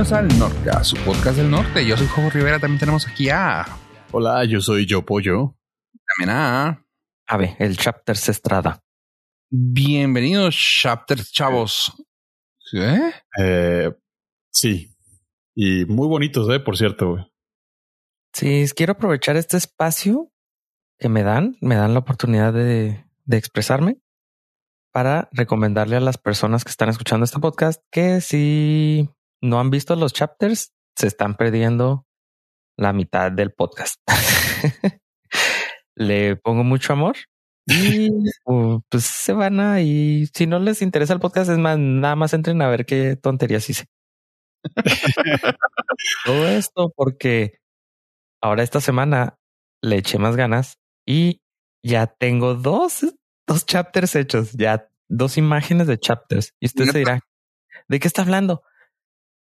bienvenidos 0.00 0.12
al 0.12 0.38
Norca, 0.38 0.82
su 0.82 0.96
podcast 1.04 1.36
del 1.36 1.50
norte. 1.50 1.86
Yo 1.86 1.94
soy 1.94 2.06
Jorge 2.06 2.38
Rivera, 2.38 2.58
también 2.58 2.80
tenemos 2.80 3.06
aquí 3.06 3.28
a... 3.28 3.66
Hola, 4.12 4.46
yo 4.46 4.62
soy 4.62 4.86
Yo 4.86 5.04
Pollo. 5.04 5.58
También 6.06 6.34
a... 6.34 6.86
Ave, 7.26 7.54
el 7.58 7.76
Chapter 7.76 8.16
Estrada. 8.16 8.82
Bienvenidos, 9.50 10.56
Chapters, 10.56 11.30
chavos. 11.30 12.02
¿Qué? 12.70 13.12
Eh, 13.38 13.92
sí. 14.50 14.96
Y 15.54 15.84
muy 15.84 16.08
bonitos, 16.08 16.48
eh, 16.48 16.60
por 16.60 16.78
cierto, 16.78 17.10
güey. 17.10 17.30
Sí, 18.32 18.64
quiero 18.74 18.92
aprovechar 18.92 19.36
este 19.36 19.58
espacio 19.58 20.32
que 20.98 21.10
me 21.10 21.24
dan, 21.24 21.58
me 21.60 21.74
dan 21.74 21.92
la 21.92 22.00
oportunidad 22.00 22.54
de, 22.54 23.04
de 23.26 23.36
expresarme 23.36 24.00
para 24.92 25.28
recomendarle 25.32 25.96
a 25.96 26.00
las 26.00 26.16
personas 26.16 26.64
que 26.64 26.70
están 26.70 26.88
escuchando 26.88 27.24
este 27.24 27.38
podcast 27.38 27.82
que 27.90 28.22
si 28.22 29.10
no 29.42 29.60
han 29.60 29.70
visto 29.70 29.96
los 29.96 30.12
chapters, 30.12 30.72
se 30.96 31.06
están 31.06 31.36
perdiendo 31.36 32.06
la 32.76 32.92
mitad 32.92 33.30
del 33.32 33.52
podcast. 33.52 33.96
Le 35.96 36.36
pongo 36.36 36.64
mucho 36.64 36.92
amor 36.92 37.16
y 37.66 38.08
uh, 38.46 38.80
pues 38.88 39.04
se 39.04 39.32
van 39.32 39.60
a 39.60 39.80
y 39.80 40.26
si 40.34 40.46
no 40.46 40.58
les 40.58 40.82
interesa 40.82 41.12
el 41.12 41.20
podcast, 41.20 41.50
es 41.50 41.58
más, 41.58 41.78
nada 41.78 42.16
más 42.16 42.32
entren 42.32 42.62
a 42.62 42.68
ver 42.68 42.86
qué 42.86 43.16
tonterías 43.16 43.68
hice. 43.68 43.86
Todo 46.24 46.48
esto 46.48 46.92
porque 46.94 47.58
ahora 48.42 48.62
esta 48.62 48.80
semana 48.80 49.36
le 49.82 49.96
eché 49.96 50.18
más 50.18 50.36
ganas 50.36 50.78
y 51.06 51.40
ya 51.82 52.06
tengo 52.06 52.54
dos 52.54 53.04
dos 53.46 53.66
chapters 53.66 54.14
hechos, 54.14 54.52
ya 54.52 54.88
dos 55.08 55.36
imágenes 55.36 55.86
de 55.86 55.98
chapters. 55.98 56.54
Y 56.60 56.66
usted 56.66 56.86
se 56.86 56.98
dirá, 56.98 57.20
¿de 57.88 57.98
qué 57.98 58.06
está 58.06 58.22
hablando? 58.22 58.62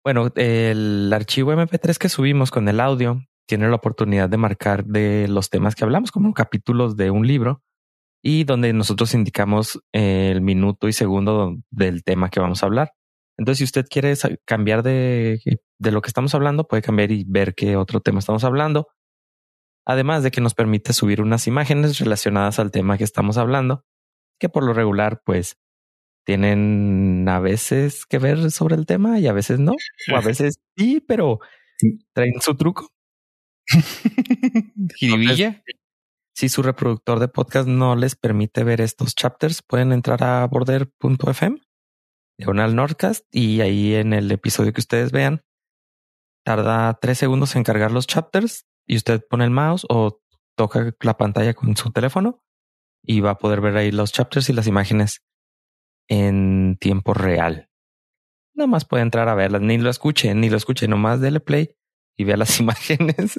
Bueno, 0.05 0.29
el 0.35 1.11
archivo 1.15 1.55
MP3 1.55 1.97
que 1.97 2.11
subimos 2.11 2.51
con 2.51 2.69
el 2.69 2.79
audio 2.79 3.23
tiene 3.49 3.71
la 3.71 3.77
oportunidad 3.77 4.29
de 4.29 4.37
marcar 4.37 4.85
de 4.85 5.29
los 5.29 5.49
temas 5.49 5.75
que 5.75 5.85
hablamos 5.85 6.13
como 6.13 6.35
capítulos 6.35 6.99
de 6.99 7.11
un 7.11 7.27
libro 7.27 7.63
y 8.23 8.45
donde 8.45 8.75
nosotros 8.75 9.15
indicamos 9.15 9.81
el 9.93 10.43
minuto 10.43 10.89
y 10.89 10.93
segundo 10.93 11.57
del 11.71 12.05
tema 12.05 12.29
que 12.29 12.39
vamos 12.39 12.63
a 12.63 12.67
hablar. 12.67 12.93
Entonces, 13.39 13.59
si 13.59 13.65
usted 13.65 13.87
quiere 13.89 14.13
cambiar 14.45 14.83
de, 14.83 15.41
de 15.79 15.91
lo 15.91 16.03
que 16.03 16.09
estamos 16.09 16.35
hablando, 16.35 16.69
puede 16.69 16.83
cambiar 16.83 17.11
y 17.11 17.25
ver 17.27 17.55
qué 17.55 17.77
otro 17.77 18.01
tema 18.01 18.19
estamos 18.19 18.45
hablando. 18.45 18.89
Además 19.87 20.23
de 20.23 20.31
que 20.31 20.43
nos 20.43 20.53
permite 20.53 20.93
subir 20.93 21.23
unas 21.23 21.47
imágenes 21.47 21.99
relacionadas 21.99 22.59
al 22.59 22.71
tema 22.71 22.99
que 22.99 23.05
estamos 23.05 23.39
hablando 23.39 23.87
que 24.39 24.49
por 24.49 24.65
lo 24.65 24.73
regular, 24.73 25.23
pues 25.25 25.57
tienen 26.25 27.27
a 27.29 27.39
veces 27.39 28.07
que 28.07 28.19
ver 28.19 28.51
sobre 28.51 28.77
el 28.77 28.87
tema 28.87 29.19
y 29.19 29.27
a 29.27 29.33
veces 29.33 29.59
no, 29.61 29.73
o 30.13 30.17
a 30.17 30.21
veces 30.21 30.59
sí, 30.77 31.01
pero 31.01 31.41
traen 32.13 32.41
su 32.41 32.57
truco. 32.57 32.89
si 36.35 36.49
su 36.49 36.63
reproductor 36.63 37.21
de 37.21 37.29
podcast 37.29 37.69
no 37.69 37.95
les 37.97 38.17
permite 38.17 38.65
ver 38.65 38.81
estos 38.81 39.15
chapters, 39.15 39.63
pueden 39.63 39.93
entrar 39.93 40.25
a 40.25 40.47
border.fm, 40.47 41.61
diagonal 42.39 42.75
Nordcast, 42.75 43.25
y 43.31 43.61
ahí 43.61 43.95
en 43.95 44.13
el 44.13 44.31
episodio 44.33 44.73
que 44.73 44.81
ustedes 44.81 45.13
vean, 45.13 45.43
tarda 46.45 46.99
tres 47.01 47.19
segundos 47.19 47.55
en 47.57 47.63
cargar 47.65 47.93
los 47.93 48.07
chapters 48.07 48.67
y 48.87 48.97
usted 48.97 49.23
pone 49.29 49.45
el 49.45 49.51
mouse 49.51 49.87
o 49.89 50.21
toca 50.57 50.95
la 51.01 51.17
pantalla 51.17 51.55
con 51.55 51.77
su 51.77 51.91
teléfono 51.91 52.43
y 53.03 53.21
va 53.21 53.31
a 53.31 53.39
poder 53.39 53.61
ver 53.61 53.77
ahí 53.77 53.91
los 53.91 54.13
chapters 54.13 54.49
y 54.49 54.53
las 54.53 54.67
imágenes 54.67 55.23
en 56.09 56.77
tiempo 56.81 57.15
real. 57.15 57.71
Nada 58.55 58.69
más 58.69 58.85
puede 58.85 59.03
entrar 59.03 59.29
a 59.29 59.35
verlas, 59.35 59.63
ni 59.63 59.79
lo 59.79 59.91
escuche, 59.91 60.35
ni 60.35 60.49
lo 60.49 60.57
escuche, 60.57 60.87
nomás 60.87 61.21
dele 61.21 61.41
play 61.41 61.77
y 62.17 62.25
vea 62.25 62.37
las 62.37 62.59
imágenes. 62.61 63.39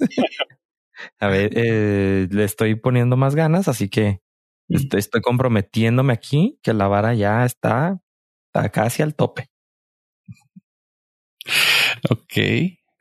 a 1.19 1.27
ver, 1.27 1.51
eh, 1.55 2.27
le 2.29 2.43
estoy 2.43 2.75
poniendo 2.75 3.17
más 3.17 3.35
ganas, 3.35 3.67
así 3.67 3.89
que 3.89 4.21
estoy, 4.69 4.99
estoy, 4.99 5.21
comprometiéndome 5.21 6.13
aquí 6.13 6.59
que 6.61 6.73
la 6.73 6.87
vara 6.87 7.13
ya 7.13 7.45
está, 7.45 8.01
está 8.47 8.69
casi 8.69 9.03
al 9.03 9.15
tope. 9.15 9.49
Ok. 12.09 12.37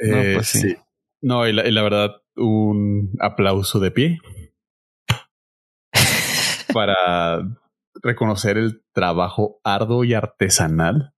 no, 0.00 0.22
pues 0.34 0.46
sí. 0.48 0.60
sí. 0.60 0.76
No, 1.20 1.48
y 1.48 1.52
la, 1.52 1.66
y 1.66 1.70
la 1.70 1.82
verdad, 1.82 2.22
un 2.36 3.12
aplauso 3.18 3.80
de 3.80 3.90
pie 3.90 4.18
para 6.74 7.38
reconocer 8.02 8.58
el 8.58 8.82
trabajo 8.92 9.60
arduo 9.64 10.04
y 10.04 10.14
artesanal 10.14 11.14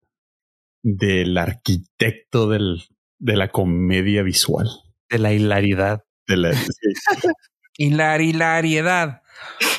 del 0.83 1.37
arquitecto 1.39 2.49
del, 2.49 2.85
de 3.19 3.37
la 3.37 3.49
comedia 3.49 4.23
visual. 4.23 4.69
De 5.09 5.19
la 5.19 5.33
hilaridad. 5.33 6.05
De 6.27 6.37
la 6.37 6.53
hilariedad. 7.79 9.23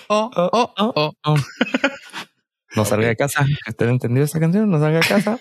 Oh, 0.07 0.29
oh, 0.35 0.73
oh, 0.77 1.13
oh, 1.23 1.35
No 2.75 2.85
salga 2.85 3.07
de 3.07 3.15
casa. 3.15 3.45
¿Usted 3.67 3.89
entendido 3.89 4.25
esta 4.25 4.39
canción? 4.39 4.69
No 4.69 4.79
salga 4.79 4.99
de 4.99 5.07
casa. 5.07 5.39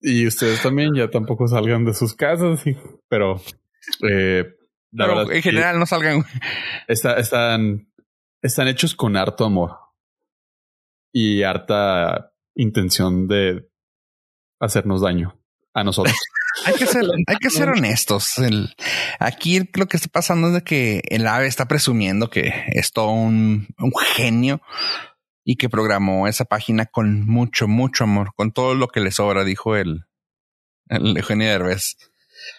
y 0.00 0.26
ustedes 0.26 0.62
también 0.62 0.94
ya 0.94 1.10
tampoco 1.10 1.48
salgan 1.48 1.84
de 1.84 1.94
sus 1.94 2.14
casas, 2.14 2.62
pero 3.08 3.40
eh, 4.08 4.44
pero 4.96 5.30
en 5.30 5.42
general 5.42 5.78
no 5.78 5.86
salgan. 5.86 6.24
están 6.88 7.88
están 8.42 8.68
hechos 8.68 8.94
con 8.94 9.16
harto 9.16 9.44
amor 9.44 9.89
y 11.12 11.42
harta 11.42 12.32
intención 12.54 13.28
de 13.28 13.68
hacernos 14.60 15.00
daño 15.00 15.38
a 15.74 15.84
nosotros. 15.84 16.14
hay 16.66 16.74
que 16.74 16.86
ser, 16.86 17.04
hay 17.26 17.36
que 17.36 17.50
ser 17.50 17.68
honestos. 17.68 18.38
El, 18.38 18.74
aquí 19.18 19.60
lo 19.74 19.86
que 19.86 19.96
está 19.96 20.08
pasando 20.08 20.48
es 20.48 20.54
de 20.54 20.62
que 20.62 21.02
el 21.08 21.26
ave 21.26 21.46
está 21.46 21.66
presumiendo 21.66 22.30
que 22.30 22.52
es 22.68 22.92
todo 22.92 23.10
un, 23.10 23.68
un 23.78 23.92
genio 24.14 24.60
y 25.44 25.56
que 25.56 25.68
programó 25.68 26.28
esa 26.28 26.44
página 26.44 26.86
con 26.86 27.26
mucho, 27.26 27.66
mucho 27.66 28.04
amor, 28.04 28.32
con 28.36 28.52
todo 28.52 28.74
lo 28.74 28.88
que 28.88 29.00
le 29.00 29.10
sobra, 29.10 29.44
dijo 29.44 29.76
el, 29.76 30.04
el 30.88 31.16
Eugenio 31.16 31.48
Derbez. 31.48 31.96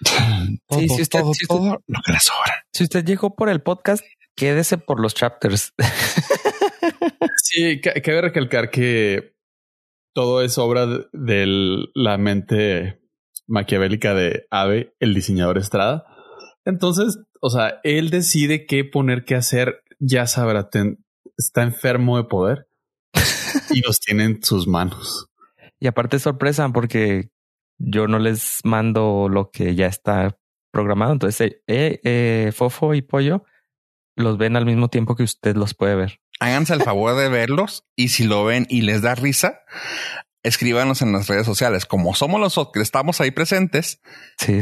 sí, 0.03 0.89
si 0.89 1.01
usted, 1.01 1.19
todo, 1.19 1.31
todo 1.47 1.83
lo 1.85 2.01
que 2.05 2.11
le 2.11 2.19
sobra. 2.19 2.65
Si 2.73 2.83
usted 2.83 3.05
llegó 3.05 3.35
por 3.35 3.49
el 3.49 3.61
podcast, 3.61 4.03
quédese 4.35 4.77
por 4.77 4.99
los 4.99 5.13
chapters. 5.13 5.73
sí, 7.43 7.81
cabe 7.81 8.21
recalcar 8.21 8.69
que 8.69 9.35
todo 10.13 10.41
es 10.41 10.57
obra 10.57 10.87
de 11.13 11.85
la 11.93 12.17
mente 12.17 12.99
maquiavélica 13.47 14.13
de 14.13 14.45
Ave, 14.49 14.95
el 14.99 15.13
diseñador 15.13 15.57
Estrada. 15.57 16.05
Entonces, 16.65 17.19
o 17.41 17.49
sea, 17.49 17.79
él 17.83 18.09
decide 18.09 18.65
qué 18.65 18.83
poner, 18.83 19.25
qué 19.25 19.35
hacer. 19.35 19.83
Ya 19.99 20.25
sabrá, 20.27 20.69
está 21.37 21.63
enfermo 21.63 22.17
de 22.17 22.23
poder 22.23 22.67
y 23.69 23.81
los 23.81 23.99
tiene 24.05 24.25
en 24.25 24.43
sus 24.43 24.67
manos. 24.67 25.27
Y 25.79 25.87
aparte 25.87 26.19
sorpresa 26.19 26.69
porque 26.69 27.29
yo 27.77 28.07
no 28.07 28.19
les 28.19 28.59
mando 28.63 29.27
lo 29.29 29.49
que 29.49 29.75
ya 29.75 29.87
está 29.87 30.37
programado. 30.71 31.13
Entonces, 31.13 31.61
eh, 31.67 31.99
eh, 32.03 32.51
Fofo 32.53 32.93
y 32.93 33.01
Pollo 33.01 33.43
los 34.15 34.37
ven 34.37 34.55
al 34.55 34.65
mismo 34.65 34.89
tiempo 34.89 35.15
que 35.15 35.23
usted 35.23 35.55
los 35.55 35.73
puede 35.73 35.95
ver. 35.95 36.20
Háganse 36.41 36.73
el 36.73 36.81
favor 36.81 37.15
de 37.15 37.29
verlos 37.29 37.85
y 37.95 38.07
si 38.07 38.23
lo 38.23 38.43
ven 38.43 38.65
y 38.67 38.81
les 38.81 39.03
da 39.03 39.13
risa, 39.13 39.61
escríbanos 40.41 41.03
en 41.03 41.11
las 41.11 41.27
redes 41.27 41.45
sociales. 41.45 41.85
Como 41.85 42.15
somos 42.15 42.41
los 42.41 42.71
que 42.73 42.81
estamos 42.81 43.21
ahí 43.21 43.29
presentes, 43.29 44.01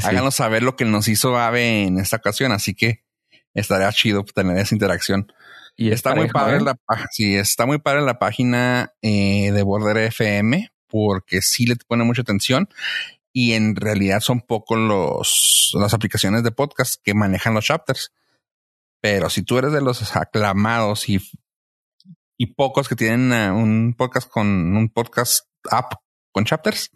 háganos 0.03 0.35
saber 0.35 0.61
lo 0.61 0.75
que 0.75 0.83
nos 0.83 1.07
hizo 1.07 1.39
Ave 1.39 1.83
en 1.83 1.97
esta 1.97 2.17
ocasión. 2.17 2.51
Así 2.51 2.75
que 2.75 3.05
estaría 3.53 3.89
chido 3.93 4.25
tener 4.25 4.57
esa 4.57 4.75
interacción. 4.75 5.31
Y 5.77 5.93
está 5.93 6.13
muy 6.15 6.27
padre 6.27 6.57
¿eh? 6.57 6.61
la 6.63 6.75
sí, 7.11 7.37
está 7.37 7.65
muy 7.65 7.77
padre 7.77 8.01
la 8.01 8.19
página 8.19 8.91
eh, 9.01 9.53
de 9.53 9.63
Border 9.63 9.95
FM 9.95 10.73
porque 10.87 11.41
sí 11.41 11.65
le 11.65 11.77
pone 11.77 12.03
mucha 12.03 12.23
atención 12.23 12.67
y 13.31 13.53
en 13.53 13.77
realidad 13.77 14.19
son 14.19 14.41
pocos 14.41 14.77
los 14.77 15.71
las 15.75 15.93
aplicaciones 15.93 16.43
de 16.43 16.51
podcast 16.51 16.95
que 17.01 17.13
manejan 17.13 17.53
los 17.53 17.63
chapters. 17.63 18.11
Pero 18.99 19.29
si 19.29 19.43
tú 19.43 19.57
eres 19.57 19.71
de 19.71 19.79
los 19.79 20.13
aclamados 20.17 21.07
y, 21.07 21.21
y 22.41 22.53
pocos 22.53 22.87
que 22.87 22.95
tienen 22.95 23.33
uh, 23.33 23.53
un 23.53 23.93
podcast 23.97 24.29
con 24.31 24.47
un 24.47 24.89
podcast 24.89 25.45
app 25.69 25.93
con 26.31 26.45
chapters, 26.45 26.89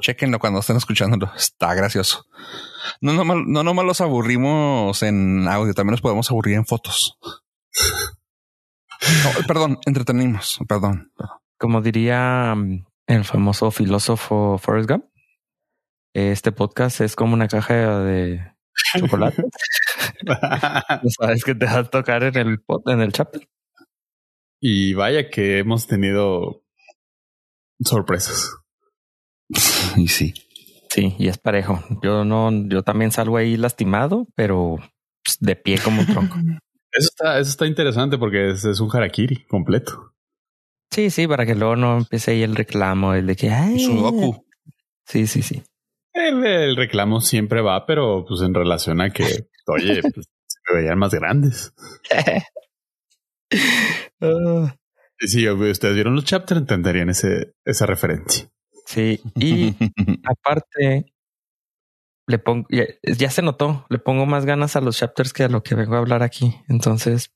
chequenlo 0.00 0.40
cuando 0.40 0.58
estén 0.58 0.76
escuchándolo. 0.76 1.32
Está 1.36 1.72
gracioso. 1.74 2.26
No 3.00 3.12
nomás, 3.12 3.38
no 3.46 3.62
nomás 3.62 3.84
los 3.84 4.00
aburrimos 4.00 5.02
en 5.04 5.46
audio, 5.46 5.72
también 5.72 5.92
los 5.92 6.00
podemos 6.00 6.28
aburrir 6.30 6.56
en 6.56 6.66
fotos. 6.66 7.16
perdón, 9.46 9.78
entretenimos, 9.86 10.58
perdón. 10.68 11.12
Como 11.56 11.80
diría 11.80 12.52
um, 12.56 12.84
el 13.06 13.24
famoso 13.24 13.70
filósofo 13.70 14.58
Forrest 14.58 14.90
Gump, 14.90 15.04
este 16.12 16.50
podcast 16.50 17.02
es 17.02 17.14
como 17.14 17.34
una 17.34 17.46
caja 17.46 18.00
de 18.00 18.52
chocolate. 18.98 19.44
no 20.24 21.10
sabes 21.10 21.44
que 21.44 21.54
te 21.54 21.66
vas 21.66 21.76
a 21.76 21.84
tocar 21.84 22.24
en 22.24 22.36
el 22.36 22.58
en 22.86 23.00
el 23.00 23.12
chapter. 23.12 23.48
Y 24.60 24.94
vaya 24.94 25.30
que 25.30 25.58
hemos 25.58 25.86
tenido 25.86 26.62
sorpresas. 27.82 28.50
y 29.96 30.08
sí. 30.08 30.34
Sí, 30.90 31.14
y 31.18 31.28
es 31.28 31.38
parejo. 31.38 31.82
Yo 32.02 32.24
no, 32.24 32.50
yo 32.68 32.82
también 32.82 33.12
salgo 33.12 33.36
ahí 33.36 33.56
lastimado, 33.56 34.26
pero 34.34 34.76
pues, 35.24 35.38
de 35.40 35.56
pie 35.56 35.78
como 35.78 36.00
un 36.00 36.06
tronco. 36.06 36.36
Eso 36.92 37.06
está, 37.06 37.38
eso 37.38 37.50
está 37.50 37.66
interesante 37.66 38.18
porque 38.18 38.50
es, 38.50 38.64
un 38.80 38.90
harakiri 38.92 39.44
completo. 39.44 40.12
Sí, 40.90 41.10
sí, 41.10 41.28
para 41.28 41.46
que 41.46 41.54
luego 41.54 41.76
no 41.76 41.98
empiece 41.98 42.32
ahí 42.32 42.42
el 42.42 42.56
reclamo, 42.56 43.14
el 43.14 43.28
de 43.28 43.36
que 43.36 43.48
ay, 43.48 43.78
Sudoku. 43.78 44.44
Sí, 45.06 45.28
sí, 45.28 45.40
sí. 45.42 45.62
El, 46.12 46.74
reclamo 46.74 47.20
siempre 47.20 47.62
va, 47.62 47.86
pero 47.86 48.24
pues 48.26 48.40
en 48.42 48.54
relación 48.54 49.00
a 49.00 49.10
que, 49.10 49.22
oye, 49.68 50.02
pues, 50.02 50.26
se 50.48 50.74
veían 50.74 50.98
más 50.98 51.14
grandes. 51.14 51.72
Ah. 54.20 54.76
Si 55.18 55.48
ustedes 55.48 55.94
vieron 55.94 56.14
los 56.14 56.24
chapters, 56.24 56.60
entenderían 56.60 57.10
ese, 57.10 57.54
esa 57.64 57.86
referencia. 57.86 58.50
Sí, 58.86 59.20
y 59.34 59.74
aparte, 60.24 61.12
le 62.26 62.38
pongo, 62.38 62.66
ya, 62.70 63.30
se 63.30 63.42
notó, 63.42 63.86
le 63.90 63.98
pongo 63.98 64.24
más 64.26 64.46
ganas 64.46 64.76
a 64.76 64.80
los 64.80 64.96
chapters 64.96 65.32
que 65.32 65.44
a 65.44 65.48
lo 65.48 65.62
que 65.62 65.74
vengo 65.74 65.94
a 65.94 65.98
hablar 65.98 66.22
aquí. 66.22 66.54
Entonces, 66.68 67.32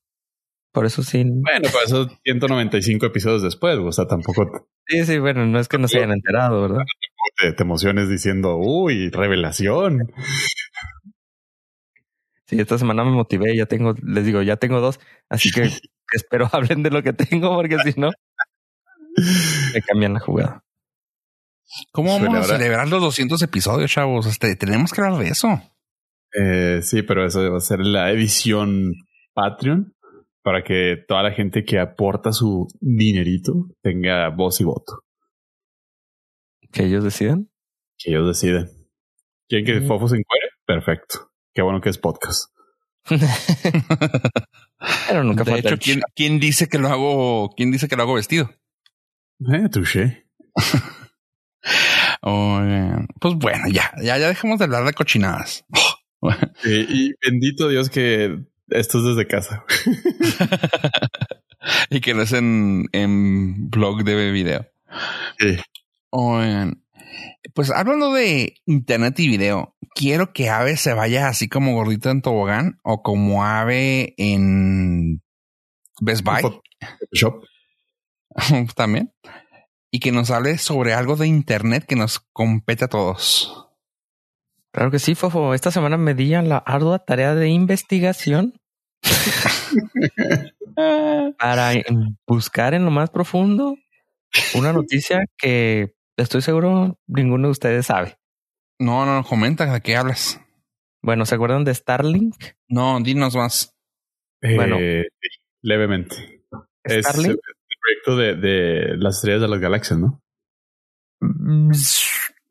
por 0.72 0.86
eso 0.86 1.02
sí. 1.02 1.24
Bueno, 1.24 1.68
por 1.70 1.82
eso 1.84 2.08
195 2.24 3.06
episodios 3.06 3.42
después, 3.42 3.78
o 3.78 3.92
sea, 3.92 4.06
tampoco. 4.06 4.68
Sí, 4.86 5.04
sí, 5.04 5.18
bueno, 5.18 5.46
no 5.46 5.58
es 5.58 5.68
que 5.68 5.78
no 5.78 5.88
se 5.88 5.98
hayan 5.98 6.12
enterado, 6.12 6.62
¿verdad? 6.62 6.82
Te, 7.36 7.52
te 7.52 7.62
emociones 7.64 8.08
diciendo, 8.08 8.56
uy, 8.56 9.10
revelación. 9.10 10.12
Sí, 12.46 12.60
esta 12.60 12.78
semana 12.78 13.02
me 13.02 13.10
motivé, 13.10 13.56
ya 13.56 13.66
tengo, 13.66 13.94
les 14.02 14.24
digo, 14.24 14.42
ya 14.42 14.56
tengo 14.56 14.80
dos, 14.80 15.00
así 15.30 15.50
que 15.50 15.62
espero 16.14 16.48
hablen 16.52 16.82
de 16.82 16.90
lo 16.90 17.02
que 17.02 17.12
tengo, 17.12 17.54
porque 17.54 17.78
si 17.78 17.98
no, 17.98 18.10
me 19.74 19.82
cambian 19.82 20.14
la 20.14 20.20
jugada. 20.20 20.64
¿Cómo 21.92 22.18
vamos 22.18 22.50
a 22.50 22.56
celebrar 22.56 22.88
los 22.88 23.00
200 23.00 23.40
episodios, 23.42 23.90
chavos? 23.90 24.26
Este, 24.26 24.54
tenemos 24.56 24.92
que 24.92 25.00
hablar 25.00 25.20
de 25.20 25.28
eso. 25.28 25.48
Eh, 26.32 26.80
sí, 26.82 27.02
pero 27.02 27.24
eso 27.24 27.50
va 27.50 27.58
a 27.58 27.60
ser 27.60 27.80
la 27.80 28.10
edición 28.10 28.92
Patreon 29.34 29.94
para 30.42 30.62
que 30.62 30.98
toda 31.08 31.22
la 31.22 31.32
gente 31.32 31.64
que 31.64 31.78
aporta 31.78 32.32
su 32.32 32.68
dinerito 32.80 33.68
tenga 33.82 34.28
voz 34.28 34.60
y 34.60 34.64
voto. 34.64 35.00
¿Que 36.70 36.84
ellos 36.84 37.02
deciden? 37.02 37.50
Que 37.98 38.10
ellos 38.10 38.26
deciden. 38.26 38.68
¿Quieren 39.48 39.64
que 39.64 39.80
mm. 39.80 39.86
Fofo 39.86 40.08
se 40.08 40.16
encuere? 40.16 40.48
Perfecto. 40.66 41.30
Qué 41.54 41.62
bueno 41.62 41.80
que 41.80 41.88
es 41.88 41.98
podcast. 41.98 42.50
Pero 45.08 45.24
nunca 45.24 45.44
de 45.44 45.58
hecho, 45.58 45.78
¿quién, 45.78 46.02
¿quién, 46.14 46.40
dice 46.40 46.68
que 46.68 46.78
lo 46.78 46.88
hago? 46.88 47.50
¿Quién 47.56 47.70
dice 47.70 47.88
que 47.88 47.96
lo 47.96 48.02
hago 48.02 48.14
vestido? 48.14 48.50
Eh, 49.40 49.68
touché. 49.70 50.26
pues 53.20 53.34
bueno, 53.34 53.64
ya, 53.70 53.92
ya, 54.02 54.18
ya 54.18 54.28
dejemos 54.28 54.58
de 54.58 54.64
hablar 54.64 54.84
de 54.84 54.94
cochinadas. 54.94 55.64
y 56.64 57.12
bendito 57.22 57.68
Dios 57.68 57.90
que 57.90 58.38
esto 58.68 58.98
es 58.98 59.04
desde 59.04 59.26
casa. 59.26 59.64
y 61.90 62.00
que 62.00 62.14
no 62.14 62.22
es 62.22 62.32
en, 62.32 62.86
en 62.92 63.70
blog 63.70 64.04
de 64.04 64.30
video. 64.30 64.66
Sí. 65.38 65.56
Oigan, 66.10 66.83
pues 67.54 67.70
hablando 67.70 68.12
de 68.12 68.56
internet 68.66 69.18
y 69.20 69.28
video, 69.28 69.76
quiero 69.94 70.32
que 70.32 70.50
Ave 70.50 70.76
se 70.76 70.94
vaya 70.94 71.28
así 71.28 71.48
como 71.48 71.74
gordito 71.74 72.10
en 72.10 72.22
tobogán 72.22 72.80
o 72.82 73.02
como 73.02 73.44
Ave 73.44 74.14
en 74.16 75.22
Best 76.00 76.24
Buy. 76.24 76.42
Shop. 77.12 77.42
También 78.76 79.12
y 79.94 80.00
que 80.00 80.10
nos 80.10 80.32
hable 80.32 80.58
sobre 80.58 80.92
algo 80.92 81.14
de 81.14 81.28
Internet 81.28 81.84
que 81.86 81.94
nos 81.94 82.18
compete 82.32 82.86
a 82.86 82.88
todos. 82.88 83.68
Claro 84.72 84.90
que 84.90 84.98
sí, 84.98 85.14
Fofo. 85.14 85.54
Esta 85.54 85.70
semana 85.70 85.96
me 85.96 86.14
di 86.14 86.30
la 86.30 86.56
ardua 86.56 86.98
tarea 86.98 87.36
de 87.36 87.46
investigación 87.46 88.54
para 91.38 91.74
buscar 92.26 92.74
en 92.74 92.84
lo 92.84 92.90
más 92.90 93.10
profundo 93.10 93.76
una 94.56 94.72
noticia 94.72 95.26
que 95.38 95.94
estoy 96.16 96.42
seguro 96.42 96.98
ninguno 97.06 97.48
de 97.48 97.52
ustedes 97.52 97.86
sabe. 97.86 98.18
No, 98.78 99.06
no, 99.06 99.24
comenta 99.24 99.72
de 99.72 99.80
qué 99.80 99.96
hablas. 99.96 100.40
Bueno, 101.02 101.26
¿se 101.26 101.34
acuerdan 101.34 101.64
de 101.64 101.74
Starlink? 101.74 102.34
No, 102.68 102.98
dinos 103.00 103.36
más. 103.36 103.74
bueno, 104.40 104.76
eh, 104.80 105.08
levemente. 105.62 106.44
Starlink 106.84 107.38
proyecto 107.84 108.16
de, 108.16 108.34
de 108.36 108.96
las 108.96 109.16
estrellas 109.16 109.42
de 109.42 109.48
las 109.48 109.60
galaxias, 109.60 109.98
¿no? 109.98 110.22
Mm, 111.20 111.70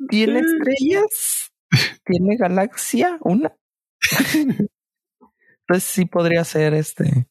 ¿Tiene 0.09 0.39
estrellas? 0.39 1.51
¿Tiene 2.05 2.37
galaxia? 2.37 3.17
¿Una? 3.21 3.55
pues 5.67 5.83
sí 5.83 6.05
podría 6.05 6.43
ser 6.43 6.73
este. 6.73 7.27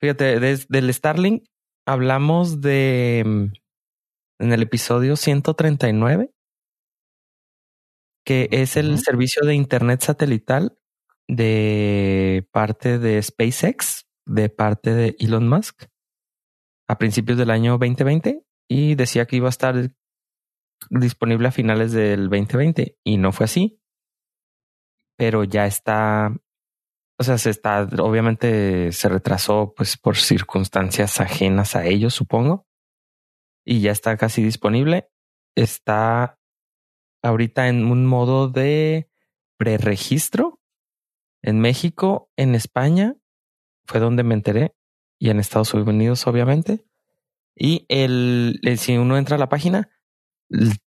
Fíjate, 0.00 0.40
desde 0.40 0.66
del 0.68 0.92
Starlink 0.92 1.44
hablamos 1.86 2.60
de 2.60 3.22
mm, 3.24 3.52
en 4.44 4.52
el 4.52 4.62
episodio 4.62 5.16
139, 5.16 6.30
que 8.26 8.48
es 8.52 8.76
el 8.76 8.98
servicio 8.98 9.46
de 9.46 9.54
Internet 9.54 10.02
satelital 10.02 10.78
de 11.28 12.46
parte 12.52 12.98
de 12.98 13.22
SpaceX, 13.22 14.06
de 14.26 14.50
parte 14.50 14.94
de 14.94 15.16
Elon 15.18 15.48
Musk 15.48 15.86
a 16.88 16.98
principios 16.98 17.38
del 17.38 17.50
año 17.50 17.78
2020 17.78 18.44
y 18.68 18.94
decía 18.94 19.26
que 19.26 19.36
iba 19.36 19.48
a 19.48 19.50
estar 19.50 19.90
disponible 20.90 21.48
a 21.48 21.52
finales 21.52 21.92
del 21.92 22.28
2020 22.28 22.98
y 23.02 23.16
no 23.16 23.32
fue 23.32 23.44
así. 23.44 23.80
Pero 25.16 25.44
ya 25.44 25.66
está, 25.66 26.36
o 27.18 27.24
sea, 27.24 27.38
se 27.38 27.48
está, 27.48 27.88
obviamente 27.98 28.92
se 28.92 29.08
retrasó 29.08 29.72
pues 29.74 29.96
por 29.96 30.16
circunstancias 30.16 31.20
ajenas 31.20 31.76
a 31.76 31.86
ellos, 31.86 32.12
supongo. 32.12 32.66
Y 33.64 33.80
ya 33.80 33.92
está 33.92 34.16
casi 34.16 34.42
disponible. 34.42 35.10
Está 35.56 36.38
ahorita 37.22 37.68
en 37.68 37.86
un 37.86 38.06
modo 38.06 38.48
de 38.48 39.08
preregistro 39.56 40.60
en 41.42 41.60
México, 41.60 42.30
en 42.36 42.54
España, 42.54 43.16
fue 43.86 44.00
donde 44.00 44.22
me 44.22 44.34
enteré 44.34 44.74
y 45.18 45.30
en 45.30 45.40
Estados 45.40 45.74
Unidos, 45.74 46.26
obviamente. 46.26 46.84
Y 47.54 47.86
el, 47.88 48.60
si 48.78 48.96
uno 48.96 49.16
entra 49.16 49.36
a 49.36 49.38
la 49.38 49.48
página, 49.48 49.90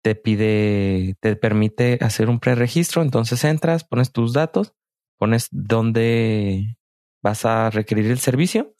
te 0.02 0.14
pide, 0.14 1.16
te 1.21 1.37
permite 1.37 1.99
hacer 2.00 2.28
un 2.28 2.40
preregistro. 2.40 3.02
Entonces 3.02 3.44
entras, 3.44 3.85
pones 3.85 4.12
tus 4.12 4.33
datos, 4.33 4.75
pones 5.18 5.49
dónde 5.50 6.76
vas 7.23 7.44
a 7.44 7.71
requerir 7.71 8.11
el 8.11 8.18
servicio. 8.18 8.75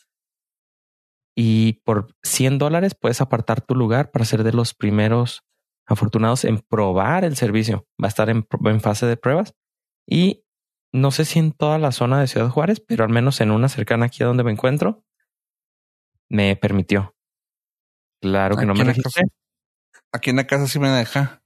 Y 1.43 1.81
por 1.85 2.15
100 2.23 2.59
dólares 2.59 2.95
puedes 2.95 3.23
apartar 3.23 3.63
tu 3.63 3.75
lugar 3.75 4.11
para 4.11 4.27
ser 4.27 4.45
de 4.45 4.53
los 4.53 4.75
primeros 4.75 5.43
afortunados 5.87 6.45
en 6.45 6.59
probar 6.59 7.25
el 7.25 7.35
servicio. 7.35 7.89
Va 7.93 8.09
a 8.09 8.09
estar 8.09 8.29
en, 8.29 8.47
en 8.67 8.81
fase 8.83 9.07
de 9.07 9.17
pruebas. 9.17 9.55
Y 10.07 10.45
no 10.93 11.11
sé 11.11 11.25
si 11.25 11.39
en 11.39 11.53
toda 11.53 11.79
la 11.79 11.93
zona 11.93 12.21
de 12.21 12.27
Ciudad 12.27 12.51
Juárez, 12.51 12.85
pero 12.87 13.05
al 13.05 13.11
menos 13.11 13.41
en 13.41 13.53
una 13.53 13.71
cercana 13.71 14.05
aquí 14.05 14.23
a 14.23 14.27
donde 14.27 14.45
me 14.45 14.53
encuentro, 14.53 15.03
me 16.29 16.57
permitió. 16.57 17.17
Claro 18.21 18.59
que 18.59 18.67
no 18.67 18.75
me 18.75 18.85
registré. 18.85 19.23
Aquí 20.13 20.29
en 20.29 20.37
la 20.37 20.47
casa 20.47 20.67
sí 20.67 20.79
me 20.79 20.91
deja. 20.91 21.43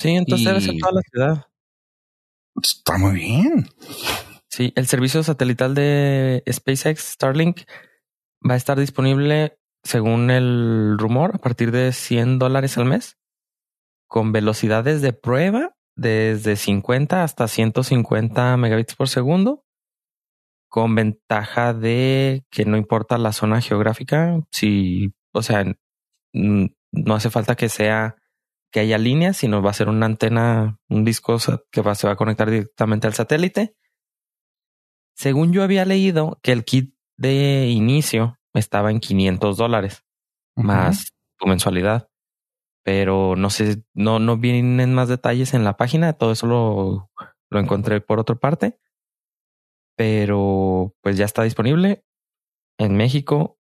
Sí, 0.00 0.16
entonces 0.16 0.48
debe 0.48 0.60
ser 0.60 0.74
toda 0.80 0.94
la 0.94 1.02
ciudad. 1.02 1.46
Está 2.60 2.98
muy 2.98 3.12
bien. 3.12 3.68
Sí, 4.48 4.72
el 4.74 4.88
servicio 4.88 5.22
satelital 5.22 5.76
de 5.76 6.42
SpaceX 6.50 7.12
Starlink 7.12 7.60
va 8.48 8.54
a 8.54 8.56
estar 8.56 8.78
disponible, 8.78 9.58
según 9.82 10.30
el 10.30 10.96
rumor, 10.98 11.32
a 11.34 11.38
partir 11.38 11.70
de 11.70 11.92
100 11.92 12.38
dólares 12.38 12.78
al 12.78 12.86
mes, 12.86 13.18
con 14.08 14.32
velocidades 14.32 15.02
de 15.02 15.12
prueba 15.12 15.74
desde 15.96 16.56
50 16.56 17.22
hasta 17.22 17.48
150 17.48 18.56
megabits 18.56 18.94
por 18.94 19.08
segundo 19.08 19.64
con 20.72 20.94
ventaja 20.94 21.74
de 21.74 22.46
que 22.50 22.64
no 22.64 22.78
importa 22.78 23.18
la 23.18 23.34
zona 23.34 23.60
geográfica, 23.60 24.40
si, 24.50 25.12
o 25.34 25.42
sea, 25.42 25.66
no 26.32 27.14
hace 27.14 27.28
falta 27.28 27.56
que 27.56 27.68
sea 27.68 28.16
que 28.70 28.80
haya 28.80 28.96
líneas, 28.96 29.36
sino 29.36 29.60
va 29.60 29.68
a 29.68 29.74
ser 29.74 29.90
una 29.90 30.06
antena, 30.06 30.78
un 30.88 31.04
disco 31.04 31.36
que 31.70 31.82
va, 31.82 31.94
se 31.94 32.06
va 32.06 32.14
a 32.14 32.16
conectar 32.16 32.50
directamente 32.50 33.06
al 33.06 33.12
satélite. 33.12 33.76
Según 35.14 35.52
yo 35.52 35.62
había 35.62 35.84
leído 35.84 36.40
que 36.42 36.52
el 36.52 36.64
kit 36.64 36.91
de 37.22 37.68
inicio 37.68 38.38
estaba 38.52 38.90
en 38.90 39.00
500 39.00 39.56
dólares 39.56 40.04
más 40.56 41.12
tu 41.38 41.46
mensualidad, 41.46 42.10
pero 42.84 43.36
no 43.36 43.48
sé, 43.48 43.82
no, 43.94 44.18
no 44.18 44.36
vienen 44.36 44.94
más 44.94 45.08
detalles 45.08 45.54
en 45.54 45.64
la 45.64 45.76
página. 45.76 46.12
Todo 46.12 46.32
eso 46.32 46.46
lo, 46.46 47.10
lo 47.50 47.60
encontré 47.60 48.00
por 48.00 48.20
otra 48.20 48.34
parte 48.34 48.78
pero 49.96 50.94
pues 51.00 51.16
ya 51.16 51.24
está 51.24 51.42
disponible 51.42 52.04
en 52.78 52.96
México. 52.96 53.58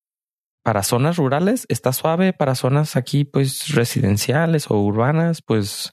Para 0.63 0.83
zonas 0.83 1.17
rurales 1.17 1.65
está 1.69 1.93
suave, 1.93 2.33
para 2.33 2.57
zonas 2.57 2.97
aquí 2.97 3.25
pues 3.25 3.69
residenciales 3.75 4.71
o 4.71 4.79
urbanas 4.81 5.41
pues 5.41 5.93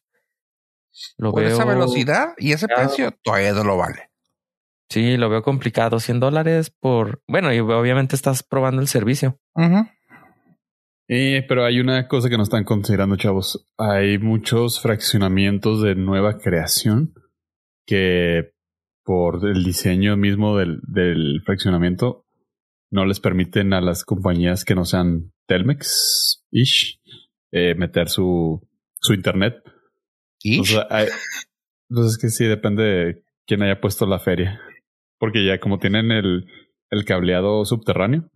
Lo 1.17 1.31
Por 1.31 1.43
esa 1.43 1.65
velocidad 1.65 2.33
y 2.37 2.53
ese 2.53 2.67
precio 2.67 3.11
todavía 3.23 3.53
no 3.53 3.63
lo 3.63 3.77
vale. 3.77 4.09
Sí, 4.93 5.17
lo 5.17 5.27
veo 5.27 5.41
complicado. 5.41 5.99
100 5.99 6.19
dólares 6.19 6.69
por... 6.69 7.23
Bueno, 7.27 7.51
y 7.51 7.57
obviamente 7.57 8.15
estás 8.15 8.43
probando 8.43 8.79
el 8.79 8.87
servicio. 8.87 9.39
Eh, 11.07 11.43
pero 11.47 11.65
hay 11.65 11.79
una 11.79 12.07
cosa 12.07 12.29
que 12.29 12.37
no 12.37 12.43
están 12.43 12.63
considerando, 12.63 13.15
chavos. 13.15 13.67
Hay 13.79 14.19
muchos 14.19 14.79
fraccionamientos 14.79 15.81
de 15.81 15.95
nueva 15.95 16.37
creación 16.37 17.15
que 17.87 18.53
por 19.03 19.49
el 19.49 19.63
diseño 19.63 20.15
mismo 20.15 20.59
del, 20.59 20.79
del 20.83 21.41
fraccionamiento 21.43 22.27
no 22.91 23.07
les 23.07 23.19
permiten 23.19 23.73
a 23.73 23.81
las 23.81 24.03
compañías 24.03 24.63
que 24.63 24.75
no 24.75 24.85
sean 24.85 25.33
Telmex-ish 25.47 26.99
eh, 27.51 27.73
meter 27.73 28.09
su, 28.09 28.61
su 29.01 29.13
internet. 29.15 29.55
¿Ish? 30.43 30.77
Entonces, 31.89 32.11
es 32.11 32.17
que 32.19 32.29
sí, 32.29 32.45
depende 32.45 32.83
de 32.83 33.23
quién 33.47 33.63
haya 33.63 33.81
puesto 33.81 34.05
la 34.05 34.19
feria. 34.19 34.61
Porque 35.23 35.45
ya 35.45 35.57
como 35.57 35.79
tienen 35.79 36.11
el, 36.11 36.47
el 36.89 37.05
cableado 37.05 37.63
subterráneo. 37.63 38.29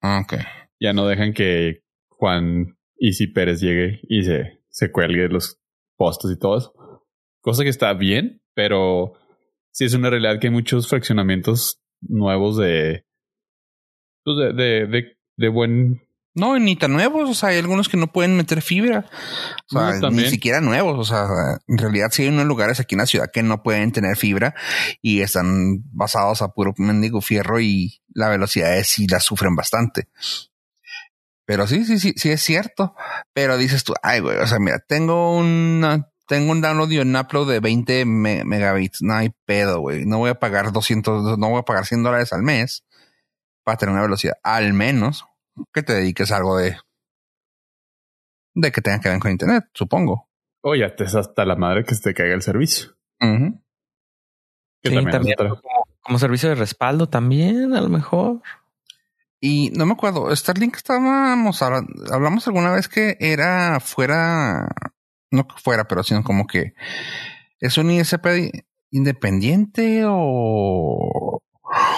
Ah, 0.00 0.20
ok. 0.22 0.34
Ya 0.78 0.92
no 0.92 1.04
dejan 1.08 1.32
que 1.32 1.82
Juan 2.10 2.78
Easy 2.96 3.26
Pérez 3.26 3.60
llegue 3.60 3.98
y 4.04 4.22
se, 4.22 4.60
se 4.68 4.92
cuelgue 4.92 5.26
los 5.26 5.60
postes 5.96 6.30
y 6.30 6.38
todo 6.38 6.58
eso. 6.58 6.72
Cosa 7.40 7.64
que 7.64 7.70
está 7.70 7.92
bien, 7.94 8.40
pero 8.54 9.14
sí 9.72 9.84
es 9.84 9.94
una 9.94 10.10
realidad 10.10 10.38
que 10.38 10.46
hay 10.46 10.52
muchos 10.52 10.88
fraccionamientos 10.88 11.82
nuevos 12.00 12.56
de 12.56 13.04
pues, 14.22 14.36
de, 14.36 14.52
de, 14.52 14.86
de, 14.86 15.16
de 15.36 15.48
buen 15.48 16.02
no, 16.34 16.58
ni 16.58 16.76
tan 16.76 16.92
nuevos. 16.92 17.28
O 17.28 17.34
sea, 17.34 17.50
hay 17.50 17.58
algunos 17.58 17.88
que 17.88 17.96
no 17.96 18.06
pueden 18.06 18.36
meter 18.36 18.62
fibra. 18.62 19.06
O 19.70 19.78
sea, 19.78 20.10
ni 20.10 20.28
siquiera 20.28 20.60
nuevos. 20.60 20.98
O 20.98 21.04
sea, 21.04 21.26
en 21.68 21.78
realidad 21.78 22.08
sí 22.10 22.22
hay 22.22 22.28
unos 22.28 22.46
lugares 22.46 22.80
aquí 22.80 22.94
en 22.94 23.00
la 23.00 23.06
ciudad 23.06 23.30
que 23.32 23.42
no 23.42 23.62
pueden 23.62 23.92
tener 23.92 24.16
fibra 24.16 24.54
y 25.02 25.20
están 25.20 25.82
basados 25.92 26.40
a 26.40 26.48
puro 26.48 26.72
mendigo 26.78 27.20
fierro 27.20 27.60
y 27.60 28.00
la 28.14 28.28
velocidad 28.28 28.76
es 28.76 28.88
sí 28.88 29.06
la 29.06 29.20
sufren 29.20 29.54
bastante. 29.54 30.08
Pero 31.44 31.66
sí, 31.66 31.84
sí, 31.84 31.98
sí, 31.98 32.14
sí 32.16 32.30
es 32.30 32.42
cierto. 32.42 32.94
Pero 33.34 33.58
dices 33.58 33.84
tú, 33.84 33.92
ay, 34.02 34.20
güey, 34.20 34.38
o 34.38 34.46
sea, 34.46 34.58
mira, 34.58 34.78
tengo 34.78 35.36
una, 35.36 36.08
tengo 36.26 36.52
un 36.52 36.62
download 36.62 36.90
y 36.92 36.98
un 36.98 37.14
upload 37.14 37.50
de 37.50 37.60
20 37.60 38.04
megabits. 38.06 39.02
No 39.02 39.16
hay 39.16 39.34
pedo, 39.44 39.80
güey. 39.80 40.06
No 40.06 40.18
voy 40.18 40.30
a 40.30 40.38
pagar 40.38 40.72
200, 40.72 41.38
no 41.38 41.50
voy 41.50 41.58
a 41.58 41.64
pagar 41.64 41.84
100 41.84 42.02
dólares 42.02 42.32
al 42.32 42.42
mes 42.42 42.84
para 43.64 43.76
tener 43.76 43.92
una 43.92 44.02
velocidad, 44.02 44.34
al 44.42 44.72
menos 44.72 45.26
que 45.72 45.82
te 45.82 45.94
dediques 45.94 46.32
a 46.32 46.36
algo 46.36 46.56
de, 46.56 46.76
de 48.54 48.72
que 48.72 48.80
tenga 48.80 49.00
que 49.00 49.08
ver 49.08 49.18
con 49.18 49.30
internet, 49.30 49.64
supongo. 49.74 50.28
O 50.62 50.74
ya 50.74 50.94
te 50.94 51.04
es 51.04 51.14
hasta 51.14 51.44
la 51.44 51.56
madre 51.56 51.84
que 51.84 51.94
se 51.94 52.02
te 52.02 52.14
caiga 52.14 52.34
el 52.34 52.42
servicio. 52.42 52.96
también, 55.10 55.36
como, 56.00 56.18
servicio 56.18 56.48
de 56.48 56.54
respaldo 56.54 57.08
también, 57.08 57.74
a 57.74 57.80
lo 57.80 57.88
mejor. 57.88 58.42
Y 59.40 59.70
no 59.70 59.86
me 59.86 59.92
acuerdo, 59.92 60.34
Starlink 60.34 60.76
estábamos 60.76 61.62
hablamos 61.62 62.46
alguna 62.46 62.70
vez 62.70 62.88
que 62.88 63.16
era 63.18 63.80
fuera, 63.80 64.68
no 65.32 65.48
que 65.48 65.54
fuera, 65.60 65.84
pero 65.88 66.04
sino 66.04 66.22
como 66.22 66.46
que 66.46 66.74
es 67.58 67.76
un 67.76 67.90
ISP 67.90 68.52
independiente 68.90 70.04
o 70.06 71.42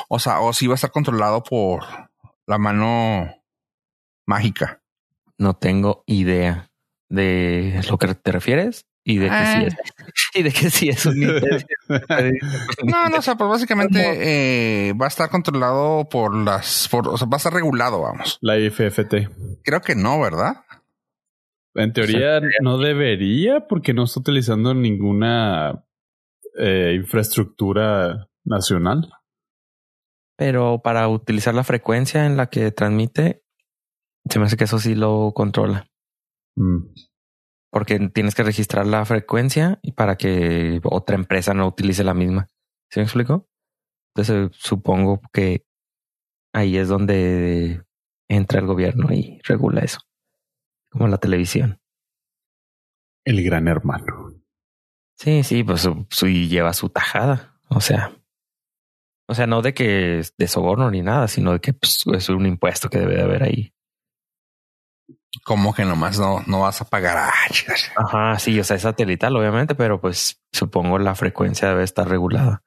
o 0.08 0.18
sea, 0.18 0.40
o 0.40 0.52
si 0.52 0.66
va 0.66 0.74
a 0.74 0.76
estar 0.76 0.90
controlado 0.90 1.42
por 1.42 1.84
la 2.46 2.58
mano 2.58 3.43
mágica. 4.26 4.82
No 5.38 5.54
tengo 5.54 6.04
idea 6.06 6.70
de 7.08 7.80
lo 7.88 7.98
que 7.98 8.14
te 8.14 8.32
refieres 8.32 8.86
y 9.04 9.18
de 9.18 9.28
que 9.28 9.34
sí 9.34 9.38
ah. 9.38 9.62
es. 9.66 9.76
Y 10.36 10.42
de 10.42 10.50
que 10.50 10.68
sí 10.68 10.88
es 10.88 11.06
un 11.06 11.20
No, 12.84 13.08
no, 13.08 13.18
o 13.18 13.22
sea, 13.22 13.36
pues 13.36 13.48
básicamente 13.48 14.88
eh, 14.88 14.92
va 14.94 15.04
a 15.04 15.08
estar 15.08 15.30
controlado 15.30 16.08
por 16.08 16.34
las, 16.34 16.92
o 16.92 17.16
sea, 17.16 17.28
va 17.28 17.36
a 17.36 17.38
estar 17.38 17.52
regulado, 17.52 18.00
vamos. 18.00 18.38
La 18.40 18.58
IFFT. 18.58 19.28
Creo 19.62 19.80
que 19.80 19.94
no, 19.94 20.20
¿verdad? 20.20 20.64
En 21.74 21.92
teoría 21.92 22.40
no 22.62 22.78
debería 22.78 23.66
porque 23.68 23.94
no 23.94 24.04
está 24.04 24.20
utilizando 24.20 24.74
ninguna 24.74 25.84
eh, 26.56 26.94
infraestructura 26.96 28.28
nacional. 28.44 29.10
Pero 30.36 30.80
para 30.82 31.08
utilizar 31.08 31.54
la 31.54 31.64
frecuencia 31.64 32.26
en 32.26 32.36
la 32.36 32.48
que 32.48 32.72
transmite, 32.72 33.43
se 34.28 34.38
me 34.38 34.46
hace 34.46 34.56
que 34.56 34.64
eso 34.64 34.78
sí 34.78 34.94
lo 34.94 35.32
controla. 35.34 35.88
Mm. 36.56 36.94
Porque 37.70 37.98
tienes 38.10 38.34
que 38.34 38.44
registrar 38.44 38.86
la 38.86 39.04
frecuencia 39.04 39.80
y 39.82 39.92
para 39.92 40.16
que 40.16 40.80
otra 40.84 41.16
empresa 41.16 41.54
no 41.54 41.66
utilice 41.66 42.04
la 42.04 42.14
misma. 42.14 42.48
¿Sí 42.90 43.00
me 43.00 43.04
explico? 43.04 43.48
Entonces 44.14 44.56
supongo 44.56 45.20
que 45.32 45.66
ahí 46.52 46.76
es 46.76 46.88
donde 46.88 47.84
entra 48.28 48.60
el 48.60 48.66
gobierno 48.66 49.12
y 49.12 49.40
regula 49.42 49.80
eso. 49.80 49.98
Como 50.90 51.08
la 51.08 51.18
televisión. 51.18 51.80
El 53.24 53.42
gran 53.42 53.66
hermano. 53.66 54.34
Sí, 55.16 55.42
sí, 55.42 55.64
pues 55.64 55.88
sí 56.10 56.48
lleva 56.48 56.72
su 56.72 56.90
tajada. 56.90 57.58
O 57.68 57.80
sea, 57.80 58.12
o 59.26 59.34
sea, 59.34 59.46
no 59.46 59.62
de 59.62 59.72
que 59.72 60.18
es 60.18 60.36
de 60.36 60.48
soborno 60.48 60.90
ni 60.90 61.02
nada, 61.02 61.28
sino 61.28 61.52
de 61.52 61.60
que 61.60 61.72
pues, 61.72 62.04
es 62.12 62.28
un 62.28 62.46
impuesto 62.46 62.88
que 62.88 62.98
debe 62.98 63.16
de 63.16 63.22
haber 63.22 63.42
ahí. 63.42 63.72
Como 65.42 65.74
que 65.74 65.84
nomás 65.84 66.18
no, 66.18 66.42
no 66.46 66.60
vas 66.60 66.80
a 66.80 66.84
pagar? 66.84 67.16
a 67.16 67.30
Ajá, 67.96 68.38
sí, 68.38 68.58
o 68.60 68.64
sea, 68.64 68.76
es 68.76 68.82
satelital, 68.82 69.36
obviamente, 69.36 69.74
pero 69.74 70.00
pues 70.00 70.40
supongo 70.52 70.98
la 70.98 71.14
frecuencia 71.14 71.68
debe 71.68 71.84
estar 71.84 72.08
regulada. 72.08 72.62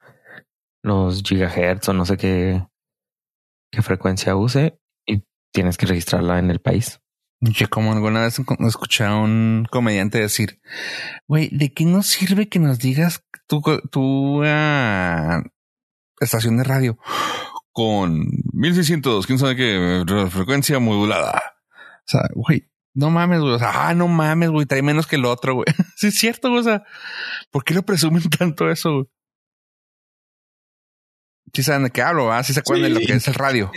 Los 0.82 1.22
gigahertz 1.22 1.88
o 1.88 1.92
no 1.92 2.04
sé 2.04 2.16
qué, 2.16 2.66
qué 3.72 3.82
frecuencia 3.82 4.36
use 4.36 4.78
y 5.06 5.22
tienes 5.52 5.76
que 5.76 5.86
registrarla 5.86 6.38
en 6.38 6.50
el 6.50 6.60
país. 6.60 7.00
Yo 7.40 7.68
como 7.70 7.92
alguna 7.92 8.22
vez 8.22 8.40
escuché 8.66 9.04
a 9.04 9.14
un 9.14 9.66
comediante 9.70 10.18
decir, 10.18 10.60
güey, 11.28 11.48
¿de 11.52 11.72
qué 11.72 11.84
nos 11.84 12.08
sirve 12.08 12.48
que 12.48 12.58
nos 12.58 12.80
digas 12.80 13.24
tú, 13.46 13.62
tú 13.90 14.42
uh, 14.42 15.42
estación 16.20 16.56
de 16.56 16.64
radio 16.64 16.98
con 17.78 18.26
1600, 18.54 19.24
quién 19.24 19.38
sabe 19.38 19.54
qué, 19.54 20.04
frecuencia 20.30 20.80
modulada. 20.80 21.57
O 22.08 22.10
sea, 22.10 22.22
güey, 22.34 22.68
no 22.94 23.10
mames, 23.10 23.40
güey. 23.40 23.52
O 23.52 23.58
sea, 23.58 23.88
ah, 23.88 23.94
no 23.94 24.08
mames, 24.08 24.50
güey, 24.50 24.66
trae 24.66 24.82
menos 24.82 25.06
que 25.06 25.16
el 25.16 25.24
otro, 25.24 25.54
güey. 25.54 25.66
sí, 25.96 26.08
es 26.08 26.14
cierto, 26.14 26.48
güey. 26.48 26.60
O 26.60 26.64
sea, 26.64 26.84
¿por 27.50 27.62
qué 27.62 27.74
lo 27.74 27.82
presumen 27.82 28.22
tanto 28.38 28.70
eso, 28.70 28.92
güey? 28.92 29.06
Sí 31.52 31.62
saben 31.62 31.84
de 31.84 31.90
qué 31.90 32.02
hablo, 32.02 32.32
¿ah? 32.32 32.42
Sí 32.42 32.52
se 32.52 32.60
acuerdan 32.60 32.92
de 32.92 33.00
lo 33.00 33.06
que 33.06 33.12
es 33.12 33.28
el 33.28 33.34
radio. 33.34 33.70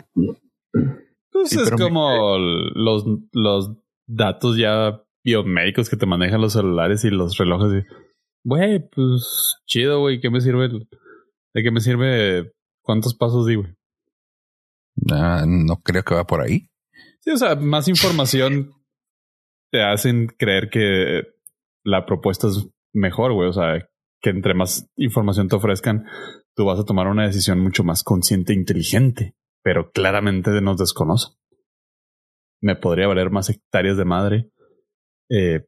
Pues 1.32 1.54
es 1.54 1.72
como 1.72 2.38
los, 2.38 3.06
los 3.32 3.72
datos 4.08 4.58
ya 4.58 5.02
biomédicos 5.24 5.90
que 5.90 5.96
te 5.96 6.06
manejan 6.06 6.42
los 6.42 6.54
celulares 6.54 7.06
y 7.06 7.10
los 7.10 7.38
relojes. 7.38 7.86
Güey, 8.44 8.90
pues 8.90 9.58
chido, 9.66 10.00
güey, 10.00 10.20
¿qué 10.20 10.30
me 10.30 10.42
sirve 10.42 10.66
el, 10.66 10.90
¿De 11.54 11.64
qué 11.64 11.72
me 11.72 11.80
sirve 11.80 12.52
cuántos 12.82 13.16
pasos 13.16 13.46
di, 13.46 13.56
güey? 13.56 13.74
no 14.96 15.82
creo 15.84 16.04
que 16.04 16.16
va 16.16 16.26
por 16.26 16.42
ahí. 16.42 16.71
Sí, 17.22 17.32
o 17.32 17.38
sea, 17.38 17.56
más 17.56 17.88
información 17.88 18.74
te 19.72 19.84
hacen 19.84 20.28
creer 20.28 20.70
que 20.70 21.24
la 21.84 22.06
propuesta 22.06 22.48
es 22.48 22.68
mejor, 22.94 23.34
güey. 23.34 23.50
O 23.50 23.54
sea, 23.54 23.88
que 24.22 24.30
entre 24.30 24.54
más 24.54 24.90
información 24.96 25.48
te 25.48 25.56
ofrezcan, 25.56 26.06
tú 26.56 26.66
vas 26.66 26.80
a 26.80 26.86
tomar 26.86 27.08
una 27.08 27.26
decisión 27.26 27.60
mucho 27.60 27.84
más 27.84 28.04
consciente 28.04 28.54
e 28.54 28.58
inteligente, 28.58 29.36
pero 29.64 29.92
claramente 29.92 30.50
nos 30.62 30.78
desconoce. 30.78 31.30
Me 32.62 32.76
podría 32.76 33.08
valer 33.08 33.32
más 33.32 33.50
hectáreas 33.50 33.98
de 33.98 34.06
madre. 34.06 34.52
Eh, 35.30 35.66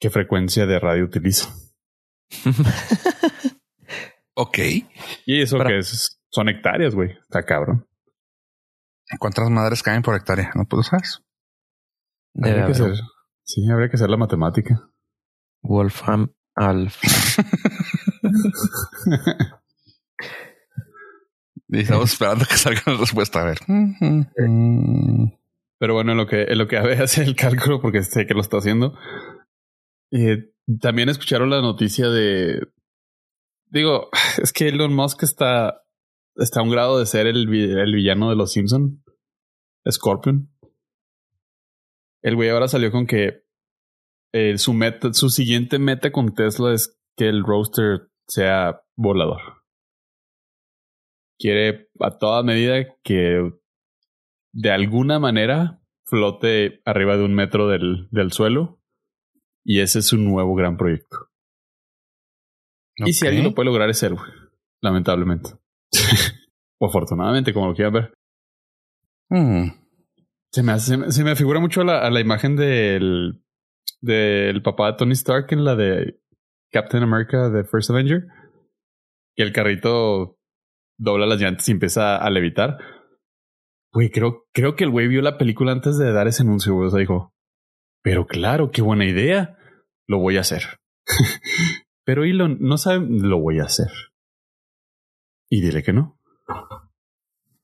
¿Qué 0.00 0.10
frecuencia 0.10 0.66
de 0.66 0.78
radio 0.78 1.04
utilizo? 1.04 1.48
Ok. 4.40 4.58
Y 5.26 5.42
eso 5.42 5.58
que 5.58 5.78
es, 5.78 6.20
son 6.30 6.48
hectáreas, 6.48 6.94
güey. 6.94 7.10
Está 7.10 7.42
cabrón. 7.44 7.87
¿Cuántas 9.18 9.50
madres 9.50 9.82
caen 9.82 10.02
por 10.02 10.14
hectárea? 10.14 10.50
¿No 10.54 10.66
puedo 10.66 10.82
saber? 10.82 11.04
Habría 12.40 12.66
que 12.66 12.74
ser, 12.74 12.94
sí, 13.42 13.68
habría 13.70 13.88
que 13.88 13.96
hacer 13.96 14.10
la 14.10 14.16
matemática. 14.16 14.90
Wolfram 15.62 16.32
Alpha. 16.54 17.00
estamos 21.68 22.12
esperando 22.12 22.44
que 22.44 22.56
salga 22.56 22.82
la 22.86 22.98
respuesta. 22.98 23.40
A 23.40 23.44
ver. 23.44 23.58
Pero 25.78 25.94
bueno, 25.94 26.12
en 26.12 26.18
lo 26.18 26.26
que, 26.26 26.42
en 26.42 26.58
lo 26.58 26.68
que 26.68 26.76
Abe 26.76 26.98
hace 27.02 27.22
el 27.22 27.36
cálculo, 27.36 27.80
porque 27.80 28.02
sé 28.02 28.26
que 28.26 28.34
lo 28.34 28.40
está 28.40 28.58
haciendo. 28.58 28.98
Eh, 30.10 30.50
también 30.80 31.08
escucharon 31.08 31.50
la 31.50 31.60
noticia 31.60 32.08
de, 32.08 32.60
Digo, 33.70 34.08
es 34.42 34.52
que 34.52 34.68
Elon 34.68 34.94
Musk 34.94 35.22
está, 35.22 35.82
está 36.38 36.60
a 36.60 36.62
un 36.62 36.70
grado 36.70 36.98
de 36.98 37.06
ser 37.06 37.26
el, 37.26 37.52
el 37.52 37.94
villano 37.94 38.30
de 38.30 38.36
los 38.36 38.52
Simpson. 38.52 39.02
Scorpion. 39.90 40.50
El 42.22 42.36
güey 42.36 42.50
ahora 42.50 42.68
salió 42.68 42.90
con 42.90 43.06
que 43.06 43.44
eh, 44.32 44.58
su 44.58 44.74
meta, 44.74 45.12
su 45.12 45.30
siguiente 45.30 45.78
meta 45.78 46.12
con 46.12 46.34
Tesla 46.34 46.72
es 46.72 46.98
que 47.16 47.28
el 47.28 47.42
roaster 47.44 48.10
sea 48.26 48.82
volador. 48.96 49.40
Quiere 51.38 51.88
a 52.00 52.18
toda 52.18 52.42
medida 52.42 52.84
que 53.02 53.52
de 54.52 54.70
alguna 54.70 55.18
manera 55.18 55.80
flote 56.04 56.80
arriba 56.84 57.16
de 57.16 57.24
un 57.24 57.34
metro 57.34 57.68
del, 57.68 58.08
del 58.10 58.32
suelo. 58.32 58.80
Y 59.64 59.80
ese 59.80 60.00
es 60.00 60.06
su 60.06 60.16
nuevo 60.16 60.54
gran 60.54 60.76
proyecto. 60.76 61.28
Y 62.96 63.12
si 63.12 63.26
alguien 63.26 63.44
lo 63.44 63.54
puede 63.54 63.66
lograr 63.66 63.90
es 63.90 64.02
él, 64.02 64.16
lamentablemente. 64.80 65.50
O 66.80 66.86
afortunadamente, 66.86 67.52
como 67.52 67.68
lo 67.68 67.74
quieran 67.74 67.94
ver. 67.94 68.14
Hmm. 69.30 69.68
Se, 70.52 70.62
me 70.62 70.72
hace, 70.72 71.10
se, 71.10 71.24
me, 71.24 71.36
figura 71.36 71.60
mucho 71.60 71.82
a 71.82 71.84
la, 71.84 72.00
a 72.00 72.10
la 72.10 72.20
imagen 72.20 72.56
del, 72.56 73.42
del 74.00 74.62
papá 74.62 74.92
de 74.92 74.98
Tony 74.98 75.12
Stark 75.12 75.46
en 75.50 75.64
la 75.64 75.76
de 75.76 76.20
Captain 76.72 77.02
America 77.02 77.50
The 77.52 77.64
First 77.64 77.90
Avenger. 77.90 78.26
Que 79.36 79.42
el 79.42 79.52
carrito 79.52 80.38
dobla 80.98 81.26
las 81.26 81.40
llantas 81.40 81.68
y 81.68 81.72
empieza 81.72 82.16
a 82.16 82.30
levitar. 82.30 82.78
Güey, 83.92 84.10
creo, 84.10 84.46
creo 84.52 84.76
que 84.76 84.84
el 84.84 84.90
güey 84.90 85.08
vio 85.08 85.22
la 85.22 85.38
película 85.38 85.72
antes 85.72 85.96
de 85.96 86.12
dar 86.12 86.26
ese 86.26 86.42
anuncio, 86.42 86.74
güey. 86.74 86.88
O 86.88 86.90
sea, 86.90 87.00
dijo, 87.00 87.32
pero 88.02 88.26
claro, 88.26 88.70
qué 88.70 88.82
buena 88.82 89.06
idea. 89.06 89.56
Lo 90.06 90.18
voy 90.18 90.36
a 90.36 90.40
hacer. 90.40 90.62
pero 92.04 92.24
Elon 92.24 92.58
no 92.60 92.78
sabe, 92.78 93.06
lo 93.08 93.38
voy 93.38 93.60
a 93.60 93.64
hacer. 93.64 93.90
Y 95.50 95.60
dile 95.60 95.82
que 95.82 95.92
no. 95.92 96.18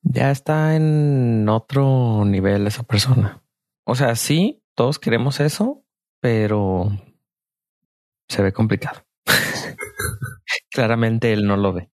Ya 0.02 0.30
está 0.30 0.76
en 0.76 1.48
otro 1.48 2.24
nivel 2.24 2.66
esa 2.66 2.82
persona. 2.82 3.42
O 3.84 3.94
sea, 3.94 4.16
sí, 4.16 4.62
todos 4.74 4.98
queremos 4.98 5.40
eso, 5.40 5.84
pero 6.20 6.90
se 8.28 8.42
ve 8.42 8.52
complicado. 8.52 9.02
Claramente 10.70 11.32
él 11.32 11.46
no 11.46 11.56
lo 11.56 11.72
ve. 11.72 11.90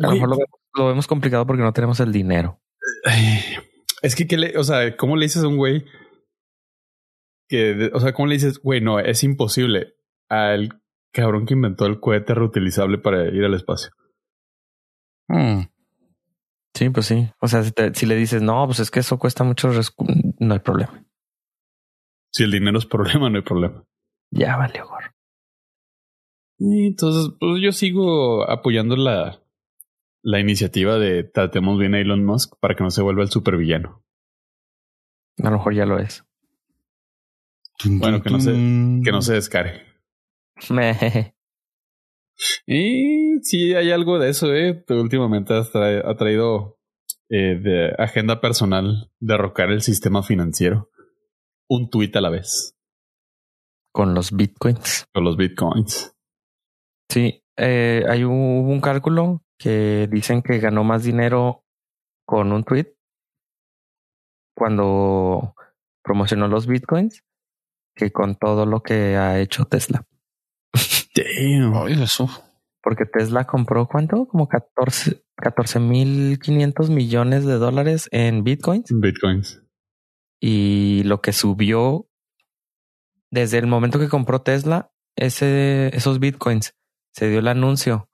A 0.00 0.08
lo 0.08 0.12
mejor 0.12 0.38
lo 0.74 0.86
vemos, 0.86 1.06
complicado 1.06 1.46
porque 1.46 1.62
no 1.62 1.72
tenemos 1.72 2.00
el 2.00 2.12
dinero. 2.12 2.60
Es 4.02 4.16
que, 4.16 4.26
¿qué 4.26 4.36
le, 4.36 4.58
o 4.58 4.64
sea, 4.64 4.96
¿cómo 4.96 5.16
le 5.16 5.26
dices 5.26 5.44
a 5.44 5.48
un 5.48 5.56
güey 5.56 5.84
que, 7.48 7.90
o 7.92 8.00
sea, 8.00 8.12
cómo 8.12 8.26
le 8.26 8.34
dices, 8.34 8.58
güey, 8.58 8.80
no, 8.80 8.98
es 8.98 9.22
imposible 9.22 9.94
al 10.28 10.80
cabrón 11.12 11.46
que 11.46 11.54
inventó 11.54 11.86
el 11.86 12.00
cohete 12.00 12.34
reutilizable 12.34 12.98
para 12.98 13.28
ir 13.28 13.44
al 13.44 13.54
espacio? 13.54 13.90
Hmm. 15.28 15.62
Sí, 16.74 16.90
pues 16.90 17.06
sí. 17.06 17.28
O 17.40 17.48
sea, 17.48 17.62
si, 17.62 18.06
le 18.06 18.16
dices, 18.16 18.42
no, 18.42 18.66
pues 18.66 18.80
es 18.80 18.90
que 18.90 19.00
eso 19.00 19.18
cuesta 19.18 19.44
mucho, 19.44 19.70
no 20.38 20.54
hay 20.54 20.60
problema. 20.60 21.04
Si 22.32 22.42
el 22.42 22.50
dinero 22.50 22.78
es 22.78 22.86
problema, 22.86 23.30
no 23.30 23.36
hay 23.36 23.44
problema. 23.44 23.84
Ya 24.30 24.56
vale, 24.56 24.80
gorro. 24.80 25.12
Entonces, 26.58 27.32
pues 27.38 27.62
yo 27.62 27.70
sigo 27.70 28.48
apoyando 28.50 28.96
la, 28.96 29.40
la 30.22 30.40
iniciativa 30.40 30.98
de 30.98 31.22
tratemos 31.22 31.78
bien 31.78 31.94
a 31.94 32.00
Elon 32.00 32.24
Musk 32.24 32.54
para 32.60 32.74
que 32.74 32.82
no 32.82 32.90
se 32.90 33.02
vuelva 33.02 33.22
el 33.22 33.30
supervillano. 33.30 34.02
A 35.38 35.50
lo 35.50 35.58
mejor 35.58 35.74
ya 35.74 35.86
lo 35.86 35.98
es. 35.98 36.24
Bueno, 37.84 38.22
que 38.22 38.30
no 38.30 38.40
se, 38.40 38.52
que 38.52 39.12
no 39.12 39.22
se 39.22 39.34
descare. 39.34 39.82
y 42.66 43.40
sí, 43.42 43.74
hay 43.74 43.90
algo 43.90 44.18
de 44.18 44.30
eso, 44.30 44.54
eh. 44.54 44.84
últimamente 44.88 45.54
ha 45.54 46.14
traído 46.16 46.78
eh, 47.30 47.58
de 47.60 47.94
agenda 47.98 48.40
personal 48.40 49.10
derrocar 49.18 49.70
el 49.70 49.82
sistema 49.82 50.22
financiero. 50.22 50.90
Un 51.68 51.88
tuit 51.90 52.14
a 52.16 52.20
la 52.20 52.30
vez. 52.30 52.76
Con 53.92 54.14
los 54.14 54.32
bitcoins. 54.32 55.06
Con 55.12 55.24
los 55.24 55.36
bitcoins. 55.36 56.14
Sí, 57.08 57.42
eh, 57.56 58.04
hay 58.08 58.24
un, 58.24 58.34
un 58.34 58.80
cálculo 58.80 59.42
que 59.58 60.08
dicen 60.10 60.42
que 60.42 60.58
ganó 60.58 60.84
más 60.84 61.04
dinero 61.04 61.64
con 62.26 62.52
un 62.52 62.64
tweet 62.64 62.94
cuando 64.54 65.54
promocionó 66.02 66.48
los 66.48 66.66
bitcoins 66.66 67.24
que 67.96 68.12
con 68.12 68.36
todo 68.36 68.66
lo 68.66 68.82
que 68.82 69.16
ha 69.16 69.40
hecho 69.40 69.64
Tesla. 69.64 70.06
Damn. 71.14 71.88
eso. 72.02 72.28
Porque 72.82 73.06
Tesla 73.06 73.44
compró 73.44 73.86
cuánto? 73.86 74.26
Como 74.26 74.48
14 74.48 75.80
mil 75.80 76.38
500 76.38 76.90
millones 76.90 77.44
de 77.46 77.54
dólares 77.54 78.08
en 78.12 78.44
bitcoins. 78.44 78.90
Bitcoins. 78.92 79.62
Y 80.40 81.02
lo 81.04 81.22
que 81.22 81.32
subió 81.32 82.08
desde 83.30 83.58
el 83.58 83.66
momento 83.66 83.98
que 83.98 84.08
compró 84.08 84.42
Tesla, 84.42 84.92
ese, 85.16 85.96
esos 85.96 86.20
bitcoins, 86.20 86.74
se 87.12 87.28
dio 87.28 87.38
el 87.38 87.48
anuncio 87.48 88.10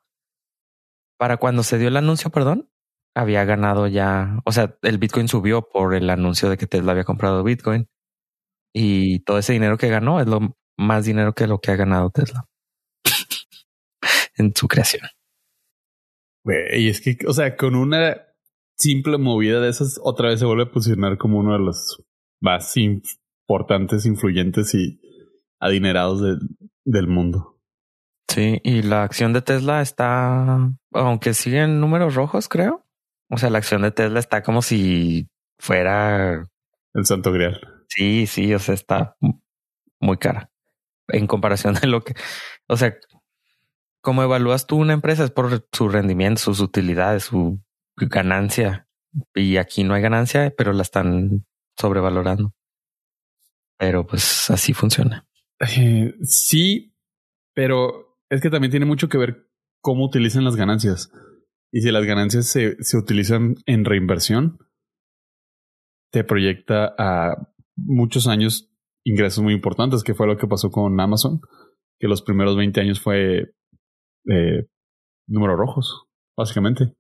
para 1.21 1.37
cuando 1.37 1.63
se 1.63 1.77
dio 1.77 1.89
el 1.89 1.99
anuncio, 1.99 2.31
perdón, 2.31 2.71
había 3.15 3.45
ganado 3.45 3.87
ya, 3.87 4.39
o 4.47 4.53
sea, 4.53 4.79
el 4.81 4.97
Bitcoin 4.97 5.29
subió 5.29 5.69
por 5.69 5.95
el 5.95 6.09
anuncio 6.09 6.49
de 6.49 6.57
que 6.57 6.67
Tesla 6.67 6.93
había 6.93 7.05
comprado 7.05 7.45
Bitcoin 7.45 7.89
y 8.75 9.21
todo 9.25 9.37
ese 9.39 9.53
dinero 9.53 9.77
que 9.77 9.89
ganó 9.89 10.21
es 10.21 10.27
lo 10.27 10.57
más 10.79 11.05
dinero 11.05 11.35
que 11.35 11.47
lo 11.47 11.61
que 11.61 11.73
ha 11.73 11.77
ganado 11.77 12.09
Tesla 12.09 12.50
en 14.41 14.53
su 14.55 14.67
creación. 14.69 15.03
Y 16.73 16.89
es 16.89 17.01
que, 17.01 17.19
o 17.27 17.33
sea, 17.33 17.57
con 17.57 17.75
una 17.75 18.17
simple 18.77 19.19
movida 19.19 19.61
de 19.61 19.69
esas, 19.69 20.01
otra 20.03 20.31
vez 20.31 20.41
se 20.41 20.47
vuelve 20.47 20.65
a 20.65 20.73
posicionar 20.73 21.19
como 21.19 21.39
uno 21.39 21.53
de 21.53 21.61
los 21.61 22.03
más 22.41 22.77
importantes, 22.77 24.07
influyentes 24.07 24.75
y 24.75 25.01
adinerados 25.61 26.23
del 26.85 27.07
mundo. 27.07 27.59
Sí, 28.29 28.61
y 28.65 28.83
la 28.83 29.03
acción 29.03 29.33
de 29.33 29.43
Tesla 29.43 29.83
está, 29.83 30.73
aunque 30.93 31.35
sigue 31.35 31.63
en 31.63 31.81
números 31.81 32.15
rojos, 32.15 32.49
creo. 32.49 32.87
O 33.29 33.37
sea, 33.37 33.51
la 33.51 33.59
acción 33.59 33.83
de 33.83 33.91
Tesla 33.91 34.19
está 34.19 34.43
como 34.43 34.63
si 34.63 35.29
fuera 35.59 36.49
el 36.95 37.05
santo 37.05 37.33
grial. 37.33 37.61
Sí, 37.89 38.27
sí, 38.27 38.55
o 38.55 38.59
sea, 38.59 38.75
está 38.75 39.17
muy 40.01 40.17
cara 40.17 40.51
en 41.09 41.27
comparación 41.27 41.75
de 41.75 41.89
lo 41.89 42.03
que, 42.03 42.15
o 42.69 42.77
sea, 42.77 42.97
como 44.01 44.23
evalúas 44.23 44.67
tú 44.67 44.77
una 44.77 44.93
empresa 44.93 45.25
es 45.25 45.31
por 45.31 45.69
su 45.73 45.89
rendimiento, 45.89 46.41
sus 46.41 46.61
utilidades, 46.61 47.25
su 47.25 47.63
ganancia. 47.97 48.89
Y 49.35 49.57
aquí 49.57 49.85
no 49.85 49.95
hay 49.95 50.03
ganancia, 50.03 50.53
pero 50.57 50.73
la 50.73 50.83
están 50.83 51.47
sobrevalorando. 51.77 52.55
Pero 53.79 54.07
pues 54.07 54.51
así 54.51 54.73
funciona. 54.73 55.27
Eh, 55.61 56.15
sí, 56.23 56.95
pero 57.55 58.19
es 58.29 58.41
que 58.41 58.51
también 58.51 58.71
tiene 58.71 58.87
mucho 58.87 59.09
que 59.09 59.19
ver 59.19 59.49
cómo 59.81 60.05
utilizan 60.05 60.45
las 60.45 60.57
ganancias. 60.57 61.11
Y 61.73 61.83
si 61.83 61.91
las 61.91 62.05
ganancias 62.05 62.47
se, 62.47 62.77
se 62.83 62.97
utilizan 62.97 63.57
en 63.67 63.85
reinversión, 63.85 64.59
te 66.11 66.25
proyecta 66.25 66.95
a 66.99 67.53
muchos 67.77 68.27
años 68.27 68.71
ingresos 69.05 69.43
muy 69.43 69.55
importantes, 69.55 70.03
que 70.03 70.15
fue 70.15 70.27
lo 70.27 70.37
que 70.37 70.47
pasó 70.47 70.71
con 70.71 70.99
Amazon, 71.01 71.41
que 71.99 72.09
los 72.09 72.23
primeros 72.23 72.57
20 72.57 72.81
años 72.81 73.01
fue 73.01 73.55
eh, 74.27 74.67
números 75.27 75.59
rojos, 75.59 76.07
básicamente. 76.37 76.95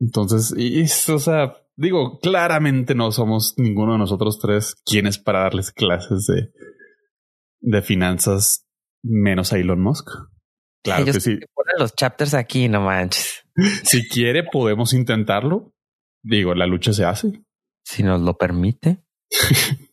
Entonces, 0.00 0.54
y, 0.56 0.82
o 1.12 1.18
sea, 1.18 1.56
digo, 1.76 2.18
claramente 2.20 2.94
no 2.94 3.10
somos 3.10 3.54
ninguno 3.56 3.92
de 3.92 3.98
nosotros 3.98 4.38
tres 4.38 4.74
quienes 4.84 5.18
para 5.18 5.40
darles 5.40 5.72
clases 5.72 6.26
de, 6.26 6.52
de 7.60 7.82
finanzas 7.82 8.66
menos 9.02 9.52
a 9.52 9.58
Elon 9.58 9.80
Musk. 9.80 10.08
Claro 10.84 11.04
que 11.04 11.20
sí. 11.20 11.38
Ponen 11.54 11.74
los 11.78 11.94
chapters 11.94 12.34
aquí, 12.34 12.68
no 12.68 12.82
manches. 12.82 13.44
Si 13.82 14.08
quiere, 14.08 14.44
podemos 14.44 14.92
intentarlo. 14.92 15.74
Digo, 16.22 16.54
la 16.54 16.66
lucha 16.66 16.92
se 16.92 17.04
hace. 17.04 17.42
Si 17.84 18.04
nos 18.04 18.20
lo 18.20 18.36
permite. 18.36 19.02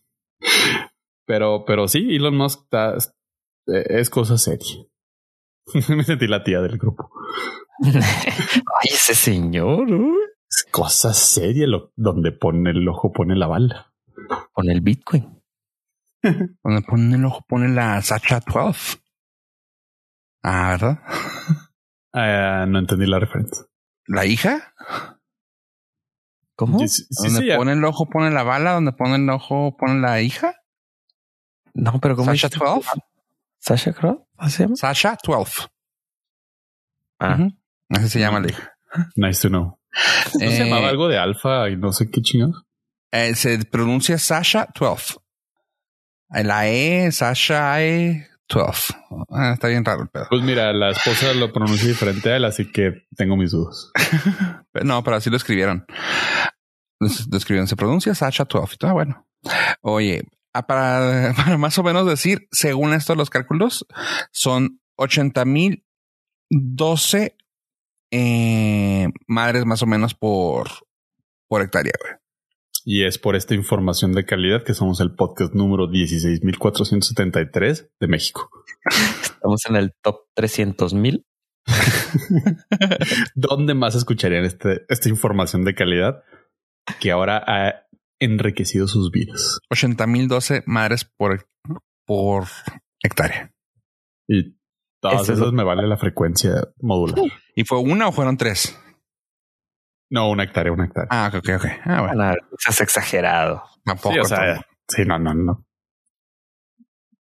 pero, 1.26 1.66
pero 1.66 1.88
sí, 1.88 2.16
Elon 2.16 2.38
Musk 2.38 2.62
está, 2.64 2.96
es 3.66 4.10
cosa 4.12 4.38
seria. 4.38 4.86
Me 5.74 6.04
sentí 6.04 6.28
la 6.28 6.44
tía 6.44 6.62
del 6.62 6.78
grupo. 6.78 7.12
Ay, 7.84 8.90
ese 8.92 9.16
señor. 9.16 9.88
Es 10.50 10.66
cosa 10.72 11.14
seria 11.14 11.68
lo, 11.68 11.92
donde 11.96 12.32
pone 12.32 12.70
el 12.72 12.88
ojo, 12.88 13.12
pone 13.12 13.36
la 13.36 13.48
bala. 13.48 13.94
Pone 14.54 14.72
el 14.72 14.82
Bitcoin. 14.82 15.42
Donde 16.64 16.82
pone 16.82 17.16
el 17.16 17.26
ojo, 17.26 17.46
pone 17.48 17.70
la 17.70 18.02
Sacha 18.02 18.40
12. 18.40 18.98
Ah, 20.42 20.72
¿verdad? 20.72 21.00
Ah, 22.14 22.66
no 22.68 22.80
entendí 22.80 23.06
la 23.06 23.20
referencia. 23.20 23.66
¿La 24.08 24.26
hija? 24.26 24.74
¿Cómo? 26.56 26.80
donde 26.80 27.56
pone 27.56 27.74
el 27.74 27.84
ojo, 27.84 28.10
pone 28.10 28.32
la 28.32 28.44
bala. 28.44 28.74
Donde 28.74 28.94
pone 28.94 29.16
el 29.16 29.30
ojo, 29.30 29.76
pone 29.78 30.00
la 30.00 30.22
hija. 30.22 30.56
No, 31.74 32.00
pero 32.00 32.16
¿cómo? 32.16 32.34
Sasha 32.34 32.50
12. 32.50 32.90
Sasha 33.66 33.94
Crow. 33.94 34.28
Sasha 34.76 35.18
12. 35.24 35.68
Ah. 37.20 37.48
Así 37.90 38.10
se 38.10 38.20
llama 38.20 38.40
la 38.40 38.50
hija. 38.50 38.78
Nice 39.16 39.42
to 39.42 39.50
know. 39.50 39.80
¿No 40.40 40.52
se 40.52 40.66
llamaba 40.66 40.88
eh, 40.88 40.90
algo 40.90 41.08
de 41.08 41.18
alfa 41.18 41.70
y 41.70 41.78
no 41.78 41.92
sé 41.92 42.10
qué 42.12 42.22
chingados? 42.22 42.64
Eh, 43.12 43.34
se 43.34 43.58
pronuncia 43.66 44.20
Sasha 44.20 44.68
12. 44.80 45.16
La 46.30 46.68
E, 46.68 47.12
Sasha 47.12 47.82
E 47.82 48.28
12. 48.48 48.94
Ah, 49.30 49.54
está 49.54 49.68
bien 49.68 49.84
raro 49.84 50.04
el 50.04 50.10
pedo. 50.10 50.28
Pues 50.30 50.44
mira, 50.44 50.72
la 50.72 50.92
esposa 50.92 51.34
lo 51.34 51.52
pronuncia 51.52 51.88
diferente 51.88 52.32
a 52.32 52.36
él, 52.36 52.46
así 52.46 52.72
que 52.72 53.08
tengo 53.16 53.36
mis 53.36 53.52
dudas. 53.52 53.92
no, 54.84 55.04
pero 55.04 55.16
así 55.16 55.32
lo 55.32 55.38
escribieron. 55.38 55.86
Lo 57.00 57.38
escribieron, 57.38 57.68
se 57.68 57.76
pronuncia 57.76 58.14
Sacha 58.14 58.46
12. 58.46 58.78
Ah, 58.82 58.94
bueno. 58.94 59.28
Oye, 59.82 60.24
para, 60.64 61.34
para, 61.36 61.58
más 61.58 61.78
o 61.78 61.84
menos 61.84 62.08
decir, 62.08 62.48
según 62.52 62.94
estos 62.94 63.18
los 63.18 63.30
cálculos, 63.30 63.86
son 64.32 64.80
80 64.98 65.46
mil 65.46 65.86
12 66.50 67.36
eh, 68.12 69.08
madres 69.28 69.66
más 69.66 69.82
o 69.82 69.86
menos 69.86 70.14
por, 70.14 70.70
por 71.48 71.62
hectárea, 71.62 71.94
güey. 72.02 72.14
Y 72.88 73.04
es 73.04 73.18
por 73.18 73.36
esta 73.36 73.56
información 73.56 74.14
de 74.14 74.26
calidad 74.26 74.64
que 74.64 74.76
somos 74.76 75.00
el 75.00 75.16
podcast 75.16 75.56
número 75.56 75.90
16.473 75.90 77.90
de 78.00 78.08
México. 78.08 78.52
Estamos 79.24 79.66
en 79.68 79.76
el 79.76 79.92
top 80.04 80.28
300.000. 80.38 81.26
¿Dónde 83.36 83.74
más 83.74 83.96
escucharían 83.96 84.46
este, 84.46 84.86
esta 84.88 85.10
información 85.10 85.66
de 85.66 85.74
calidad 85.74 86.22
que 87.00 87.10
ahora 87.10 87.44
ha 87.48 87.85
enriquecido 88.20 88.88
sus 88.88 89.12
vidas? 89.12 89.60
80.012 89.74 90.64
madres 90.66 91.06
por, 91.06 91.48
por 92.06 92.46
hectárea. 93.04 93.54
Y 94.28 94.58
todas 95.00 95.30
esas 95.30 95.52
me 95.52 95.64
vale 95.64 95.88
la 95.88 95.98
frecuencia 95.98 96.70
modular. 96.82 97.20
¿Y 97.56 97.64
fue 97.64 97.80
una 97.80 98.08
o 98.08 98.12
fueron 98.12 98.38
tres? 98.38 98.78
No, 100.10 100.30
una 100.30 100.44
hectárea, 100.44 100.72
una 100.72 100.86
hectárea. 100.86 101.10
Ah, 101.12 101.32
ok, 101.34 101.50
ok. 101.56 101.66
Ah, 101.84 102.02
bueno. 102.02 102.34
es 102.68 102.82
exagerado. 102.82 103.64
Tampoco. 103.84 104.14
Sí, 104.14 104.20
o 104.20 104.26
sea, 104.26 104.66
sí, 104.88 105.04
no, 105.06 105.20
no, 105.20 105.34
no. 105.34 105.66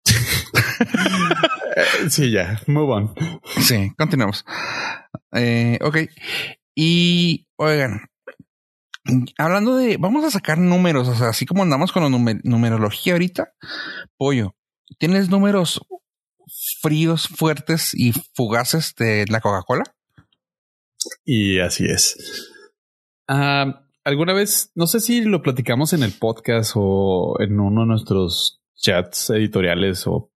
sí, 2.08 2.30
ya, 2.30 2.60
move 2.66 2.92
on. 2.92 3.14
Sí, 3.58 3.92
continuamos. 3.96 4.44
Eh, 5.32 5.78
ok. 5.82 5.96
Y 6.74 7.48
oigan, 7.56 8.06
hablando 9.38 9.76
de, 9.76 9.96
vamos 9.96 10.24
a 10.24 10.30
sacar 10.30 10.58
números, 10.58 11.08
o 11.08 11.14
sea, 11.14 11.28
así 11.28 11.46
como 11.46 11.62
andamos 11.62 11.92
con 11.92 12.02
la 12.02 12.38
numerología 12.42 13.14
ahorita, 13.14 13.54
pollo, 14.16 14.54
¿tienes 14.98 15.28
números 15.30 15.80
fríos, 16.80 17.28
fuertes 17.28 17.94
y 17.94 18.12
fugaces 18.12 18.94
de 18.96 19.26
la 19.28 19.40
Coca-Cola? 19.40 19.84
Y 21.24 21.58
así 21.58 21.84
es. 21.84 22.50
Ah, 23.28 23.86
alguna 24.04 24.32
vez, 24.32 24.70
no 24.74 24.86
sé 24.86 25.00
si 25.00 25.22
lo 25.22 25.42
platicamos 25.42 25.92
en 25.92 26.02
el 26.02 26.12
podcast 26.12 26.72
o 26.76 27.36
en 27.40 27.60
uno 27.60 27.82
de 27.82 27.88
nuestros 27.88 28.62
chats 28.74 29.30
editoriales 29.30 30.06
o 30.06 30.30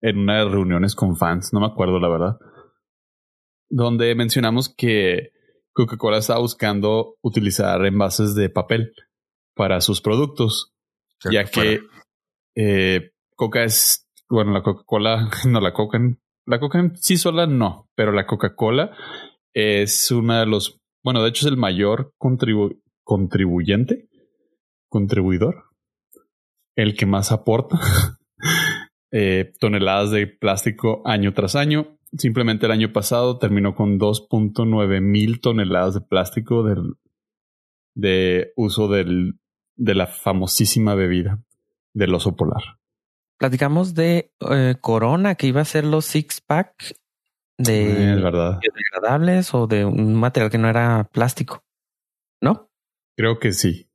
en 0.00 0.18
una 0.18 0.38
de 0.38 0.48
reuniones 0.48 0.94
con 0.94 1.16
fans, 1.16 1.52
no 1.52 1.60
me 1.60 1.66
acuerdo 1.66 1.98
la 2.00 2.08
verdad, 2.08 2.38
donde 3.68 4.14
mencionamos 4.14 4.68
que 4.68 5.32
Coca-Cola 5.72 6.18
estaba 6.18 6.40
buscando 6.40 7.16
utilizar 7.22 7.84
envases 7.84 8.34
de 8.34 8.50
papel 8.50 8.92
para 9.54 9.80
sus 9.80 10.00
productos, 10.00 10.72
ya 11.30 11.44
que 11.44 11.80
eh, 12.56 13.12
Coca 13.36 13.64
es, 13.64 14.08
bueno, 14.28 14.52
la 14.52 14.62
Coca-Cola, 14.62 15.30
no 15.46 15.60
la 15.60 15.72
Coca, 15.72 15.98
la 16.46 16.60
Coca 16.60 16.78
en 16.78 16.96
sí 16.96 17.16
sola 17.16 17.46
no, 17.46 17.88
pero 17.94 18.12
la 18.12 18.26
Coca-Cola 18.26 18.96
es 19.52 20.10
una 20.10 20.40
de 20.40 20.46
los 20.46 20.80
bueno, 21.02 21.22
de 21.22 21.30
hecho 21.30 21.46
es 21.46 21.52
el 21.52 21.56
mayor 21.56 22.12
contribuyente, 22.18 24.08
contribuidor, 24.88 25.64
el 26.76 26.94
que 26.96 27.06
más 27.06 27.32
aporta 27.32 27.80
eh, 29.12 29.52
toneladas 29.58 30.10
de 30.10 30.26
plástico 30.26 31.02
año 31.06 31.32
tras 31.32 31.56
año. 31.56 31.96
Simplemente 32.16 32.66
el 32.66 32.72
año 32.72 32.92
pasado 32.92 33.38
terminó 33.38 33.74
con 33.74 33.98
2.9 33.98 35.00
mil 35.00 35.40
toneladas 35.40 35.94
de 35.94 36.00
plástico 36.00 36.64
del, 36.64 36.94
de 37.94 38.52
uso 38.56 38.88
del, 38.88 39.38
de 39.76 39.94
la 39.94 40.06
famosísima 40.06 40.94
bebida 40.94 41.42
del 41.92 42.14
oso 42.14 42.36
polar. 42.36 42.62
Platicamos 43.38 43.94
de 43.94 44.32
eh, 44.50 44.76
Corona, 44.80 45.34
que 45.34 45.46
iba 45.46 45.60
a 45.60 45.64
ser 45.64 45.84
los 45.84 46.04
six 46.04 46.40
pack 46.40 46.94
de 47.56 48.16
verdad. 48.16 48.58
degradables 48.60 49.54
o 49.54 49.66
de 49.66 49.84
un 49.84 50.14
material 50.14 50.50
que 50.50 50.58
no 50.58 50.68
era 50.68 51.08
plástico, 51.12 51.64
¿no? 52.40 52.70
Creo 53.16 53.38
que 53.38 53.52
sí. 53.52 53.88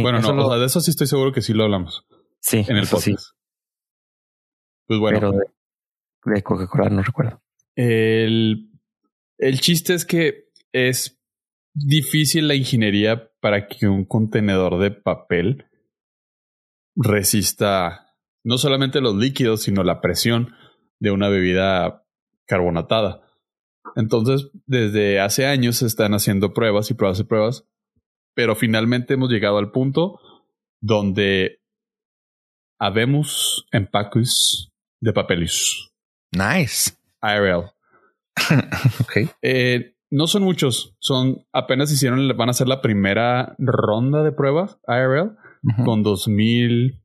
bueno, 0.00 0.20
no, 0.20 0.58
de 0.58 0.66
eso 0.66 0.80
sí 0.80 0.90
estoy 0.90 1.06
seguro 1.06 1.32
que 1.32 1.42
sí 1.42 1.52
lo 1.52 1.64
hablamos. 1.64 2.06
Sí, 2.40 2.64
en 2.66 2.76
el 2.76 2.86
podcast. 2.86 3.34
Pues 4.86 4.98
bueno. 4.98 5.18
Pero 5.20 5.32
de, 6.34 6.42
Coca-Cola 6.42 6.88
no 6.90 7.02
recuerdo. 7.02 7.42
El, 7.82 8.68
el 9.38 9.60
chiste 9.60 9.94
es 9.94 10.04
que 10.04 10.50
es 10.70 11.18
difícil 11.72 12.46
la 12.46 12.54
ingeniería 12.54 13.32
para 13.40 13.68
que 13.68 13.88
un 13.88 14.04
contenedor 14.04 14.78
de 14.78 14.90
papel 14.90 15.64
resista 16.94 18.14
no 18.44 18.58
solamente 18.58 19.00
los 19.00 19.16
líquidos, 19.16 19.62
sino 19.62 19.82
la 19.82 20.02
presión 20.02 20.54
de 20.98 21.10
una 21.10 21.30
bebida 21.30 22.04
carbonatada. 22.46 23.22
Entonces, 23.96 24.50
desde 24.66 25.18
hace 25.18 25.46
años 25.46 25.76
se 25.76 25.86
están 25.86 26.12
haciendo 26.12 26.52
pruebas 26.52 26.90
y 26.90 26.94
pruebas 26.94 27.20
y 27.20 27.24
pruebas, 27.24 27.64
pero 28.34 28.56
finalmente 28.56 29.14
hemos 29.14 29.30
llegado 29.30 29.56
al 29.56 29.72
punto 29.72 30.20
donde 30.82 31.62
habemos 32.78 33.64
empaques 33.72 34.68
de 35.00 35.14
papeles. 35.14 35.88
Nice. 36.32 36.99
IRL. 37.22 37.70
ok. 39.00 39.30
Eh, 39.42 39.94
no 40.10 40.26
son 40.26 40.42
muchos, 40.42 40.96
son 40.98 41.46
apenas 41.52 41.92
hicieron, 41.92 42.36
van 42.36 42.48
a 42.48 42.50
hacer 42.50 42.66
la 42.66 42.82
primera 42.82 43.54
ronda 43.58 44.22
de 44.22 44.32
pruebas 44.32 44.78
IRL 44.88 45.36
con 45.84 46.02
dos 46.02 46.26
mil, 46.26 47.02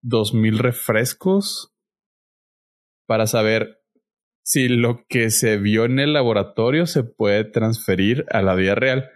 dos 0.00 0.32
mil 0.32 0.58
refrescos 0.58 1.74
para 3.06 3.26
saber 3.26 3.78
si 4.42 4.68
lo 4.68 5.04
que 5.08 5.30
se 5.30 5.58
vio 5.58 5.84
en 5.84 5.98
el 5.98 6.14
laboratorio 6.14 6.86
se 6.86 7.04
puede 7.04 7.44
transferir 7.44 8.24
a 8.30 8.40
la 8.40 8.54
vida 8.54 8.74
real. 8.74 9.10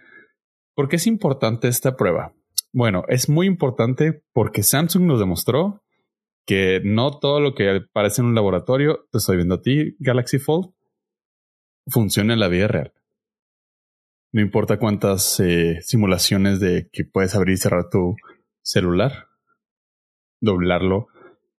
¿Por 0.75 0.89
qué 0.89 0.97
es 0.97 1.07
importante 1.07 1.67
esta 1.67 1.95
prueba? 1.95 2.33
Bueno, 2.71 3.03
es 3.07 3.29
muy 3.29 3.47
importante 3.47 4.23
porque 4.33 4.61
Samsung 4.61 5.03
nos 5.03 5.19
demostró 5.19 5.82
que 6.45 6.81
no 6.83 7.19
todo 7.19 7.39
lo 7.39 7.55
que 7.55 7.81
parece 7.91 8.21
en 8.21 8.27
un 8.27 8.35
laboratorio, 8.35 9.07
te 9.11 9.17
estoy 9.17 9.37
viendo 9.37 9.55
a 9.55 9.61
ti, 9.61 9.95
Galaxy 9.99 10.39
Fold, 10.39 10.73
funciona 11.87 12.33
en 12.33 12.39
la 12.39 12.47
vida 12.47 12.67
real. 12.67 12.93
No 14.31 14.41
importa 14.41 14.79
cuántas 14.79 15.39
eh, 15.39 15.79
simulaciones 15.81 16.59
de 16.59 16.89
que 16.91 17.05
puedes 17.05 17.35
abrir 17.35 17.53
y 17.53 17.57
cerrar 17.57 17.89
tu 17.89 18.15
celular, 18.61 19.27
doblarlo 20.41 21.07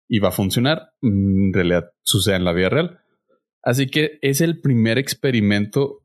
y 0.07 0.19
va 0.19 0.29
a 0.29 0.33
funcionar, 0.33 0.93
en 1.01 1.53
realidad 1.53 1.91
sucede 2.03 2.35
en 2.35 2.45
la 2.45 2.53
vida 2.53 2.69
real. 2.69 2.99
Así 3.61 3.87
que 3.87 4.17
es 4.21 4.41
el 4.41 4.59
primer 4.59 4.97
experimento 4.97 6.03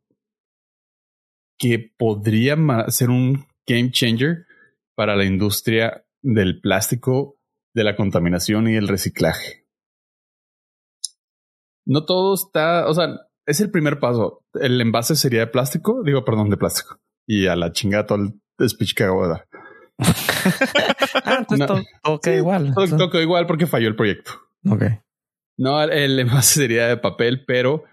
que 1.58 1.92
podría 1.96 2.56
ser 2.88 3.10
un 3.10 3.46
game 3.66 3.90
changer 3.90 4.46
para 4.94 5.16
la 5.16 5.24
industria 5.24 6.04
del 6.22 6.60
plástico, 6.60 7.37
de 7.78 7.84
la 7.84 7.96
contaminación 7.96 8.68
y 8.68 8.74
el 8.74 8.88
reciclaje. 8.88 9.64
No 11.86 12.04
todo 12.04 12.34
está, 12.34 12.86
o 12.88 12.92
sea, 12.92 13.08
es 13.46 13.60
el 13.60 13.70
primer 13.70 13.98
paso. 13.98 14.44
El 14.60 14.80
envase 14.80 15.16
sería 15.16 15.40
de 15.40 15.46
plástico, 15.46 16.02
digo, 16.04 16.24
perdón, 16.24 16.50
de 16.50 16.56
plástico. 16.56 17.00
Y 17.26 17.46
a 17.46 17.56
la 17.56 17.72
chingada 17.72 18.06
todo 18.06 18.18
el 18.18 18.68
speech 18.68 18.94
que 18.94 19.04
acabo 19.04 19.22
de 19.22 19.28
dar. 19.28 19.48
ah, 21.24 21.36
entonces 21.38 21.66
todo, 22.02 22.34
igual. 22.34 22.74
Todo, 22.74 23.22
igual 23.22 23.46
porque 23.46 23.66
falló 23.66 23.88
el 23.88 23.96
proyecto. 23.96 24.32
Ok. 24.68 24.84
No, 25.56 25.82
el 25.82 26.18
envase 26.18 26.60
sería 26.60 26.88
de 26.88 26.96
papel, 26.96 27.44
pero 27.46 27.84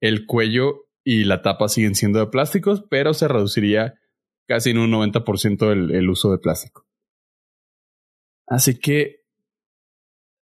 el 0.00 0.26
cuello 0.26 0.86
y 1.04 1.24
la 1.24 1.42
tapa 1.42 1.68
siguen 1.68 1.94
siendo 1.94 2.20
de 2.20 2.26
plásticos, 2.28 2.84
pero 2.88 3.14
se 3.14 3.28
reduciría 3.28 4.00
casi 4.48 4.70
en 4.70 4.78
un 4.78 4.92
90% 4.92 5.72
el, 5.72 5.90
el 5.90 6.08
uso 6.08 6.30
de 6.30 6.38
plástico. 6.38 6.86
Así 8.46 8.78
que 8.78 9.23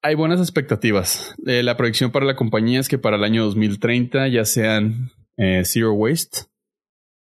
hay 0.03 0.15
buenas 0.15 0.41
expectativas. 0.41 1.35
Eh, 1.47 1.63
la 1.63 1.77
proyección 1.77 2.11
para 2.11 2.27
la 2.27 2.37
compañía 2.37 2.81
es 2.81 2.89
que 2.89 2.99
para 2.99 3.17
el 3.17 3.25
año 3.25 3.45
2030 3.45 4.29
ya 4.29 4.45
sean 4.45 5.11
eh, 5.37 5.63
zero 5.65 5.93
waste 5.93 6.47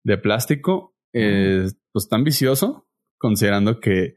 de 0.05 0.19
plástico. 0.19 0.95
Eh, 1.13 1.69
pues 1.93 2.09
tan 2.09 2.25
vicioso, 2.25 2.87
considerando 3.19 3.81
que 3.81 4.17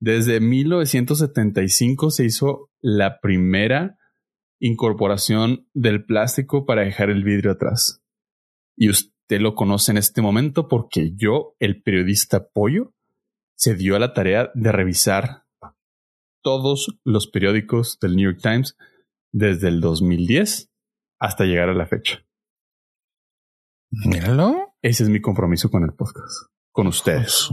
desde 0.00 0.40
1975 0.40 2.10
se 2.10 2.24
hizo 2.24 2.70
la 2.80 3.20
primera 3.20 3.96
incorporación 4.58 5.68
del 5.72 6.04
plástico 6.04 6.66
para 6.66 6.82
dejar 6.82 7.10
el 7.10 7.22
vidrio 7.22 7.52
atrás. 7.52 8.02
Y 8.76 8.90
usted 8.90 9.40
lo 9.40 9.54
conoce 9.54 9.92
en 9.92 9.98
este 9.98 10.20
momento 10.20 10.66
porque 10.66 11.12
yo, 11.14 11.54
el 11.60 11.82
periodista 11.82 12.48
Pollo, 12.48 12.92
se 13.54 13.76
dio 13.76 13.94
a 13.94 14.00
la 14.00 14.12
tarea 14.12 14.50
de 14.54 14.72
revisar 14.72 15.44
todos 16.42 16.98
los 17.04 17.26
periódicos 17.26 17.98
del 18.00 18.16
New 18.16 18.30
York 18.30 18.40
Times 18.42 18.76
desde 19.32 19.68
el 19.68 19.80
2010 19.80 20.70
hasta 21.18 21.44
llegar 21.44 21.68
a 21.68 21.74
la 21.74 21.86
fecha. 21.86 22.24
Míralo. 23.90 24.74
Ese 24.82 25.04
es 25.04 25.08
mi 25.08 25.20
compromiso 25.20 25.70
con 25.70 25.84
el 25.84 25.92
podcast, 25.92 26.48
con 26.72 26.88
ustedes. 26.88 27.50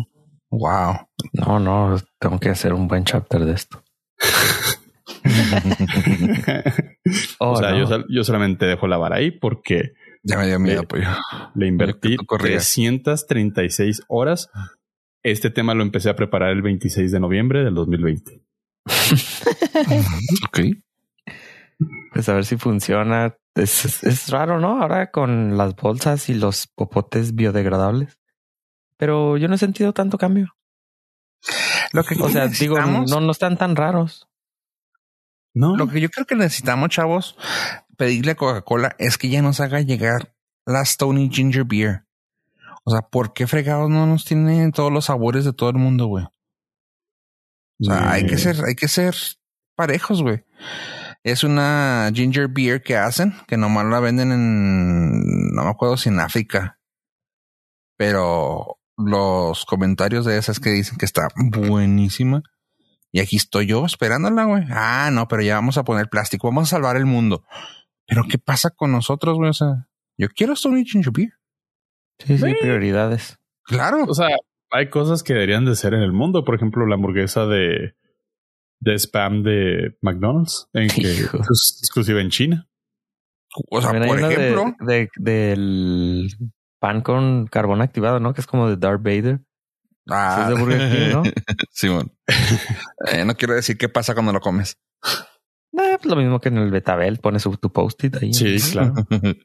Wow. 0.49 1.07
No, 1.33 1.59
no, 1.59 1.97
tengo 2.19 2.39
que 2.39 2.49
hacer 2.49 2.73
un 2.73 2.87
buen 2.87 3.03
chapter 3.03 3.45
de 3.45 3.53
esto. 3.53 3.83
o 7.39 7.55
sea, 7.55 7.77
yo, 7.77 8.05
yo, 8.09 8.23
solamente 8.23 8.65
dejo 8.65 8.87
la 8.87 8.97
vara 8.97 9.17
ahí 9.17 9.31
porque 9.31 9.93
ya 10.23 10.37
me 10.37 10.47
dio 10.47 10.59
miedo, 10.59 10.83
pues. 10.83 11.07
Le 11.55 11.67
invertí 11.67 12.17
336 12.17 14.03
horas. 14.07 14.49
Este 15.23 15.49
tema 15.49 15.73
lo 15.73 15.83
empecé 15.83 16.09
a 16.09 16.15
preparar 16.15 16.51
el 16.51 16.61
26 16.61 17.11
de 17.11 17.19
noviembre 17.19 17.63
del 17.63 17.75
2020. 17.75 18.41
ok. 20.47 20.59
Pues 22.13 22.29
a 22.29 22.33
ver 22.33 22.45
si 22.45 22.57
funciona. 22.57 23.35
Es, 23.55 24.03
es, 24.03 24.29
raro, 24.29 24.59
¿no? 24.59 24.81
Ahora 24.81 25.11
con 25.11 25.57
las 25.57 25.75
bolsas 25.75 26.29
y 26.29 26.33
los 26.33 26.67
popotes 26.67 27.35
biodegradables. 27.35 28.19
Pero 28.97 29.37
yo 29.37 29.47
no 29.47 29.55
he 29.55 29.57
sentido 29.57 29.93
tanto 29.93 30.17
cambio. 30.17 30.55
Lo 31.93 32.03
que 32.03 32.15
o 32.21 32.29
sea, 32.29 32.47
digo, 32.47 32.79
no, 32.79 33.05
no 33.05 33.31
están 33.31 33.57
tan 33.57 33.75
raros. 33.75 34.27
No. 35.53 35.75
Lo 35.75 35.87
que 35.87 35.99
yo 35.99 36.09
creo 36.09 36.25
que 36.25 36.35
necesitamos, 36.35 36.89
chavos, 36.89 37.37
pedirle 37.97 38.31
a 38.31 38.35
Coca-Cola 38.35 38.95
es 38.99 39.17
que 39.17 39.29
ya 39.29 39.41
nos 39.41 39.59
haga 39.59 39.81
llegar 39.81 40.35
la 40.65 40.81
Stony 40.81 41.29
Ginger 41.31 41.65
Beer. 41.65 42.05
O 42.83 42.91
sea, 42.91 43.01
¿por 43.01 43.33
qué 43.33 43.47
fregados 43.47 43.89
no 43.89 44.05
nos 44.05 44.25
tienen 44.25 44.71
todos 44.71 44.91
los 44.91 45.05
sabores 45.05 45.45
de 45.45 45.53
todo 45.53 45.69
el 45.69 45.77
mundo, 45.77 46.07
güey? 46.07 46.25
O 47.81 47.85
sea, 47.85 48.11
hay 48.11 48.25
que 48.25 48.37
ser, 48.37 48.57
hay 48.65 48.75
que 48.75 48.87
ser 48.87 49.15
parejos, 49.75 50.21
güey. 50.21 50.43
Es 51.23 51.43
una 51.43 52.11
ginger 52.13 52.47
beer 52.47 52.81
que 52.81 52.97
hacen, 52.97 53.33
que 53.47 53.57
nomás 53.57 53.85
la 53.85 53.99
venden 53.99 54.31
en, 54.31 55.51
no 55.53 55.63
me 55.63 55.69
acuerdo 55.69 55.97
si 55.97 56.09
en 56.09 56.19
África. 56.19 56.79
Pero 57.97 58.79
los 58.97 59.65
comentarios 59.65 60.25
de 60.25 60.37
esas 60.37 60.59
que 60.59 60.69
dicen 60.69 60.97
que 60.97 61.05
está 61.05 61.29
buenísima. 61.35 62.43
Y 63.11 63.21
aquí 63.21 63.37
estoy 63.37 63.65
yo 63.65 63.85
esperándola, 63.85 64.43
güey. 64.43 64.65
Ah, 64.69 65.09
no, 65.11 65.27
pero 65.27 65.41
ya 65.41 65.55
vamos 65.55 65.77
a 65.77 65.83
poner 65.83 66.09
plástico, 66.09 66.47
vamos 66.47 66.67
a 66.67 66.75
salvar 66.75 66.95
el 66.95 67.05
mundo. 67.05 67.43
Pero 68.05 68.23
¿qué 68.29 68.37
pasa 68.37 68.69
con 68.69 68.91
nosotros, 68.91 69.37
güey? 69.37 69.49
O 69.49 69.53
sea, 69.53 69.87
yo 70.17 70.27
quiero 70.29 70.53
Stony 70.53 70.83
Ginger 70.85 71.11
Beer. 71.11 71.33
Sí, 72.19 72.37
sí, 72.37 72.53
prioridades. 72.59 73.39
Claro. 73.63 74.03
O 74.07 74.13
sea, 74.13 74.29
hay 74.71 74.89
cosas 74.89 75.23
que 75.23 75.33
deberían 75.33 75.65
de 75.65 75.75
ser 75.75 75.93
en 75.93 76.01
el 76.01 76.11
mundo. 76.11 76.43
Por 76.43 76.55
ejemplo, 76.55 76.85
la 76.85 76.95
hamburguesa 76.95 77.45
de, 77.45 77.95
de 78.79 78.93
spam 78.97 79.43
de 79.43 79.97
McDonald's, 80.01 80.69
en 80.73 80.87
que 80.89 81.11
es 81.11 81.77
exclusiva 81.79 82.21
en 82.21 82.29
China. 82.29 82.67
O 83.69 83.81
sea, 83.81 83.91
por 83.91 84.19
ejemplo. 84.19 84.75
De, 84.81 85.09
del 85.17 86.29
pan 86.79 87.01
con 87.01 87.47
carbón 87.47 87.81
activado, 87.81 88.19
¿no? 88.19 88.33
Que 88.33 88.41
es 88.41 88.47
como 88.47 88.69
de 88.69 88.77
Darth 88.77 89.01
Vader. 89.01 89.41
Ah, 90.09 90.41
es 90.43 90.55
de 90.55 90.61
Burger 90.61 90.91
King, 90.91 91.13
¿no? 91.13 91.23
Simón. 91.71 92.11
eh, 93.11 93.25
no 93.25 93.35
quiero 93.35 93.53
decir 93.53 93.77
qué 93.77 93.89
pasa 93.89 94.13
cuando 94.13 94.33
lo 94.33 94.39
comes. 94.39 94.77
Eh, 95.03 95.97
pues 96.01 96.05
lo 96.05 96.15
mismo 96.15 96.39
que 96.39 96.49
en 96.49 96.57
el 96.57 96.71
Betabel, 96.71 97.19
pones 97.19 97.43
tu 97.43 97.71
post-it 97.71 98.15
ahí. 98.15 98.33
Sí, 98.33 98.57
claro. 98.71 98.93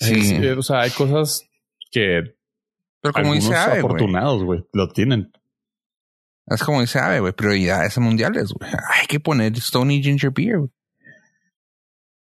sí. 0.00 0.46
o 0.46 0.62
sea, 0.62 0.80
hay 0.80 0.90
cosas 0.90 1.48
que. 1.90 2.36
Pero 3.02 3.12
como 3.14 3.34
dice 3.34 3.54
Ave, 3.54 3.80
afortunados, 3.80 4.44
güey, 4.44 4.64
lo 4.72 4.88
tienen. 4.88 5.32
Es 6.46 6.62
como 6.62 6.80
dice 6.80 7.00
Ave, 7.00 7.20
güey, 7.20 7.32
prioridades 7.32 7.98
mundiales, 7.98 8.52
güey. 8.52 8.70
Hay 8.70 9.06
que 9.08 9.18
poner 9.18 9.52
Stony 9.54 10.00
Ginger 10.00 10.30
Beer, 10.30 10.60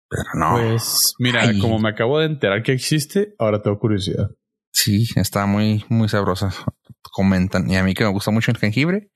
Pero 0.09 0.23
no. 0.33 0.53
Pues, 0.55 1.13
mira, 1.19 1.43
como 1.59 1.79
me 1.79 1.89
acabo 1.89 2.19
de 2.19 2.25
enterar 2.25 2.63
que 2.63 2.73
existe, 2.73 3.35
ahora 3.37 3.61
tengo 3.61 3.77
curiosidad. 3.79 4.31
Sí, 4.73 5.05
está 5.15 5.45
muy, 5.45 5.85
muy 5.89 6.09
sabrosa. 6.09 6.51
Comentan. 7.01 7.69
Y 7.69 7.75
a 7.75 7.83
mí 7.83 7.93
que 7.93 8.03
me 8.03 8.11
gusta 8.11 8.31
mucho 8.31 8.51
el 8.51 8.57
jengibre, 8.57 9.11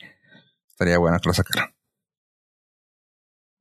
estaría 0.70 1.00
bueno 1.00 1.18
que 1.20 1.30
lo 1.30 1.34
sacaran. 1.34 1.70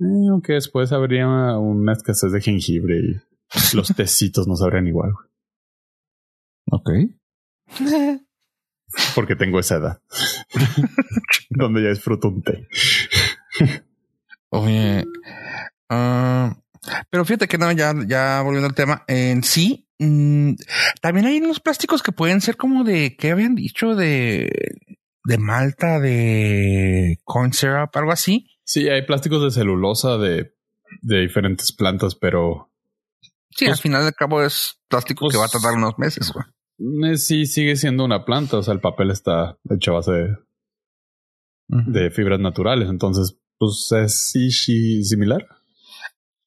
Eh, 0.01 0.29
aunque 0.31 0.55
después 0.55 0.93
habría 0.93 1.27
una 1.57 1.93
escasez 1.93 2.33
de 2.33 2.41
jengibre 2.41 2.99
y 2.99 3.77
los 3.77 3.89
tecitos 3.97 4.47
no 4.47 4.57
sabrían 4.57 4.89
igual. 4.89 5.13
Ok. 6.71 6.91
Porque 9.15 9.37
tengo 9.37 9.59
esa 9.59 9.77
edad. 9.77 10.03
donde 11.51 11.83
ya 11.83 11.91
disfruto 11.91 12.29
un 12.29 12.43
té. 12.43 12.69
Oye. 14.51 15.05
Ah, 15.89 16.57
pero 17.11 17.25
fíjate 17.25 17.49
que 17.49 17.59
no, 17.59 17.71
ya, 17.73 17.95
ya 18.07 18.43
volviendo 18.43 18.69
al 18.69 18.75
tema, 18.75 19.05
en 19.07 19.43
sí, 19.43 19.89
mm, 19.99 20.55
también 21.01 21.27
hay 21.27 21.39
unos 21.39 21.61
plásticos 21.61 22.03
que 22.03 22.13
pueden 22.13 22.41
ser 22.41 22.57
como 22.57 22.85
de, 22.85 23.17
¿qué 23.17 23.31
habían 23.31 23.55
dicho? 23.55 23.95
De, 23.95 24.51
de 25.25 25.39
malta, 25.39 26.01
de 26.01 27.19
corn 27.25 27.53
syrup, 27.53 27.97
algo 27.97 28.13
así. 28.13 28.51
Sí, 28.65 28.89
hay 28.89 29.03
plásticos 29.07 29.43
de 29.43 29.51
celulosa 29.51 30.19
de, 30.19 30.55
de 31.03 31.21
diferentes 31.21 31.73
plantas, 31.73 32.15
pero. 32.15 32.71
Sí, 33.51 33.67
al 33.67 33.73
pues 33.73 33.83
final 33.83 34.05
de 34.05 34.13
cabo 34.13 34.43
es 34.43 34.81
plástico 34.89 35.29
que 35.29 35.37
va 35.37 35.45
a 35.45 35.49
pues 35.49 35.63
tardar 35.63 35.79
unos 35.79 35.99
meses, 35.99 36.33
güey. 36.33 36.45
Eh, 36.79 37.17
sí, 37.17 37.47
sigue 37.47 37.77
siendo 37.77 38.05
una 38.05 38.25
planta. 38.25 38.59
O 38.59 38.63
sea, 38.63 38.75
el 38.75 38.81
papel 38.81 39.11
está 39.11 39.59
hecho 39.71 39.93
a 39.93 39.95
base 39.95 40.13
de, 40.13 40.37
de 41.69 42.11
fibras 42.11 42.41
naturales. 42.41 42.89
Entonces, 42.89 43.39
pues 43.59 43.91
es 43.93 44.31
sí, 44.31 44.51
sí 44.51 45.05
similar. 45.05 45.47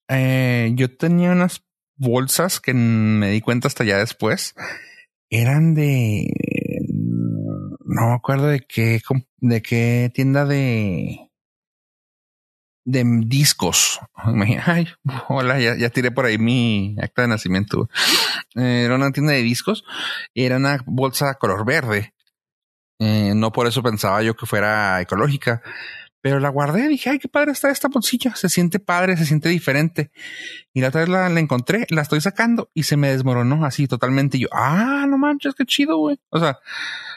Eh, 0.10 0.72
yo 0.76 0.96
tenía 0.96 1.32
unas 1.32 1.64
bolsas 1.96 2.60
que 2.60 2.74
me 2.74 3.32
di 3.32 3.42
cuenta 3.42 3.68
hasta 3.68 3.84
ya 3.84 3.98
después. 3.98 4.54
Eran 5.30 5.74
de. 5.74 6.28
No 6.90 8.10
me 8.10 8.14
acuerdo 8.14 8.48
de 8.48 8.62
qué, 8.62 9.02
de 9.38 9.62
qué 9.62 10.12
tienda 10.14 10.46
de 10.46 11.27
de 12.88 13.04
discos. 13.26 14.00
Ay, 14.66 14.88
hola, 15.28 15.60
ya, 15.60 15.76
ya, 15.76 15.90
tiré 15.90 16.10
por 16.10 16.26
ahí 16.26 16.38
mi 16.38 16.96
acta 17.02 17.24
de 17.24 17.28
nacimiento. 17.28 17.90
Eh, 18.56 18.84
era 18.86 18.96
una 18.96 19.12
tienda 19.12 19.34
de 19.34 19.44
discos. 19.44 19.84
Era 20.34 20.56
una 20.56 20.80
bolsa 20.86 21.36
color 21.36 21.66
verde. 21.66 22.14
Eh, 23.00 23.34
no 23.36 23.52
por 23.52 23.68
eso 23.68 23.84
pensaba 23.84 24.24
yo 24.24 24.36
que 24.36 24.46
fuera 24.46 25.02
ecológica. 25.02 25.62
Pero 26.22 26.40
la 26.40 26.50
guardé, 26.50 26.88
dije, 26.88 27.10
ay, 27.10 27.20
qué 27.20 27.28
padre 27.28 27.52
está 27.52 27.70
esta 27.70 27.90
bolsilla. 27.90 28.36
Se 28.36 28.48
siente 28.48 28.80
padre, 28.80 29.18
se 29.18 29.26
siente 29.26 29.50
diferente. 29.50 30.12
Y 30.74 30.80
la 30.80 30.88
otra 30.88 31.02
vez 31.02 31.10
la, 31.10 31.28
encontré, 31.40 31.86
la 31.90 32.02
estoy 32.02 32.22
sacando 32.22 32.72
y 32.74 32.84
se 32.84 32.96
me 32.96 33.10
desmoronó 33.10 33.66
así 33.66 33.88
totalmente. 33.88 34.38
Y 34.38 34.42
yo, 34.42 34.48
ah, 34.54 35.06
no 35.10 35.18
manches, 35.18 35.56
qué 35.56 35.66
chido, 35.66 35.98
güey. 35.98 36.20
O 36.30 36.40
sea, 36.40 36.60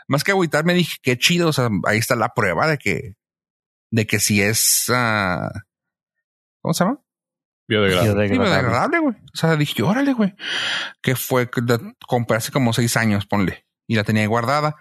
más 0.08 0.24
que 0.24 0.32
agüitarme 0.32 0.74
dije, 0.74 0.96
qué 1.00 1.16
chido. 1.16 1.48
O 1.48 1.52
sea, 1.52 1.70
ahí 1.86 1.98
está 1.98 2.16
la 2.16 2.34
prueba 2.34 2.66
de 2.66 2.76
que 2.76 3.14
de 3.90 4.06
que 4.06 4.20
si 4.20 4.40
es, 4.40 4.86
uh, 4.88 5.48
¿cómo 6.60 6.74
se 6.74 6.84
llama? 6.84 7.00
Biodegradable. 7.68 8.28
Biodegradable, 8.28 8.98
güey. 8.98 9.16
O 9.32 9.36
sea, 9.36 9.56
dije, 9.56 9.82
órale, 9.82 10.12
güey. 10.12 10.34
Que 11.02 11.14
fue, 11.14 11.48
la 11.66 11.80
compré 12.06 12.36
hace 12.36 12.50
como 12.50 12.72
seis 12.72 12.96
años, 12.96 13.26
ponle. 13.26 13.64
Y 13.86 13.94
la 13.94 14.04
tenía 14.04 14.26
guardada. 14.26 14.76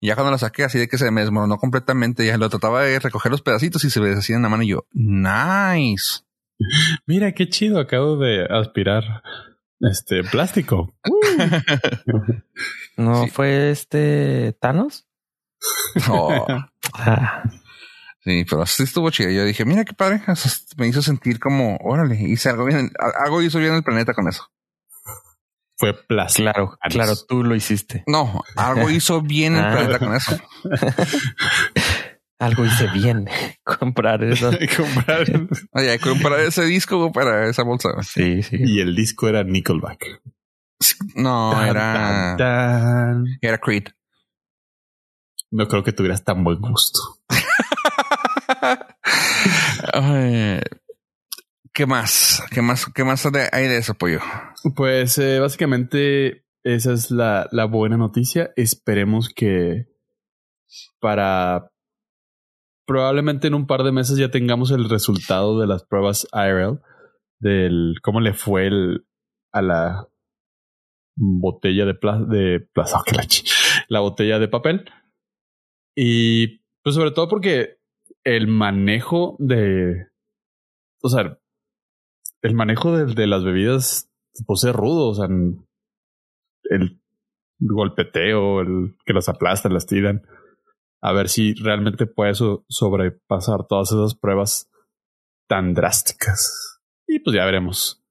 Y 0.00 0.08
ya 0.08 0.14
cuando 0.14 0.32
la 0.32 0.38
saqué, 0.38 0.64
así 0.64 0.78
de 0.78 0.88
que 0.88 0.98
se 0.98 1.10
me 1.10 1.20
desmoronó 1.20 1.58
completamente, 1.58 2.26
ya 2.26 2.36
lo 2.36 2.48
trataba 2.48 2.82
de 2.82 2.98
recoger 2.98 3.30
los 3.30 3.42
pedacitos 3.42 3.84
y 3.84 3.90
se 3.90 4.00
me 4.00 4.08
deshacía 4.08 4.36
en 4.36 4.42
la 4.42 4.48
mano 4.48 4.64
y 4.64 4.68
yo, 4.68 4.86
nice. 4.92 6.22
Mira, 7.06 7.32
qué 7.32 7.48
chido, 7.48 7.78
acabo 7.78 8.16
de 8.16 8.46
aspirar 8.50 9.22
este 9.80 10.24
plástico. 10.24 10.94
¿No 12.96 13.26
fue 13.28 13.70
este 13.70 14.56
Thanos? 14.60 15.06
Oh. 16.08 16.46
Ah. 16.94 17.44
Sí, 18.24 18.44
pero 18.48 18.64
sí 18.66 18.84
estuvo 18.84 19.10
chido. 19.10 19.30
Yo 19.30 19.44
dije, 19.44 19.64
mira 19.64 19.84
qué 19.84 19.94
padre. 19.94 20.22
me 20.76 20.86
hizo 20.86 21.02
sentir 21.02 21.40
como, 21.40 21.76
órale, 21.78 22.16
hice 22.20 22.50
algo 22.50 22.64
bien, 22.64 22.92
algo 23.24 23.42
hizo 23.42 23.58
bien 23.58 23.74
el 23.74 23.82
planeta 23.82 24.14
con 24.14 24.28
eso. 24.28 24.48
Fue 25.76 25.94
plástico. 25.94 26.44
Claro, 26.44 26.78
claro, 26.90 27.16
tú 27.28 27.42
lo 27.42 27.56
hiciste. 27.56 28.04
No, 28.06 28.42
algo 28.54 28.88
hizo 28.90 29.20
bien 29.22 29.56
el 29.56 29.64
ah. 29.64 29.72
planeta 29.72 29.98
con 29.98 30.14
eso. 30.14 30.38
algo 32.38 32.64
hice 32.64 32.86
bien. 32.94 33.28
comprar 33.64 34.22
eso. 34.22 34.52
comprar. 34.76 35.26
Oye, 35.72 35.98
comprar 35.98 36.40
ese 36.40 36.64
disco 36.64 37.10
para 37.10 37.48
esa 37.48 37.64
bolsa. 37.64 37.90
Sí, 38.02 38.44
sí. 38.44 38.58
Y 38.60 38.80
el 38.80 38.94
disco 38.94 39.28
era 39.28 39.42
Nickelback. 39.42 40.22
No, 41.16 41.60
era. 41.64 42.36
Era 43.40 43.58
Creed. 43.58 43.88
No 45.50 45.66
creo 45.66 45.82
que 45.82 45.92
tuvieras 45.92 46.22
tan 46.22 46.44
buen 46.44 46.60
gusto. 46.60 47.00
¿Qué 51.74 51.86
más? 51.86 52.42
¿Qué 52.50 52.60
más? 52.60 52.86
¿Qué 52.94 53.04
más 53.04 53.24
hay 53.24 53.68
de 53.68 53.78
eso, 53.78 53.94
pollo? 53.94 54.20
Pues 54.76 55.16
eh, 55.18 55.40
básicamente 55.40 56.44
esa 56.64 56.92
es 56.92 57.10
la, 57.10 57.48
buena 57.70 57.96
noticia. 57.96 58.52
Esperemos 58.56 59.28
que 59.30 59.86
para 61.00 61.70
probablemente 62.86 63.48
en 63.48 63.54
un 63.54 63.66
par 63.66 63.84
de 63.84 63.92
meses 63.92 64.18
ya 64.18 64.30
tengamos 64.30 64.70
el 64.70 64.88
resultado 64.88 65.58
de 65.58 65.66
las 65.66 65.84
pruebas 65.84 66.26
IRL 66.32 66.80
del 67.38 67.96
cómo 68.02 68.20
le 68.20 68.34
fue 68.34 68.66
el, 68.66 69.06
a 69.52 69.62
la 69.62 70.08
botella 71.16 71.86
de 71.86 71.94
plaza 71.94 72.24
de 72.24 72.60
plaza 72.72 72.98
la, 73.12 73.26
la 73.88 74.00
botella 74.00 74.38
de 74.38 74.48
papel 74.48 74.90
y 75.96 76.58
pues 76.82 76.94
sobre 76.94 77.12
todo 77.12 77.28
porque 77.28 77.78
el 78.24 78.46
manejo 78.46 79.36
de 79.38 80.08
o 81.02 81.08
sea 81.08 81.38
el 82.42 82.54
manejo 82.54 82.96
de, 82.96 83.26
las 83.26 83.44
bebidas 83.44 84.10
pues 84.46 84.64
es 84.64 84.74
rudo 84.74 85.08
o 85.08 85.14
sea 85.14 85.26
el 86.64 87.00
golpeteo 87.60 88.60
el 88.60 88.96
que 89.04 89.12
las 89.12 89.28
aplastan 89.28 89.74
las 89.74 89.86
tiran 89.86 90.22
a 91.02 91.12
ver 91.12 91.28
si 91.28 91.54
realmente 91.54 92.06
puede 92.06 92.34
sobrepasar 92.68 93.66
todas 93.68 93.90
esas 93.90 94.14
pruebas 94.14 94.70
tan 95.48 95.74
drásticas. 95.74 96.80
Y 97.06 97.18
pues 97.18 97.34
ya 97.36 97.44
veremos. 97.44 98.02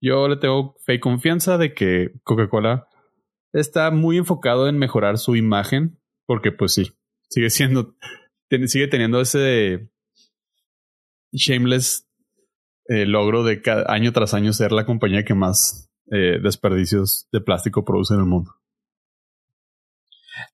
Yo 0.00 0.28
le 0.28 0.36
tengo 0.36 0.76
fe 0.86 0.94
y 0.94 1.00
confianza 1.00 1.58
de 1.58 1.74
que 1.74 2.12
Coca-Cola 2.22 2.86
está 3.52 3.90
muy 3.90 4.16
enfocado 4.16 4.68
en 4.68 4.78
mejorar 4.78 5.18
su 5.18 5.34
imagen, 5.34 6.00
porque 6.26 6.52
pues 6.52 6.74
sí, 6.74 6.92
sigue 7.28 7.50
siendo, 7.50 7.96
sigue 8.66 8.88
teniendo 8.88 9.20
ese 9.20 9.90
shameless 11.32 12.08
eh, 12.86 13.04
logro 13.04 13.44
de 13.44 13.60
cada, 13.60 13.92
año 13.92 14.12
tras 14.12 14.34
año 14.34 14.52
ser 14.52 14.72
la 14.72 14.86
compañía 14.86 15.24
que 15.24 15.34
más 15.34 15.90
eh, 16.10 16.38
desperdicios 16.42 17.28
de 17.32 17.40
plástico 17.42 17.84
produce 17.84 18.14
en 18.14 18.20
el 18.20 18.26
mundo. 18.26 18.54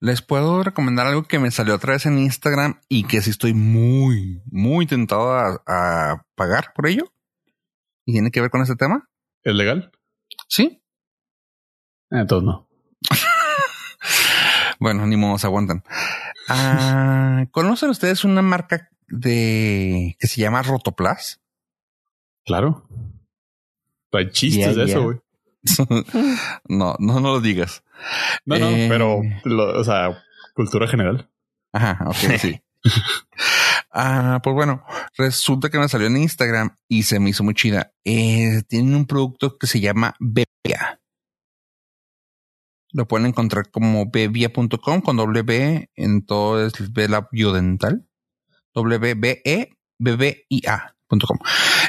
Les 0.00 0.22
puedo 0.22 0.62
recomendar 0.62 1.06
algo 1.06 1.24
que 1.24 1.38
me 1.38 1.50
salió 1.50 1.74
otra 1.74 1.92
vez 1.92 2.06
en 2.06 2.18
Instagram 2.18 2.80
y 2.88 3.04
que 3.04 3.20
sí 3.20 3.30
estoy 3.30 3.54
muy, 3.54 4.42
muy 4.46 4.86
tentado 4.86 5.32
a, 5.32 6.26
pagar 6.34 6.72
por 6.74 6.88
ello. 6.88 7.12
¿Y 8.04 8.12
tiene 8.12 8.30
que 8.30 8.40
ver 8.40 8.50
con 8.50 8.62
este 8.62 8.76
tema? 8.76 9.08
¿Es 9.44 9.54
legal? 9.54 9.92
Sí. 10.48 10.82
Eh, 12.10 12.18
entonces 12.18 12.46
no. 12.46 12.68
bueno, 14.80 15.06
ni 15.06 15.16
modo, 15.16 15.38
se 15.38 15.46
aguantan. 15.46 15.84
Ah, 16.48 17.46
¿Conocen 17.50 17.90
ustedes 17.90 18.24
una 18.24 18.42
marca 18.42 18.90
de 19.08 20.16
que 20.18 20.26
se 20.26 20.40
llama 20.40 20.62
Rotoplas? 20.62 21.40
Claro. 22.44 22.86
Hay 24.12 24.30
chistes 24.30 24.76
de 24.76 24.84
eso, 24.84 25.02
güey. 25.02 25.18
no, 26.68 26.94
no, 26.98 27.20
no 27.20 27.32
lo 27.32 27.40
digas. 27.40 27.82
No, 28.44 28.58
no, 28.58 28.68
eh, 28.70 28.86
pero, 28.88 29.22
o 29.78 29.84
sea, 29.84 30.22
cultura 30.54 30.86
general. 30.86 31.28
Ajá, 31.72 31.98
ok, 32.06 32.38
sí. 32.38 32.60
ah, 33.92 34.40
pues 34.42 34.54
bueno, 34.54 34.84
resulta 35.16 35.70
que 35.70 35.78
me 35.78 35.88
salió 35.88 36.06
en 36.06 36.18
Instagram 36.18 36.76
y 36.88 37.04
se 37.04 37.18
me 37.18 37.30
hizo 37.30 37.42
muy 37.42 37.54
chida. 37.54 37.92
Eh, 38.04 38.62
tienen 38.68 38.94
un 38.94 39.06
producto 39.06 39.56
que 39.58 39.66
se 39.66 39.80
llama 39.80 40.14
Bebia. 40.20 41.00
Lo 42.94 43.08
pueden 43.08 43.26
encontrar 43.26 43.72
como 43.72 44.08
bebia.com 44.08 45.00
con 45.00 45.16
B 45.16 45.90
en 45.96 46.24
todo 46.24 46.64
es 46.64 46.92
B 46.92 47.08
biodental. 47.32 48.08
W 48.72 49.14
B 49.14 49.42
E 49.44 49.70
B 49.98 50.16
B 50.16 50.46
I 50.48 50.62
A.com. 50.68 51.38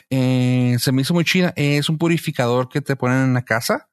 Eh, 0.10 0.76
se 0.80 0.91
me 0.91 1.04
hizo 1.04 1.13
muy 1.13 1.24
chida. 1.24 1.54
Es 1.56 1.89
un 1.89 2.00
purificador 2.00 2.70
que 2.70 2.82
te 2.82 2.96
ponen 2.96 3.24
en 3.24 3.34
la 3.36 3.44
casa 3.44 3.88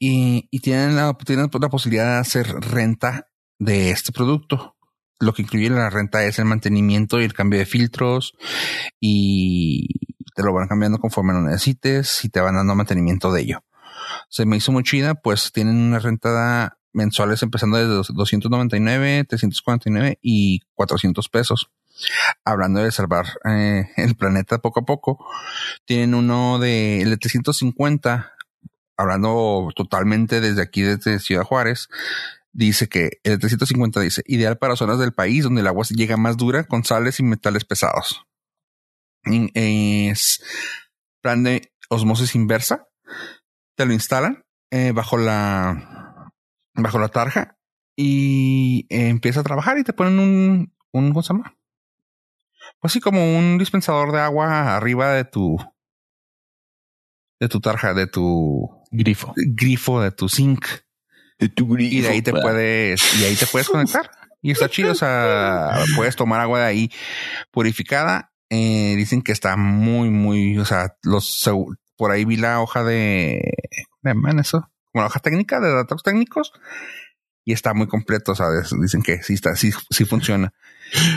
y, 0.00 0.48
tienen, 0.58 0.96
la, 0.96 1.14
tienen 1.14 1.48
la 1.52 1.68
posibilidad 1.68 2.14
de 2.14 2.18
hacer 2.18 2.48
renta 2.48 3.28
de 3.60 3.90
este 3.90 4.10
producto. 4.10 4.76
Lo 5.20 5.32
que 5.32 5.42
incluye 5.42 5.70
la 5.70 5.90
renta 5.90 6.24
es 6.24 6.40
el 6.40 6.44
mantenimiento 6.46 7.20
y 7.20 7.24
el 7.24 7.34
cambio 7.34 7.60
de 7.60 7.66
filtros 7.66 8.34
y 8.98 9.86
te 10.34 10.42
lo 10.42 10.52
van 10.52 10.66
cambiando 10.66 10.98
conforme 10.98 11.32
lo 11.32 11.40
necesites 11.40 12.24
y 12.24 12.30
te 12.30 12.40
van 12.40 12.56
dando 12.56 12.74
mantenimiento 12.74 13.32
de 13.32 13.42
ello. 13.42 13.64
Se 14.34 14.46
me 14.46 14.56
hizo 14.56 14.72
muy 14.72 14.82
chida, 14.82 15.14
pues 15.14 15.52
tienen 15.52 15.76
una 15.76 16.00
renta 16.00 16.76
mensuales 16.92 17.40
empezando 17.44 17.76
desde 17.76 18.12
299, 18.12 19.26
349 19.28 20.18
y 20.20 20.58
400 20.74 21.28
pesos. 21.28 21.70
Hablando 22.44 22.82
de 22.82 22.90
salvar 22.90 23.26
eh, 23.44 23.84
el 23.96 24.16
planeta 24.16 24.58
poco 24.58 24.80
a 24.80 24.84
poco, 24.84 25.24
tienen 25.84 26.14
uno 26.14 26.58
de, 26.58 27.02
el 27.02 27.10
de 27.10 27.16
350 27.16 28.32
hablando 28.96 29.68
totalmente 29.76 30.40
desde 30.40 30.62
aquí, 30.62 30.82
desde 30.82 31.20
Ciudad 31.20 31.44
Juárez, 31.44 31.88
dice 32.52 32.88
que 32.88 33.20
el 33.22 33.38
350 33.38 34.00
dice, 34.00 34.24
ideal 34.26 34.58
para 34.58 34.74
zonas 34.74 34.98
del 34.98 35.12
país 35.12 35.44
donde 35.44 35.60
el 35.60 35.68
agua 35.68 35.86
llega 35.90 36.16
más 36.16 36.36
dura 36.36 36.64
con 36.64 36.82
sales 36.82 37.20
y 37.20 37.22
metales 37.22 37.64
pesados. 37.64 38.26
Es 39.54 40.42
plan 41.20 41.44
de 41.44 41.70
osmosis 41.88 42.34
inversa. 42.34 42.88
Te 43.76 43.86
lo 43.86 43.92
instalan 43.92 44.44
eh, 44.70 44.92
bajo 44.92 45.16
la 45.16 46.30
bajo 46.74 46.98
la 46.98 47.08
tarja 47.08 47.58
y 47.96 48.86
empieza 48.88 49.40
a 49.40 49.44
trabajar 49.44 49.78
y 49.78 49.84
te 49.84 49.92
ponen 49.92 50.18
un 50.18 50.74
un 50.92 51.08
¿cómo 51.08 51.22
se 51.22 51.32
llama? 51.32 51.56
Pues 52.80 52.92
así 52.92 53.00
como 53.00 53.36
un 53.36 53.58
dispensador 53.58 54.12
de 54.12 54.20
agua 54.20 54.76
arriba 54.76 55.12
de 55.12 55.24
tu 55.24 55.58
de 57.40 57.48
tu 57.48 57.60
tarja, 57.60 57.94
de 57.94 58.06
tu 58.06 58.70
grifo, 58.90 59.34
grifo 59.36 60.00
de 60.00 60.10
tu 60.10 60.28
zinc. 60.28 60.64
De 61.38 61.48
tu 61.48 61.68
grifo. 61.68 61.94
Y 61.94 62.00
de 62.00 62.08
ahí 62.08 62.22
te 62.22 62.32
puedes, 62.32 63.20
y 63.20 63.24
ahí 63.24 63.36
te 63.36 63.46
puedes 63.46 63.68
conectar. 63.68 64.10
Y 64.40 64.50
está 64.50 64.68
chido. 64.68 64.92
O 64.92 64.94
sea, 64.94 65.84
puedes 65.96 66.16
tomar 66.16 66.40
agua 66.40 66.60
de 66.60 66.66
ahí 66.66 66.90
purificada. 67.50 68.32
Eh, 68.50 68.94
dicen 68.96 69.22
que 69.22 69.32
está 69.32 69.56
muy, 69.56 70.10
muy, 70.10 70.58
o 70.58 70.64
sea, 70.64 70.96
los, 71.02 71.48
por 71.96 72.10
ahí 72.10 72.24
vi 72.24 72.36
la 72.36 72.60
hoja 72.60 72.84
de, 72.84 73.54
de 74.02 74.40
eso, 74.40 74.68
una 74.92 75.06
hoja 75.06 75.20
técnica 75.20 75.60
de 75.60 75.72
datos 75.72 76.02
técnicos 76.02 76.52
y 77.44 77.52
está 77.52 77.74
muy 77.74 77.86
completo. 77.86 78.34
Sea, 78.34 78.46
dicen 78.80 79.02
que 79.02 79.22
sí 79.22 79.34
está, 79.34 79.54
sí, 79.56 79.70
sí 79.90 80.04
funciona. 80.04 80.52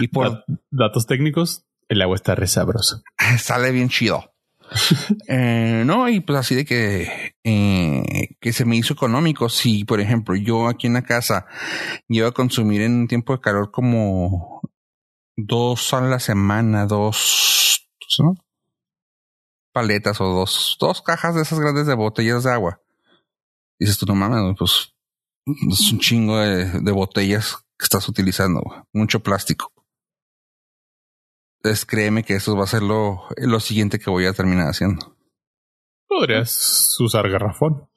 Y 0.01 0.07
por 0.07 0.43
datos 0.71 1.07
técnicos, 1.07 1.65
el 1.87 2.01
agua 2.01 2.15
está 2.15 2.35
re 2.35 2.47
Sale 3.39 3.71
bien 3.71 3.89
chido. 3.89 4.33
Eh, 5.29 5.83
no, 5.85 6.09
y 6.09 6.19
pues 6.19 6.39
así 6.39 6.55
de 6.55 6.65
que, 6.65 7.33
eh, 7.43 8.35
que 8.39 8.53
se 8.53 8.65
me 8.65 8.75
hizo 8.75 8.93
económico. 8.93 9.49
Si, 9.49 9.85
por 9.85 9.99
ejemplo, 10.01 10.35
yo 10.35 10.67
aquí 10.67 10.87
en 10.87 10.93
la 10.93 11.03
casa 11.03 11.45
llevo 12.07 12.27
a 12.27 12.33
consumir 12.33 12.81
en 12.81 12.93
un 12.93 13.07
tiempo 13.07 13.33
de 13.33 13.41
calor 13.41 13.71
como 13.71 14.61
dos 15.37 15.93
a 15.93 16.01
la 16.01 16.19
semana, 16.19 16.85
dos 16.85 17.89
paletas 19.77 20.19
o 20.21 20.25
dos, 20.25 20.75
dos 20.79 21.03
cajas 21.03 21.35
de 21.35 21.43
esas 21.43 21.59
grandes 21.59 21.85
de 21.85 21.93
botellas 21.93 22.43
de 22.43 22.51
agua. 22.51 22.81
Dices 23.77 23.99
tú, 23.99 24.07
no 24.07 24.15
mames, 24.15 24.55
pues 24.57 24.95
es 25.71 25.91
un 25.91 25.99
chingo 25.99 26.39
de, 26.39 26.81
de 26.81 26.91
botellas 26.91 27.57
que 27.77 27.83
estás 27.83 28.09
utilizando, 28.09 28.63
mucho 28.91 29.19
plástico. 29.19 29.71
Entonces 31.59 31.85
créeme 31.85 32.23
que 32.23 32.33
eso 32.33 32.57
va 32.57 32.63
a 32.63 32.67
ser 32.67 32.81
lo, 32.81 33.21
lo 33.37 33.59
siguiente 33.59 33.99
que 33.99 34.09
voy 34.09 34.25
a 34.25 34.33
terminar 34.33 34.67
haciendo. 34.67 35.15
Podrías 36.07 36.95
usar 36.99 37.29
garrafón. 37.29 37.87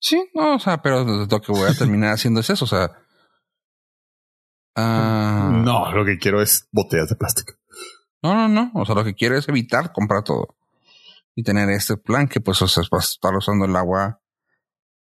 Sí, 0.00 0.30
no, 0.32 0.54
o 0.54 0.58
sea, 0.58 0.80
pero 0.80 1.04
lo 1.04 1.40
que 1.42 1.52
voy 1.52 1.68
a 1.68 1.74
terminar 1.74 2.12
haciendo 2.14 2.40
es 2.40 2.48
eso, 2.48 2.64
o 2.64 2.68
sea. 2.68 2.92
Uh, 4.74 5.52
no, 5.52 5.92
lo 5.92 6.02
que 6.06 6.16
quiero 6.16 6.40
es 6.40 6.66
botellas 6.72 7.10
de 7.10 7.16
plástico. 7.16 7.52
No, 8.22 8.34
no, 8.34 8.48
no. 8.48 8.70
O 8.72 8.86
sea, 8.86 8.94
lo 8.94 9.04
que 9.04 9.14
quiero 9.14 9.36
es 9.36 9.46
evitar 9.50 9.92
comprar 9.92 10.24
todo. 10.24 10.56
Y 11.34 11.42
tener 11.42 11.68
este 11.70 11.96
plan 11.96 12.28
que 12.28 12.40
pues 12.40 12.62
o 12.62 12.68
sea, 12.68 12.84
vas 12.90 13.06
a 13.06 13.10
estar 13.14 13.34
usando 13.34 13.64
el 13.64 13.74
agua 13.74 14.20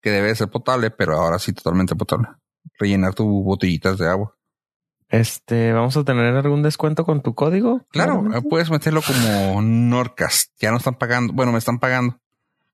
que 0.01 0.11
debe 0.11 0.35
ser 0.35 0.49
potable, 0.49 0.91
pero 0.91 1.13
ahora 1.13 1.39
sí 1.39 1.53
totalmente 1.53 1.95
potable. 1.95 2.27
Rellenar 2.77 3.13
tus 3.13 3.27
botellitas 3.27 3.97
de 3.97 4.09
agua. 4.09 4.35
Este, 5.09 5.71
¿vamos 5.73 5.95
a 5.95 6.03
tener 6.03 6.35
algún 6.35 6.63
descuento 6.63 7.05
con 7.05 7.21
tu 7.21 7.35
código? 7.35 7.85
Claro, 7.91 8.23
puedes 8.49 8.71
meterlo 8.71 9.01
como 9.01 9.61
Norcast. 9.61 10.51
Ya 10.59 10.71
no 10.71 10.77
están 10.77 10.95
pagando. 10.95 11.33
Bueno, 11.33 11.51
me 11.51 11.59
están 11.59 11.77
pagando. 11.77 12.19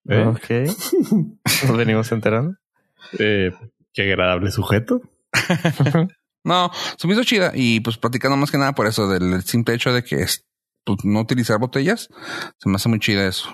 ¿Eh? 0.07 0.25
Ok. 0.25 0.49
Nos 1.67 1.77
venimos 1.77 2.11
enterando. 2.11 2.55
Eh, 3.19 3.51
qué 3.93 4.03
agradable 4.03 4.51
sujeto. 4.51 5.01
no, 6.43 6.71
se 6.97 7.07
me 7.07 7.13
hizo 7.13 7.23
chida 7.23 7.51
y 7.53 7.81
pues 7.81 7.97
platicando 7.97 8.37
más 8.37 8.51
que 8.51 8.57
nada 8.57 8.73
por 8.73 8.87
eso 8.87 9.07
del 9.07 9.43
simple 9.43 9.75
hecho 9.75 9.93
de 9.93 10.03
que 10.03 10.21
es 10.21 10.47
no 11.03 11.21
utilizar 11.21 11.59
botellas. 11.59 12.09
Se 12.57 12.69
me 12.69 12.75
hace 12.75 12.89
muy 12.89 12.99
chida 12.99 13.27
eso. 13.27 13.49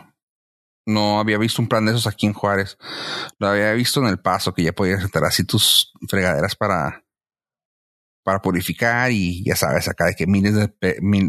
No 0.85 1.19
había 1.19 1.37
visto 1.37 1.61
un 1.61 1.67
plan 1.67 1.85
de 1.85 1.91
esos 1.91 2.07
aquí 2.07 2.27
en 2.27 2.33
Juárez. 2.33 2.77
Lo 3.39 3.47
había 3.47 3.73
visto 3.73 3.99
en 4.01 4.07
El 4.07 4.19
Paso 4.19 4.53
que 4.53 4.63
ya 4.63 4.73
podías 4.73 5.01
meter 5.01 5.23
así 5.23 5.43
tus 5.43 5.91
fregaderas 6.07 6.55
para 6.55 7.03
para 8.23 8.41
purificar 8.41 9.11
y 9.11 9.43
ya 9.45 9.55
sabes, 9.55 9.87
acá 9.87 10.05
de 10.05 10.15
que 10.15 10.25
miles 10.25 10.55
de 10.55 10.73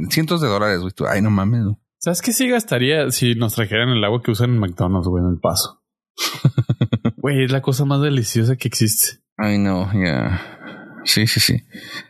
cientos 0.08 0.40
de 0.40 0.48
dólares, 0.48 0.80
güey. 0.80 0.92
Ay, 1.08 1.20
no 1.20 1.30
mames. 1.30 1.62
¿Sabes 1.98 2.22
qué 2.22 2.32
sí 2.32 2.48
gastaría 2.48 3.10
si 3.10 3.34
nos 3.34 3.54
trajeran 3.54 3.90
el 3.90 4.02
agua 4.02 4.22
que 4.22 4.30
usan 4.30 4.50
en 4.50 4.58
McDonald's, 4.58 5.06
güey, 5.06 5.22
en 5.22 5.30
el 5.30 5.38
paso? 5.38 5.82
Güey, 7.18 7.44
es 7.44 7.50
la 7.50 7.60
cosa 7.60 7.84
más 7.84 8.00
deliciosa 8.00 8.54
que 8.54 8.68
existe. 8.68 9.20
Ay, 9.36 9.58
no, 9.58 9.90
ya. 9.92 11.02
Sí, 11.04 11.26
sí, 11.26 11.40
sí. 11.40 11.60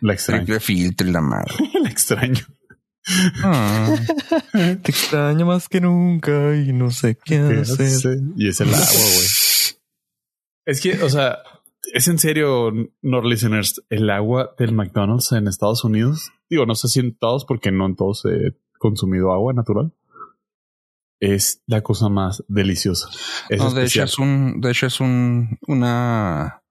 La 0.03 0.13
extraño. 0.13 0.45
Triple 0.45 0.61
filtro 0.61 1.09
y 1.09 1.13
la 1.13 1.23
madre. 1.23 1.55
la 1.83 1.89
extraño. 1.89 2.45
Ah. 3.43 3.95
Te 4.53 4.91
extraño 4.91 5.47
más 5.47 5.69
que 5.69 5.81
nunca 5.81 6.57
y 6.57 6.73
no 6.73 6.91
sé 6.91 7.17
qué, 7.25 7.39
hacer. 7.39 8.19
Y 8.37 8.49
es 8.49 8.61
el 8.61 8.69
agua, 8.69 8.87
güey. 8.87 9.27
Es 10.65 10.81
que, 10.81 11.03
o 11.03 11.09
sea, 11.09 11.39
es 11.93 12.09
en 12.09 12.19
serio, 12.19 12.73
no 13.03 13.23
listeners, 13.23 13.83
el 13.91 14.11
agua 14.11 14.55
del 14.59 14.73
McDonald's 14.73 15.33
en 15.33 15.47
Estados 15.47 15.85
Unidos. 15.85 16.33
Digo, 16.51 16.67
no 16.67 16.75
sé 16.75 16.89
si 16.89 17.01
en 17.01 17.17
todos, 17.17 17.45
porque 17.45 17.71
no 17.71 17.87
en 17.87 17.97
todos 17.97 18.25
he 18.25 18.57
consumido 18.79 19.33
agua 19.33 19.53
natural. 19.53 19.93
Es 21.21 21.63
la 21.67 21.83
cosa 21.83 22.09
más 22.09 22.45
deliciosa. 22.49 23.09
no, 23.57 23.73
de 23.73 23.85
hecho 23.85 24.03
es 24.03 24.19
un, 24.19 24.61
de 24.61 24.71
hecho 24.71 24.87
es 24.87 25.01
un, 25.01 25.59
una. 25.67 26.63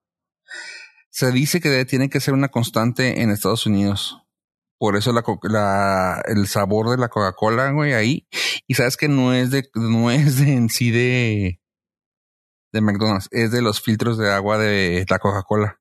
Se 1.10 1.32
dice 1.32 1.60
que 1.60 1.84
tiene 1.84 2.10
que 2.10 2.20
ser 2.20 2.34
una 2.34 2.48
constante 2.48 3.22
en 3.22 3.30
Estados 3.30 3.66
Unidos. 3.66 4.18
Por 4.78 4.96
eso 4.96 5.12
la, 5.12 5.24
la 5.42 6.22
el 6.26 6.46
sabor 6.48 6.90
de 6.90 6.98
la 6.98 7.08
Coca-Cola, 7.08 7.70
güey, 7.70 7.94
ahí. 7.94 8.28
Y 8.66 8.74
sabes 8.74 8.96
que 8.96 9.08
no 9.08 9.32
es 9.32 9.50
de, 9.50 9.68
no 9.74 10.10
es 10.10 10.38
de 10.38 10.52
en 10.52 10.68
sí 10.68 10.90
de, 10.90 11.60
de 12.72 12.80
McDonald's, 12.80 13.28
es 13.30 13.50
de 13.52 13.62
los 13.62 13.80
filtros 13.80 14.18
de 14.18 14.30
agua 14.30 14.58
de 14.58 15.06
la 15.08 15.18
Coca-Cola. 15.18 15.80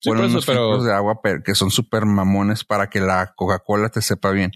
Sí, 0.00 0.08
unos 0.08 0.46
filtros 0.46 0.84
de 0.84 0.94
agua 0.94 1.20
que 1.44 1.54
son 1.54 1.70
súper 1.70 2.06
mamones 2.06 2.64
para 2.64 2.88
que 2.88 3.00
la 3.00 3.34
Coca-Cola 3.36 3.90
te 3.90 4.00
sepa 4.00 4.30
bien. 4.30 4.52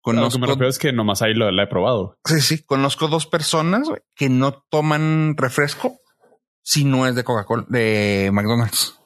Conozco, 0.00 0.24
lo 0.24 0.30
que 0.32 0.38
me 0.40 0.46
refiero 0.48 0.68
es 0.68 0.78
que 0.78 0.92
nomás 0.92 1.22
ahí 1.22 1.32
lo, 1.32 1.50
la 1.50 1.62
he 1.62 1.66
probado. 1.68 2.18
Sí, 2.24 2.40
sí. 2.40 2.62
Conozco 2.64 3.06
dos 3.08 3.26
personas 3.26 3.88
que 4.14 4.28
no 4.28 4.64
toman 4.68 5.36
refresco 5.36 5.96
si 6.60 6.84
no 6.84 7.06
es 7.06 7.14
de 7.14 7.24
Coca-Cola, 7.24 7.64
de 7.68 8.30
McDonald's. 8.32 8.98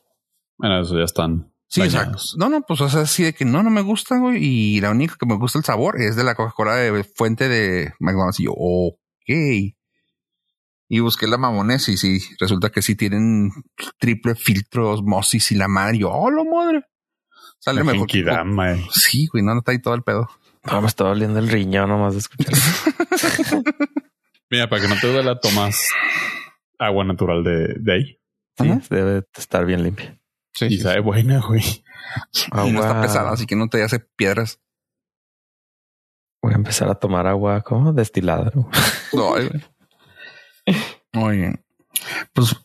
Bueno, 0.56 0.80
eso 0.80 0.96
ya 0.96 1.04
están 1.04 1.52
Sí, 1.68 1.82
exacto. 1.82 2.18
No, 2.38 2.48
no, 2.48 2.62
pues 2.62 2.80
o 2.80 2.88
sea, 2.88 3.02
así 3.02 3.22
de 3.22 3.34
que 3.34 3.44
no, 3.44 3.62
no 3.62 3.68
me 3.70 3.82
gusta, 3.82 4.18
güey. 4.18 4.42
Y 4.42 4.80
la 4.80 4.90
única 4.90 5.16
que 5.20 5.26
me 5.26 5.36
gusta 5.36 5.58
el 5.58 5.64
sabor 5.64 6.00
es 6.00 6.16
de 6.16 6.24
la 6.24 6.34
Coca-Cola 6.34 6.76
de 6.76 7.04
fuente 7.04 7.48
de 7.48 7.92
McDonald's. 8.00 8.40
Y 8.40 8.44
yo, 8.44 8.52
ok. 8.52 9.74
Y 10.90 11.00
busqué 11.00 11.26
la 11.26 11.36
mamones 11.36 11.86
y 11.90 11.98
sí, 11.98 12.20
resulta 12.40 12.70
que 12.70 12.80
sí 12.80 12.94
tienen 12.96 13.50
triple 13.98 14.34
filtro 14.34 14.92
osmosis 14.92 15.52
y 15.52 15.56
la 15.56 15.68
madre. 15.68 15.96
Y 15.96 16.00
yo, 16.00 16.10
oh, 16.10 16.30
la 16.30 16.44
madre. 16.44 16.82
Sale 17.58 17.84
mejor. 17.84 18.06
Que, 18.06 18.24
sí, 18.90 19.26
güey, 19.30 19.44
no, 19.44 19.52
no 19.52 19.58
está 19.58 19.72
ahí 19.72 19.82
todo 19.82 19.94
el 19.94 20.02
pedo. 20.02 20.28
No, 20.64 20.80
me 20.80 20.88
está 20.88 21.04
doliendo 21.04 21.38
el 21.38 21.48
riñón 21.48 21.90
nomás 21.90 22.14
de 22.14 22.20
escuchar. 22.20 22.54
Mira, 24.50 24.68
para 24.70 24.80
que 24.80 24.88
no 24.88 24.98
te 24.98 25.12
duela, 25.12 25.38
tomas 25.38 25.88
agua 26.78 27.04
natural 27.04 27.44
de, 27.44 27.74
de 27.78 27.92
ahí. 27.92 28.18
Sí, 28.56 28.88
debe 28.88 29.24
estar 29.36 29.66
bien 29.66 29.82
limpia. 29.82 30.17
Sí, 30.58 30.66
y 30.66 30.78
sabe 30.80 31.00
buena, 31.00 31.40
güey. 31.40 31.62
Y 32.64 32.72
no 32.72 32.80
está 32.80 33.00
pesada, 33.00 33.30
así 33.30 33.46
que 33.46 33.54
no 33.54 33.68
te 33.68 33.80
hace 33.82 34.00
piedras. 34.00 34.58
Voy 36.42 36.52
a 36.52 36.56
empezar 36.56 36.90
a 36.90 36.96
tomar 36.96 37.28
agua 37.28 37.60
como 37.62 37.92
destilada. 37.92 38.50
No, 39.12 39.34
Muy 41.12 41.36
bien. 41.36 41.64
Pues 42.32 42.56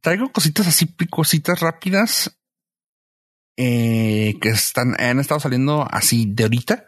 traigo 0.00 0.30
cositas 0.30 0.68
así, 0.68 0.86
cositas 1.10 1.58
rápidas 1.58 2.38
eh, 3.56 4.38
que 4.40 4.50
están, 4.50 4.94
han 5.00 5.18
estado 5.18 5.40
saliendo 5.40 5.84
así 5.90 6.26
de 6.28 6.44
ahorita. 6.44 6.86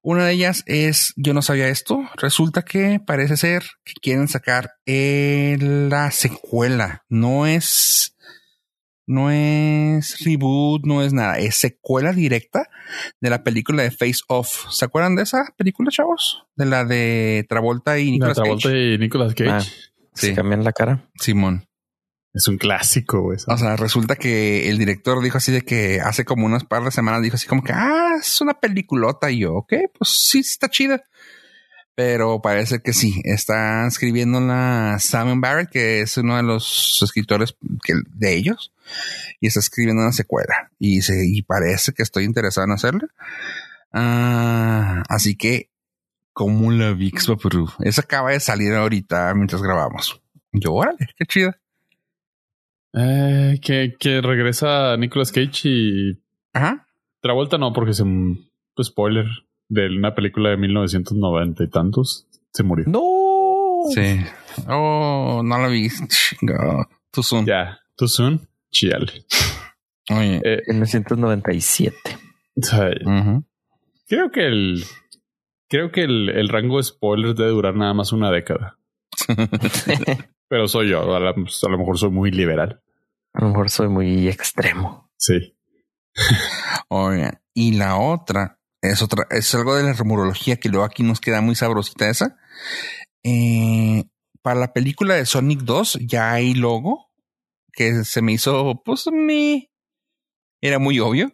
Una 0.00 0.24
de 0.24 0.32
ellas 0.32 0.62
es, 0.64 1.12
yo 1.16 1.34
no 1.34 1.42
sabía 1.42 1.68
esto, 1.68 2.08
resulta 2.14 2.62
que 2.62 3.00
parece 3.04 3.36
ser 3.36 3.64
que 3.84 3.92
quieren 4.00 4.28
sacar 4.28 4.76
la 4.86 6.10
secuela. 6.10 7.04
No 7.10 7.46
es 7.46 8.16
no 9.08 9.30
es 9.30 10.22
reboot, 10.24 10.84
no 10.84 11.02
es 11.02 11.12
nada, 11.12 11.38
es 11.38 11.56
secuela 11.56 12.12
directa 12.12 12.68
de 13.20 13.30
la 13.30 13.42
película 13.42 13.82
de 13.82 13.90
Face 13.90 14.20
Off. 14.28 14.66
¿Se 14.70 14.84
acuerdan 14.84 15.16
de 15.16 15.22
esa 15.22 15.46
película, 15.56 15.90
chavos? 15.90 16.44
De 16.54 16.66
la 16.66 16.84
de 16.84 17.46
Travolta 17.48 17.98
y 17.98 18.10
Nicolas 18.10 18.36
Travolta 18.36 18.70
y 18.70 18.98
Nicolas 18.98 19.34
Cage. 19.34 19.50
Ah, 19.50 19.62
¿Se 20.12 20.34
cambian 20.34 20.62
la 20.62 20.72
cara? 20.72 21.08
Simón. 21.18 21.64
Es 22.34 22.46
un 22.46 22.58
clásico, 22.58 23.32
O 23.46 23.56
sea, 23.56 23.76
resulta 23.76 24.14
que 24.14 24.68
el 24.68 24.76
director 24.76 25.22
dijo 25.22 25.38
así 25.38 25.50
de 25.50 25.62
que 25.62 26.00
hace 26.00 26.24
como 26.24 26.44
unas 26.44 26.64
par 26.64 26.84
de 26.84 26.90
semanas 26.90 27.22
dijo 27.22 27.36
así 27.36 27.48
como 27.48 27.64
que, 27.64 27.72
ah, 27.72 28.16
es 28.20 28.40
una 28.42 28.54
peliculota. 28.54 29.30
Y 29.30 29.40
yo, 29.40 29.54
ok, 29.54 29.72
pues 29.98 30.10
sí, 30.10 30.40
está 30.40 30.68
chida 30.68 31.02
pero 31.98 32.40
parece 32.40 32.78
que 32.78 32.92
sí. 32.92 33.20
Está 33.24 33.84
escribiendo 33.88 34.40
la 34.40 34.98
Simon 35.00 35.40
Barrett, 35.40 35.68
que 35.68 36.00
es 36.00 36.16
uno 36.16 36.36
de 36.36 36.44
los 36.44 37.00
escritores 37.02 37.56
de 37.60 38.36
ellos, 38.36 38.72
y 39.40 39.46
está 39.46 39.60
escribiendo 39.60 40.02
una 40.02 40.12
secuela. 40.12 40.70
Y, 40.78 41.02
se, 41.02 41.26
y 41.26 41.42
parece 41.42 41.92
que 41.92 42.02
estoy 42.02 42.24
interesado 42.24 42.66
en 42.66 42.72
hacerla. 42.72 43.08
Ah, 43.92 45.02
así 45.08 45.36
que, 45.36 45.70
como 46.32 46.70
la 46.70 46.92
VIX 46.92 47.26
Perú. 47.42 47.68
Esa 47.80 48.02
acaba 48.02 48.30
de 48.30 48.40
salir 48.40 48.72
ahorita 48.72 49.32
mientras 49.34 49.62
grabamos. 49.62 50.20
Yo, 50.52 50.72
órale, 50.72 51.08
qué 51.16 51.24
chida. 51.26 51.60
Eh, 52.94 53.58
que, 53.62 53.94
que 53.98 54.20
regresa 54.20 54.96
Nicolas 54.96 55.32
Cage 55.32 55.68
y. 55.68 56.22
Ajá. 56.52 56.86
Travolta 57.20 57.58
no, 57.58 57.72
porque 57.72 57.90
es 57.90 58.00
un 58.00 58.50
pues, 58.74 58.88
spoiler 58.88 59.26
de 59.68 59.88
una 59.88 60.14
película 60.14 60.50
de 60.50 60.56
1990 60.56 61.64
y 61.64 61.68
tantos, 61.68 62.26
se 62.52 62.62
murió. 62.62 62.86
No. 62.88 63.82
Sí. 63.94 64.20
Oh, 64.68 65.42
no 65.44 65.58
la 65.58 65.68
vi. 65.68 65.88
Too 67.10 67.22
soon. 67.22 67.46
Ya, 67.46 67.78
too 67.96 68.08
soon. 68.08 68.47
Chiale. 68.70 69.24
Oye. 70.10 70.40
Eh, 70.44 70.62
en 70.66 70.76
1997. 70.76 72.18
Creo 74.06 74.30
que 74.30 74.46
el 74.46 74.84
creo 75.68 75.92
que 75.92 76.02
el, 76.02 76.30
el 76.30 76.48
rango 76.48 76.78
de 76.78 76.84
spoilers 76.84 77.36
debe 77.36 77.50
durar 77.50 77.74
nada 77.74 77.94
más 77.94 78.12
una 78.12 78.30
década. 78.30 78.78
Pero 80.48 80.66
soy 80.66 80.88
yo, 80.88 81.14
a, 81.14 81.16
a 81.18 81.20
lo 81.20 81.78
mejor 81.78 81.98
soy 81.98 82.10
muy 82.10 82.30
liberal. 82.30 82.82
A 83.34 83.42
lo 83.42 83.50
mejor 83.50 83.70
soy 83.70 83.88
muy 83.88 84.28
extremo. 84.28 85.10
Sí. 85.16 85.54
Oye, 86.88 87.30
y 87.52 87.74
la 87.74 87.98
otra 87.98 88.58
es 88.80 89.02
otra, 89.02 89.26
es 89.30 89.54
algo 89.54 89.76
de 89.76 89.82
la 89.82 89.92
rumorología 89.92 90.56
que 90.56 90.68
luego 90.68 90.84
aquí 90.84 91.02
nos 91.02 91.20
queda 91.20 91.40
muy 91.40 91.54
sabrosita 91.54 92.08
esa. 92.08 92.38
Eh, 93.22 94.04
para 94.42 94.58
la 94.58 94.72
película 94.72 95.14
de 95.14 95.26
Sonic 95.26 95.60
2 95.60 95.98
ya 96.06 96.32
hay 96.32 96.54
logo 96.54 97.07
que 97.78 98.04
se 98.04 98.22
me 98.22 98.32
hizo, 98.32 98.82
pues 98.84 99.06
me 99.06 99.70
era 100.60 100.80
muy 100.80 100.98
obvio 100.98 101.30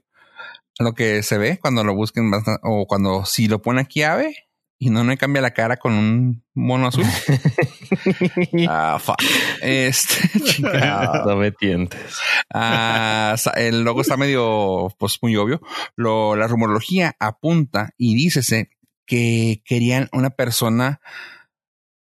lo 0.79 0.93
que 0.93 1.23
se 1.23 1.39
ve 1.39 1.59
cuando 1.59 1.85
lo 1.85 1.95
busquen 1.95 2.31
o 2.63 2.87
cuando 2.87 3.25
si 3.25 3.49
lo 3.49 3.63
pone 3.63 3.81
aquí 3.81 4.03
Ave 4.03 4.37
y 4.79 4.91
no 4.91 5.05
me 5.05 5.17
cambia 5.17 5.41
la 5.41 5.55
cara 5.55 5.79
con 5.79 5.95
un 5.95 6.45
mono 6.53 6.89
azul. 6.89 7.07
ah, 8.69 8.99
fuck. 9.01 9.17
Este, 9.63 10.61
no 11.25 11.37
me 11.37 11.51
tientes. 11.51 12.19
Ah, 12.53 13.37
el 13.57 13.83
logo 13.83 14.03
está 14.03 14.19
medio, 14.19 14.95
pues 14.99 15.21
muy 15.23 15.37
obvio. 15.37 15.63
Lo, 15.97 16.37
la 16.37 16.47
rumorología 16.47 17.17
apunta 17.21 17.95
y 17.97 18.17
dícese 18.17 18.69
que 19.07 19.63
querían 19.65 20.11
una 20.13 20.29
persona 20.29 21.01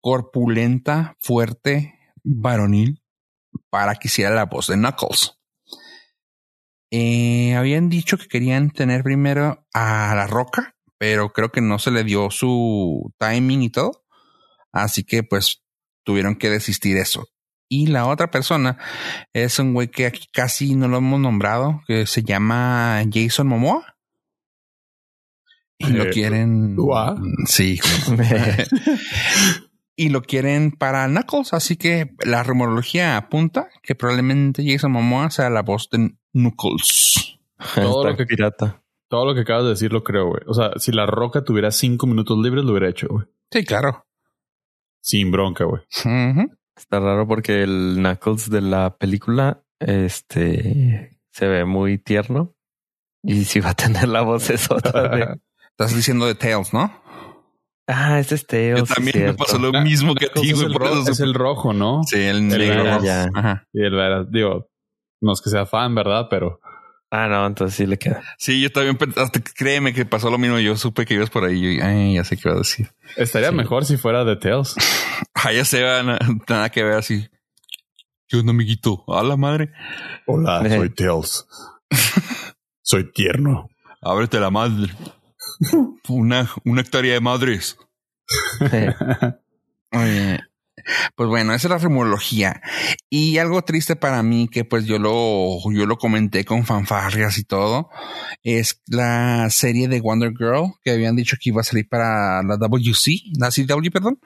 corpulenta, 0.01 1.17
fuerte, 1.19 1.97
varonil, 2.23 3.01
para 3.69 3.95
que 3.95 4.07
hiciera 4.07 4.33
la 4.33 4.45
voz 4.45 4.67
de 4.67 4.75
Knuckles. 4.75 5.39
Eh, 6.91 7.55
habían 7.55 7.89
dicho 7.89 8.17
que 8.17 8.27
querían 8.27 8.71
tener 8.71 9.03
primero 9.03 9.67
a 9.73 10.13
La 10.15 10.27
Roca, 10.27 10.75
pero 10.97 11.31
creo 11.31 11.51
que 11.51 11.61
no 11.61 11.77
se 11.79 11.91
le 11.91 12.03
dio 12.03 12.31
su 12.31 13.13
timing 13.19 13.63
y 13.63 13.69
todo. 13.69 14.05
Así 14.71 15.03
que 15.03 15.23
pues 15.23 15.63
tuvieron 16.03 16.35
que 16.35 16.49
desistir 16.49 16.97
eso. 16.97 17.27
Y 17.71 17.87
la 17.87 18.07
otra 18.07 18.31
persona 18.31 18.79
es 19.31 19.59
un 19.59 19.73
güey 19.73 19.89
que 19.89 20.07
aquí 20.07 20.27
casi 20.33 20.75
no 20.75 20.87
lo 20.87 20.97
hemos 20.97 21.19
nombrado, 21.19 21.81
que 21.87 22.07
se 22.07 22.23
llama 22.23 23.03
Jason 23.11 23.47
Momoa. 23.47 23.95
Y 25.77 25.91
lo 25.91 26.05
eh, 26.05 26.09
quieren. 26.09 26.75
Sí. 27.45 27.79
y 29.99 30.07
lo 30.07 30.21
quieren 30.21 30.71
para 30.71 31.07
Knuckles. 31.07 31.51
Así 31.51 31.75
que 31.75 32.15
la 32.25 32.41
rumorología 32.41 33.17
apunta 33.17 33.67
que 33.83 33.95
probablemente 33.95 34.63
Jason 34.65 34.93
Momoa 34.93 35.29
sea 35.29 35.49
la 35.49 35.61
voz 35.61 35.89
de 35.89 36.15
Knuckles. 36.31 37.37
Todo 37.75 38.07
lo 38.07 38.15
que 38.15 38.25
pirata. 38.25 38.81
Todo 39.09 39.25
lo 39.25 39.35
que 39.35 39.41
acabas 39.41 39.65
de 39.65 39.71
decir 39.71 39.91
lo 39.91 40.05
creo, 40.05 40.27
güey. 40.27 40.41
O 40.47 40.53
sea, 40.53 40.71
si 40.77 40.93
la 40.93 41.05
roca 41.05 41.43
tuviera 41.43 41.71
cinco 41.71 42.07
minutos 42.07 42.37
libres, 42.37 42.63
lo 42.63 42.71
hubiera 42.71 42.87
hecho, 42.87 43.07
güey. 43.09 43.25
Sí, 43.51 43.65
claro. 43.65 44.05
Sin 45.01 45.31
bronca, 45.31 45.65
güey. 45.65 45.81
Está 46.77 47.01
raro 47.01 47.27
porque 47.27 47.63
el 47.63 47.95
Knuckles 47.97 48.49
de 48.49 48.61
la 48.61 48.95
película, 48.95 49.65
este, 49.79 51.19
se 51.29 51.47
ve 51.47 51.65
muy 51.65 51.97
tierno. 51.97 52.55
Y 53.21 53.43
si 53.43 53.59
va 53.59 53.71
a 53.71 53.75
tener 53.75 54.07
la 54.07 54.21
voz 54.21 54.49
es 54.49 54.71
otra. 54.71 55.35
Estás 55.71 55.93
diciendo 55.93 56.25
de 56.25 56.35
Tails, 56.35 56.73
¿no? 56.73 56.98
Ah, 57.91 58.19
ese 58.19 58.35
es 58.35 58.45
Tails. 58.45 58.79
Yo 58.79 58.85
también 58.85 59.25
me 59.25 59.33
pasó 59.33 59.57
lo 59.57 59.71
mismo 59.81 60.13
que 60.13 60.27
a 60.27 60.29
ti, 60.29 60.51
güey. 60.53 60.67
Es, 61.09 61.19
el 61.19 61.33
rojo, 61.33 61.73
¿no? 61.73 62.03
Sí, 62.05 62.21
el 62.21 62.47
negro. 62.47 62.99
Y 63.73 63.83
el, 63.83 64.27
digo, 64.29 64.69
no 65.21 65.33
es 65.33 65.41
que 65.41 65.49
sea 65.49 65.65
fan, 65.65 65.95
¿verdad? 65.95 66.27
Pero 66.29 66.59
Ah, 67.11 67.27
no, 67.27 67.47
entonces 67.47 67.75
sí 67.75 67.87
le 67.87 67.97
queda. 67.97 68.21
Sí, 68.37 68.61
yo 68.61 68.71
también, 68.71 68.97
hasta 69.15 69.41
créeme 69.41 69.93
que 69.93 70.05
pasó 70.05 70.29
lo 70.29 70.37
mismo. 70.37 70.59
Yo 70.59 70.77
supe 70.77 71.05
que 71.05 71.15
ibas 71.15 71.31
por 71.31 71.43
ahí. 71.43 71.77
Yo, 71.77 71.83
ay, 71.83 72.13
ya 72.15 72.23
sé 72.23 72.37
qué 72.37 72.49
iba 72.49 72.55
a 72.55 72.59
decir. 72.59 72.91
Estaría 73.15 73.51
mejor 73.51 73.85
si 73.85 73.97
fuera 73.97 74.23
de 74.23 74.35
Tails. 74.35 74.75
Ah, 75.41 75.53
ya 75.53 75.63
se 75.63 75.81
nada, 75.81 76.19
nada 76.49 76.69
que 76.69 76.83
ver 76.83 76.95
así. 76.95 77.29
¿Qué 78.27 78.37
onda, 78.37 78.51
amiguito? 78.51 79.05
A 79.07 79.23
la 79.23 79.37
madre. 79.37 79.71
Hola, 80.25 80.67
soy 80.67 80.89
Tails. 80.89 81.47
soy 82.81 83.09
tierno. 83.13 83.69
Ábrete 84.01 84.37
la 84.39 84.49
madre. 84.49 84.91
Una, 86.09 86.49
una 86.65 86.81
hectárea 86.81 87.13
de 87.13 87.21
madres. 87.21 87.77
Oye, 89.91 90.39
pues 91.15 91.29
bueno, 91.29 91.53
esa 91.53 91.67
es 91.67 91.71
la 91.71 91.77
rumorología. 91.77 92.61
Y 93.09 93.37
algo 93.37 93.61
triste 93.63 93.95
para 93.95 94.23
mí, 94.23 94.47
que 94.47 94.65
pues 94.65 94.85
yo 94.85 94.99
lo, 94.99 95.59
yo 95.71 95.85
lo 95.85 95.97
comenté 95.97 96.45
con 96.45 96.65
fanfarrias 96.65 97.37
y 97.37 97.43
todo, 97.43 97.89
es 98.43 98.81
la 98.87 99.49
serie 99.49 99.87
de 99.87 100.01
Wonder 100.01 100.31
Girl 100.37 100.73
que 100.83 100.91
habían 100.91 101.15
dicho 101.15 101.37
que 101.39 101.49
iba 101.49 101.61
a 101.61 101.65
salir 101.65 101.87
para 101.87 102.43
la 102.43 102.57
WC, 102.57 103.11
la 103.37 103.49
CW, 103.49 103.89
perdón. 103.91 104.19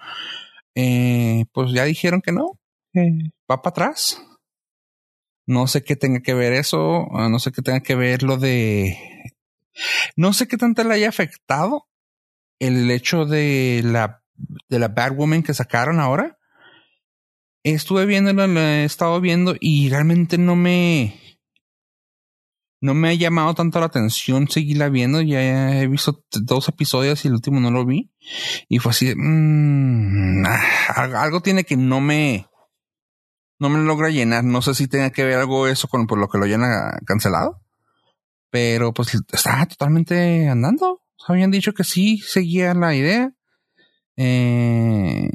Eh, 0.76 1.46
pues 1.52 1.72
ya 1.72 1.86
dijeron 1.86 2.22
que 2.22 2.32
no, 2.32 2.60
va 3.50 3.62
para 3.62 3.70
atrás. 3.70 4.22
No 5.46 5.68
sé 5.68 5.84
qué 5.84 5.96
tenga 5.96 6.22
que 6.22 6.34
ver 6.34 6.54
eso, 6.54 7.08
ah, 7.12 7.28
no 7.30 7.38
sé 7.38 7.52
qué 7.52 7.62
tenga 7.62 7.82
que 7.82 7.96
ver 7.96 8.24
lo 8.24 8.38
de... 8.38 8.98
No 10.16 10.34
sé 10.34 10.48
qué 10.48 10.58
tanto 10.58 10.84
le 10.84 10.96
haya 10.96 11.10
afectado 11.10 11.88
el 12.60 12.90
hecho 12.92 13.26
de 13.26 13.82
la 13.84 14.24
de 14.70 14.80
la 14.80 14.88
Batwoman 14.88 15.44
que 15.44 15.54
sacaron 15.54 16.00
ahora 16.00 16.38
estuve 17.64 18.06
viendo, 18.06 18.34
lo 18.34 18.60
he 18.60 18.84
estado 18.84 19.20
viendo 19.22 19.56
y 19.60 19.90
realmente 19.90 20.38
no 20.38 20.56
me. 20.56 21.20
No 22.82 22.94
me 22.94 23.10
ha 23.10 23.14
llamado 23.14 23.54
tanto 23.54 23.80
la 23.80 23.86
atención 23.86 24.50
seguirla 24.50 24.90
viendo. 24.90 25.22
Ya 25.22 25.82
he 25.82 25.88
visto 25.88 26.26
dos 26.32 26.68
episodios 26.68 27.24
y 27.24 27.30
el 27.30 27.36
último 27.36 27.62
no 27.62 27.72
lo 27.72 27.86
vi. 27.86 28.12
Y 28.68 28.80
fue 28.80 28.92
así 28.92 29.14
mmm, 29.16 30.44
algo 30.96 31.42
tiene 31.42 31.64
que 31.64 31.78
no 31.78 32.02
me. 32.02 32.48
No 33.58 33.70
me 33.70 33.80
logra 33.80 34.10
llenar. 34.10 34.44
No 34.44 34.62
sé 34.62 34.74
si 34.76 34.90
tenga 34.90 35.12
que 35.12 35.24
ver 35.24 35.40
algo 35.40 35.68
eso 35.68 35.88
con 35.88 36.08
por 36.08 36.18
lo 36.18 36.28
que 36.28 36.38
lo 36.38 36.44
hayan 36.44 36.62
cancelado. 37.06 37.63
Pero 38.54 38.94
pues 38.94 39.16
está 39.16 39.66
totalmente 39.66 40.48
andando. 40.48 41.02
Habían 41.28 41.50
dicho 41.50 41.74
que 41.74 41.84
sí 41.84 42.20
seguía 42.20 42.76
la 42.76 42.94
idea. 42.94 43.34
Eh, 44.16 45.32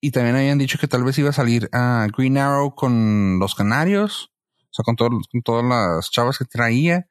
y 0.00 0.10
también 0.10 0.36
habían 0.36 0.56
dicho 0.56 0.78
que 0.78 0.88
tal 0.88 1.04
vez 1.04 1.18
iba 1.18 1.28
a 1.28 1.34
salir 1.34 1.68
a 1.70 2.06
Green 2.16 2.38
Arrow 2.38 2.74
con 2.74 3.38
los 3.38 3.54
canarios, 3.54 4.32
o 4.58 4.68
sea, 4.70 4.84
con, 4.84 4.96
con 4.96 5.42
todas 5.44 5.66
las 5.66 6.10
chavas 6.10 6.38
que 6.38 6.46
traía. 6.46 7.10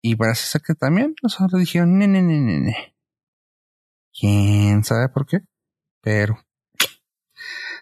Y 0.00 0.16
parece 0.16 0.46
ser 0.46 0.62
que 0.62 0.74
también, 0.74 1.14
o 1.22 1.28
sea, 1.28 1.46
le 1.52 1.58
dijeron, 1.58 1.98
ne, 1.98 2.08
ne, 2.08 2.22
ne, 2.22 2.40
ne, 2.40 2.96
¿Quién 4.18 4.82
sabe 4.82 5.10
por 5.10 5.26
qué? 5.26 5.40
Pero, 6.00 6.42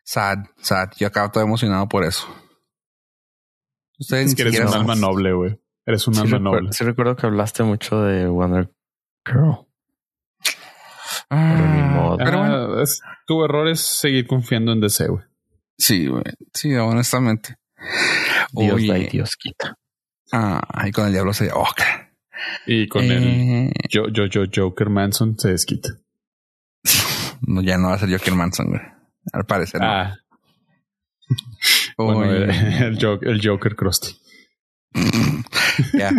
sad, 0.03 0.39
sad. 0.61 0.91
Yo 0.99 1.07
acabo 1.07 1.31
todo 1.31 1.45
emocionado 1.45 1.89
por 1.89 2.03
eso. 2.03 2.27
Ustedes 4.01 4.31
es 4.31 4.35
que 4.35 4.43
eres 4.43 4.59
un 4.59 4.75
alma 4.75 4.97
noble, 4.97 5.33
güey. 5.33 5.61
Eres 5.89 6.07
un 6.07 6.19
alma 6.19 6.39
noble. 6.39 6.71
Sí 6.73 6.85
recuerdo 6.85 7.17
que 7.17 7.27
hablaste 7.27 7.63
mucho 7.63 8.03
de 8.03 8.27
Wonder 8.27 8.71
Girl. 9.25 9.67
Ah, 11.31 12.15
pero 12.19 12.39
bueno, 12.41 12.85
tu 13.27 13.43
error 13.43 13.67
es 13.69 13.81
seguir 13.81 14.27
confiando 14.27 14.73
en 14.73 14.83
DC, 14.83 15.09
güey. 15.09 15.25
Sí, 15.79 16.07
güey. 16.07 16.25
Sí, 16.53 16.75
honestamente. 16.75 17.57
Dios 18.53 18.87
da 18.87 18.99
y 18.99 19.07
Dios 19.07 19.35
quita. 19.37 19.79
Ah, 20.31 20.61
y 20.87 20.93
con 20.93 21.07
el 21.07 21.13
diablo 21.13 21.33
se 21.33 21.51
oh, 21.55 21.65
Y 22.67 22.87
con 22.89 23.05
el 23.05 23.73
yo, 23.89 24.09
yo, 24.09 24.27
yo, 24.27 24.43
Joker 24.55 24.91
Manson 24.91 25.39
se 25.39 25.53
desquita. 25.53 25.89
no, 27.47 27.63
ya 27.63 27.79
no 27.79 27.89
va 27.89 27.95
a 27.95 27.99
ser 27.99 28.11
Joker 28.11 28.35
Manson, 28.35 28.67
güey. 28.67 28.83
Al 29.33 29.47
parecer. 29.47 29.81
Ah. 29.83 30.19
bueno, 31.97 32.25
el, 32.25 32.99
Joker, 33.01 33.27
el 33.31 33.41
Joker 33.43 33.75
Krusty. 33.75 34.28
ya, 35.93 36.11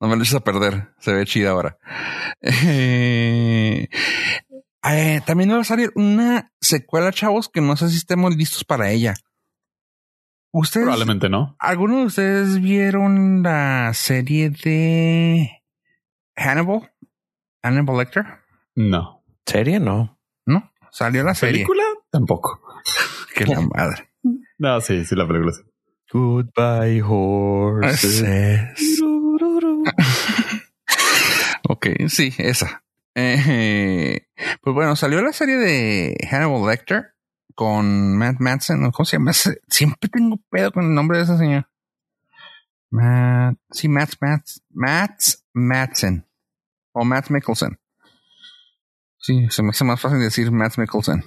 no 0.00 0.08
me 0.08 0.16
lo 0.16 0.22
eches 0.22 0.34
a 0.34 0.40
perder. 0.40 0.88
Se 0.98 1.12
ve 1.12 1.24
chida 1.24 1.50
ahora. 1.50 1.78
Eh, 2.40 3.88
eh, 4.88 5.20
también 5.26 5.50
va 5.50 5.60
a 5.60 5.64
salir 5.64 5.90
una 5.94 6.52
secuela, 6.60 7.12
chavos, 7.12 7.48
que 7.48 7.60
no 7.60 7.76
sé 7.76 7.88
si 7.88 7.96
estemos 7.96 8.36
listos 8.36 8.64
para 8.64 8.90
ella. 8.90 9.14
Ustedes. 10.52 10.84
Probablemente 10.84 11.28
no. 11.28 11.56
¿Algunos 11.58 11.98
de 11.98 12.06
ustedes 12.06 12.60
vieron 12.60 13.42
la 13.42 13.92
serie 13.94 14.50
de 14.50 15.62
Hannibal? 16.36 16.92
Hannibal 17.62 17.98
Lecter? 17.98 18.24
No. 18.74 19.24
¿Serie? 19.44 19.80
No. 19.80 20.18
No. 20.46 20.72
Salió 20.90 21.22
la 21.24 21.34
serie. 21.34 21.56
¿Película? 21.56 21.82
Tampoco. 22.10 22.60
que 23.34 23.44
la 23.44 23.60
madre. 23.60 24.10
No, 24.58 24.80
sí, 24.80 25.04
sí, 25.04 25.14
la 25.14 25.26
película 25.26 25.52
sí. 25.52 25.62
Goodbye, 26.12 27.02
horses. 27.02 28.22
ok, 31.68 31.86
sí, 32.08 32.32
esa. 32.38 32.84
Eh, 33.14 34.26
pues 34.60 34.74
bueno, 34.74 34.94
salió 34.94 35.22
la 35.22 35.32
serie 35.32 35.56
de 35.56 36.16
Hannibal 36.30 36.68
Lecter 36.68 37.14
con 37.54 38.16
Matt 38.16 38.40
Madsen. 38.40 38.90
¿Cómo 38.90 39.04
se 39.04 39.16
llama? 39.16 39.32
Siempre 39.32 40.08
tengo 40.10 40.38
pedo 40.50 40.70
con 40.70 40.84
el 40.84 40.94
nombre 40.94 41.18
de 41.18 41.24
ese 41.24 41.38
señor. 41.38 41.68
Matt, 42.90 43.58
sí, 43.70 43.88
Matt, 43.88 44.12
Matt, 44.20 44.46
Matt 44.70 45.20
Madsen 45.54 46.26
o 46.92 47.04
Matt 47.04 47.30
Mickelson. 47.30 47.80
Sí, 49.18 49.48
se 49.50 49.62
me 49.62 49.70
hace 49.70 49.84
más 49.84 50.00
fácil 50.00 50.20
decir 50.20 50.52
Matt 50.52 50.78
Mickelson. 50.78 51.24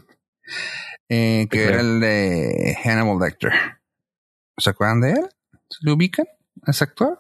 Eh, 1.10 1.48
que 1.50 1.66
era 1.66 1.82
el 1.82 2.00
de 2.00 2.78
Hannibal 2.84 3.20
Lecter. 3.20 3.79
¿Se 4.60 4.70
acuerdan 4.70 5.02
de 5.02 5.12
él? 5.12 5.30
¿Se 5.70 5.80
lo 5.82 5.94
ubican? 5.94 6.28
¿Ese 6.66 6.84
actor? 6.84 7.20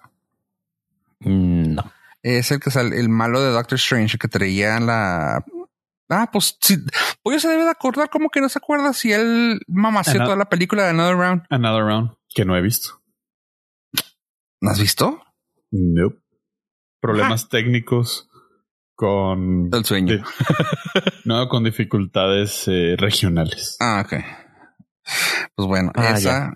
Mm, 1.19 1.75
no 1.75 1.99
es 2.23 2.51
el 2.51 2.59
que 2.59 2.71
sale, 2.71 2.99
el 2.99 3.09
malo 3.09 3.41
de 3.41 3.51
Doctor 3.51 3.77
Strange, 3.77 4.17
que 4.17 4.27
traía 4.27 4.79
la. 4.79 5.43
Ah, 6.09 6.29
pues 6.31 6.57
sí. 6.59 6.77
Pues 7.21 7.41
se 7.41 7.49
debe 7.49 7.63
de 7.63 7.69
acordar, 7.69 8.09
como 8.09 8.29
que 8.29 8.41
no 8.41 8.49
se 8.49 8.59
acuerda 8.59 8.93
si 8.93 9.11
él 9.11 9.61
mamació 9.67 10.23
toda 10.23 10.35
la 10.35 10.49
película 10.49 10.83
de 10.83 10.89
Another 10.89 11.15
Round. 11.15 11.43
Another 11.49 11.83
Round, 11.83 12.11
que 12.33 12.45
no 12.45 12.57
he 12.57 12.61
visto. 12.61 13.01
¿No 14.61 14.71
has 14.71 14.79
visto? 14.79 15.21
Nope. 15.71 16.19
Problemas 16.99 17.45
ah. 17.45 17.47
técnicos 17.51 18.27
con 18.95 19.69
el 19.71 19.85
sueño. 19.85 20.23
no, 21.25 21.47
con 21.47 21.63
dificultades 21.63 22.67
eh, 22.67 22.95
regionales. 22.97 23.77
Ah, 23.79 24.03
ok. 24.05 24.21
Pues 25.55 25.67
bueno, 25.67 25.91
ah, 25.95 26.09
esa. 26.09 26.19
Ya. 26.19 26.53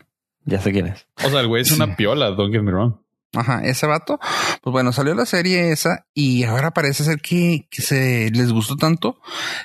Sé 0.59 0.71
quién 0.71 0.87
es. 0.87 1.07
O 1.25 1.29
sea, 1.29 1.41
el 1.41 1.47
güey 1.47 1.61
es 1.61 1.71
una 1.71 1.95
piola, 1.97 2.31
don't 2.31 2.53
get 2.53 2.61
me 2.61 2.71
wrong. 2.71 2.95
Ajá, 3.35 3.61
ese 3.63 3.87
vato. 3.87 4.19
Pues 4.61 4.71
bueno, 4.71 4.91
salió 4.91 5.15
la 5.15 5.25
serie 5.25 5.71
esa 5.71 6.05
y 6.13 6.43
ahora 6.43 6.71
parece 6.71 7.03
ser 7.03 7.19
que, 7.19 7.67
se 7.71 8.29
les 8.31 8.51
gustó 8.51 8.75
tanto 8.75 9.19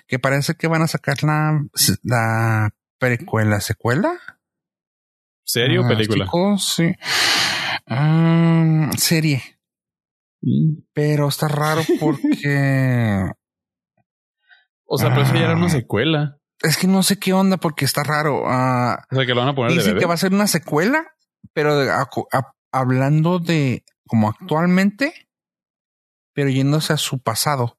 que 0.07 0.19
parece 0.19 0.55
que 0.55 0.69
van 0.69 0.83
a 0.83 0.89
sacar 0.89 1.23
la, 1.23 1.63
la 2.03 2.75
precuela, 2.99 3.61
secuela. 3.61 4.19
¿Serie 5.45 5.79
o 5.79 5.85
ah, 5.85 5.89
película? 5.89 6.27
sí. 6.59 6.95
Ah, 7.87 8.91
serie. 8.97 9.43
Mm. 10.43 10.83
Pero 10.93 11.29
está 11.29 11.49
raro 11.49 11.83
porque. 12.01 13.31
o 14.87 14.99
sea, 14.99 15.11
pero 15.11 15.23
eso 15.23 15.35
ya 15.35 15.45
era 15.45 15.57
una 15.57 15.67
ah. 15.67 15.71
secuela. 15.71 16.38
Es 16.61 16.77
que 16.77 16.87
no 16.87 17.03
sé 17.03 17.19
qué 17.19 17.33
onda 17.33 17.57
porque 17.57 17.85
está 17.85 18.03
raro. 18.03 18.43
o 18.43 18.47
sea, 18.47 19.27
que 19.27 19.35
lo 19.35 19.41
van 19.41 19.49
a 19.49 19.55
poner 19.55 19.73
Dicen 19.73 19.97
que 19.97 20.07
va 20.07 20.15
a 20.15 20.19
ser 20.19 20.33
una 20.33 20.47
secuela, 20.47 21.07
pero 21.53 21.79
de, 21.79 21.91
hablando 22.73 23.39
de 23.39 23.85
como 24.07 24.29
actualmente, 24.29 25.13
pero 26.35 26.49
yéndose 26.49 26.93
a 26.93 26.97
su 26.97 27.21
pasado. 27.21 27.79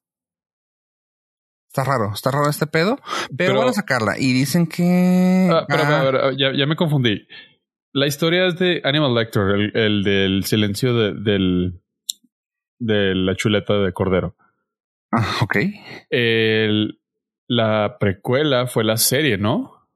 Está 1.68 1.84
raro, 1.84 2.12
está 2.12 2.32
raro 2.32 2.48
este 2.48 2.66
pedo, 2.66 2.98
pero, 3.36 3.58
van 3.58 3.68
a 3.68 3.72
sacarla 3.72 4.18
y 4.18 4.32
dicen 4.32 4.66
que. 4.66 5.48
Ah, 5.52 5.64
pero, 5.68 6.28
ah, 6.28 6.32
ya, 6.36 6.66
me 6.66 6.74
confundí. 6.74 7.28
La 7.92 8.06
historia 8.06 8.46
es 8.46 8.58
de 8.58 8.80
Animal 8.84 9.14
Lector, 9.14 9.56
el, 9.74 10.02
del 10.02 10.44
silencio 10.44 10.94
de, 10.94 11.14
del, 11.14 11.80
de 12.80 13.14
la 13.14 13.36
chuleta 13.36 13.74
de 13.74 13.92
cordero. 13.92 14.36
Ah, 15.12 15.38
ok. 15.42 15.56
El, 16.10 16.99
la 17.50 17.96
precuela 17.98 18.68
fue 18.68 18.84
la 18.84 18.96
serie, 18.96 19.36
¿no? 19.36 19.88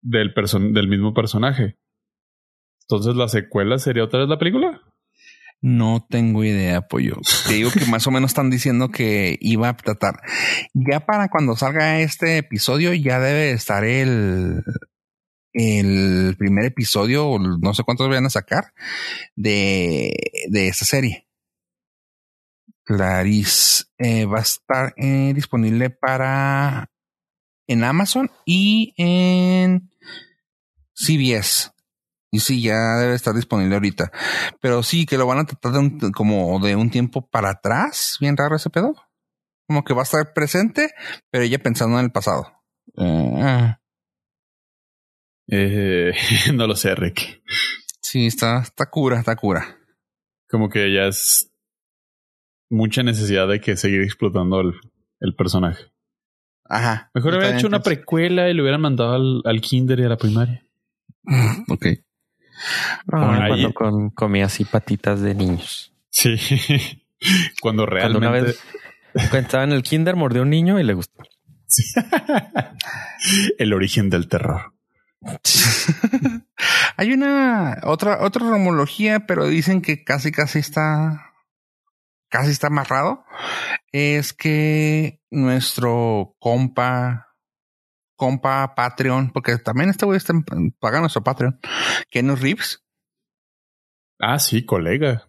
Del, 0.00 0.32
del 0.72 0.88
mismo 0.88 1.12
personaje. 1.12 1.76
Entonces, 2.82 3.16
¿la 3.16 3.26
secuela 3.26 3.78
sería 3.78 4.04
otra 4.04 4.20
vez 4.20 4.28
la 4.28 4.38
película? 4.38 4.80
No 5.60 6.06
tengo 6.08 6.44
idea, 6.44 6.82
pollo. 6.82 7.16
Te 7.48 7.54
digo 7.54 7.70
que 7.72 7.84
más 7.86 8.06
o 8.06 8.12
menos 8.12 8.30
están 8.30 8.48
diciendo 8.48 8.90
que 8.90 9.38
iba 9.40 9.70
a 9.70 9.76
tratar. 9.76 10.20
Ya 10.72 11.00
para 11.04 11.28
cuando 11.28 11.56
salga 11.56 11.98
este 12.00 12.38
episodio, 12.38 12.94
ya 12.94 13.18
debe 13.18 13.50
estar 13.50 13.82
el, 13.82 14.62
el 15.52 16.36
primer 16.38 16.66
episodio, 16.66 17.26
o 17.26 17.38
no 17.40 17.74
sé 17.74 17.82
cuántos 17.82 18.08
vayan 18.08 18.26
a 18.26 18.30
sacar, 18.30 18.72
de, 19.34 20.14
de 20.48 20.68
esta 20.68 20.84
serie. 20.84 21.26
Clarice 22.84 23.84
eh, 23.98 24.26
va 24.26 24.38
a 24.38 24.42
estar 24.42 24.94
eh, 24.96 25.32
disponible 25.34 25.90
para 25.90 26.90
en 27.66 27.84
Amazon 27.84 28.30
y 28.44 28.94
en 28.96 29.90
CBS. 30.94 31.70
Y 32.30 32.40
sí, 32.40 32.62
ya 32.62 32.96
debe 32.96 33.14
estar 33.14 33.34
disponible 33.34 33.74
ahorita. 33.74 34.10
Pero 34.60 34.82
sí, 34.82 35.04
que 35.04 35.18
lo 35.18 35.26
van 35.26 35.40
a 35.40 35.44
tratar 35.44 35.72
de 35.72 36.12
como 36.12 36.58
de 36.60 36.76
un 36.76 36.90
tiempo 36.90 37.28
para 37.28 37.50
atrás. 37.50 38.16
Bien 38.20 38.36
raro 38.36 38.56
ese 38.56 38.70
pedo. 38.70 38.94
Como 39.66 39.84
que 39.84 39.94
va 39.94 40.00
a 40.00 40.04
estar 40.04 40.32
presente, 40.32 40.94
pero 41.30 41.44
ella 41.44 41.58
pensando 41.58 41.98
en 41.98 42.06
el 42.06 42.12
pasado. 42.12 42.50
Eh, 45.48 46.12
no 46.54 46.66
lo 46.66 46.74
sé, 46.74 46.94
Rick. 46.94 47.42
Sí, 48.00 48.26
está, 48.26 48.60
está 48.60 48.86
cura, 48.86 49.18
está 49.18 49.36
cura. 49.36 49.78
Como 50.48 50.68
que 50.70 50.92
ya 50.92 51.06
es 51.08 51.51
mucha 52.72 53.02
necesidad 53.02 53.46
de 53.46 53.60
que 53.60 53.76
seguir 53.76 54.00
explotando 54.02 54.60
el, 54.60 54.74
el 55.20 55.34
personaje. 55.34 55.92
Ajá. 56.64 57.10
Mejor 57.14 57.34
hubiera 57.34 57.56
hecho 57.56 57.66
una 57.66 57.82
precuela 57.82 58.48
y 58.48 58.54
le 58.54 58.62
hubieran 58.62 58.80
mandado 58.80 59.12
al, 59.12 59.42
al 59.44 59.60
kinder 59.60 60.00
y 60.00 60.04
a 60.04 60.08
la 60.08 60.16
primaria. 60.16 60.64
ok. 61.68 61.86
Ah, 63.12 63.44
cuando 63.48 63.72
con, 63.74 64.10
comía 64.10 64.46
así 64.46 64.64
patitas 64.64 65.20
de 65.20 65.34
niños. 65.34 65.92
Sí. 66.08 66.36
cuando 67.60 67.84
realmente. 67.84 68.18
una 68.18 68.30
vez 68.30 68.62
estaba 69.14 69.64
en 69.64 69.72
el 69.72 69.82
kinder, 69.82 70.16
mordió 70.16 70.42
un 70.42 70.50
niño 70.50 70.80
y 70.80 70.84
le 70.84 70.94
gustó. 70.94 71.22
el 73.58 73.72
origen 73.72 74.08
del 74.08 74.28
terror. 74.28 74.72
Hay 76.96 77.12
una 77.12 77.80
otra 77.84 78.24
otra 78.24 78.48
romología, 78.48 79.26
pero 79.26 79.46
dicen 79.46 79.80
que 79.82 80.04
casi 80.04 80.32
casi 80.32 80.58
está 80.58 81.31
casi 82.32 82.50
está 82.50 82.68
amarrado. 82.68 83.24
Es 83.92 84.32
que 84.32 85.20
nuestro 85.30 86.34
compa 86.40 87.28
compa 88.16 88.74
Patreon, 88.74 89.30
porque 89.32 89.58
también 89.58 89.90
este 89.90 90.06
güey 90.06 90.16
está 90.16 90.32
pagando 90.78 91.02
nuestro 91.02 91.22
Patreon, 91.22 91.60
Ken 92.10 92.36
Reeves. 92.36 92.82
Ah, 94.18 94.38
sí, 94.38 94.64
colega. 94.64 95.28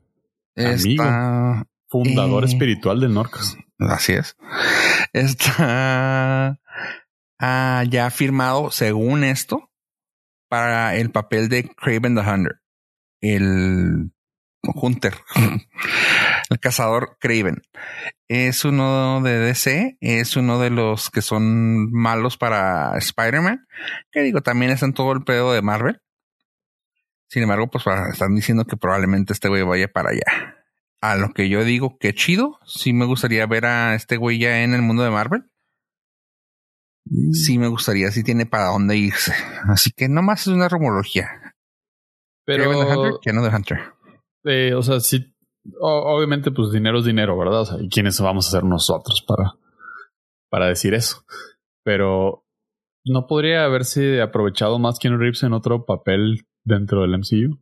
Amigo. 0.55 1.03
fundador 1.89 2.45
espiritual 2.45 2.99
de 2.99 3.09
Norcas. 3.09 3.57
Así 3.79 4.13
es. 4.13 4.37
Está 5.11 6.59
ah, 7.39 7.83
ya 7.89 8.11
firmado, 8.11 8.69
según 8.69 9.23
esto, 9.23 9.71
para 10.47 10.95
el 10.95 11.09
papel 11.09 11.49
de 11.49 11.67
Craven 11.69 12.15
the 12.15 12.21
Hunter. 12.21 12.61
El 13.21 14.11
Hunter. 14.61 15.15
El 16.53 16.59
cazador 16.59 17.17
Craven. 17.19 17.61
Es 18.27 18.63
uno 18.63 19.21
de 19.21 19.39
DC, 19.39 19.97
es 19.99 20.37
uno 20.37 20.59
de 20.59 20.69
los 20.69 21.09
que 21.09 21.21
son 21.21 21.91
malos 21.91 22.37
para 22.37 22.97
Spider-Man, 22.97 23.67
que 24.11 24.21
digo, 24.21 24.41
también 24.41 24.71
está 24.71 24.85
en 24.85 24.93
todo 24.93 25.11
el 25.11 25.23
pedo 25.23 25.51
de 25.53 25.61
Marvel. 25.61 26.01
Sin 27.27 27.43
embargo, 27.43 27.67
pues 27.69 27.83
están 28.11 28.35
diciendo 28.35 28.65
que 28.65 28.77
probablemente 28.77 29.33
este 29.33 29.49
güey 29.49 29.63
vaya 29.63 29.87
para 29.87 30.11
allá. 30.11 30.57
A 31.01 31.15
lo 31.15 31.33
que 31.33 31.49
yo 31.49 31.63
digo, 31.65 31.97
que 31.97 32.13
chido. 32.13 32.59
Sí 32.65 32.93
me 32.93 33.05
gustaría 33.05 33.45
ver 33.47 33.65
a 33.65 33.95
este 33.95 34.17
güey 34.17 34.37
ya 34.37 34.63
en 34.63 34.73
el 34.73 34.83
mundo 34.83 35.03
de 35.03 35.09
Marvel. 35.09 35.49
Sí 37.33 37.57
me 37.57 37.67
gustaría, 37.67 38.11
sí 38.11 38.23
tiene 38.23 38.45
para 38.45 38.67
dónde 38.67 38.95
irse. 38.95 39.33
Así 39.67 39.91
que 39.91 40.07
nomás 40.07 40.41
es 40.41 40.47
una 40.47 40.69
rumorología. 40.69 41.55
Pero... 42.45 43.19
que 43.21 43.33
no 43.33 43.43
de 43.43 43.49
Hunter. 43.49 43.79
Eh, 44.45 44.73
o 44.73 44.83
sea, 44.83 44.99
sí 44.99 45.32
obviamente, 45.79 46.51
pues 46.51 46.71
dinero 46.71 46.99
es 46.99 47.05
dinero, 47.05 47.37
¿verdad? 47.37 47.61
O 47.61 47.65
sea, 47.65 47.77
¿y 47.81 47.89
quiénes 47.89 48.19
vamos 48.19 48.47
a 48.47 48.51
ser 48.51 48.63
nosotros 48.63 49.23
para, 49.27 49.53
para 50.49 50.67
decir 50.67 50.93
eso? 50.93 51.23
Pero 51.83 52.45
¿no 53.05 53.27
podría 53.27 53.65
haberse 53.65 54.21
aprovechado 54.21 54.79
más 54.79 54.99
Keanu 54.99 55.17
Reeves 55.17 55.43
en 55.43 55.53
otro 55.53 55.85
papel 55.85 56.47
dentro 56.63 57.01
del 57.01 57.17
MCU? 57.17 57.59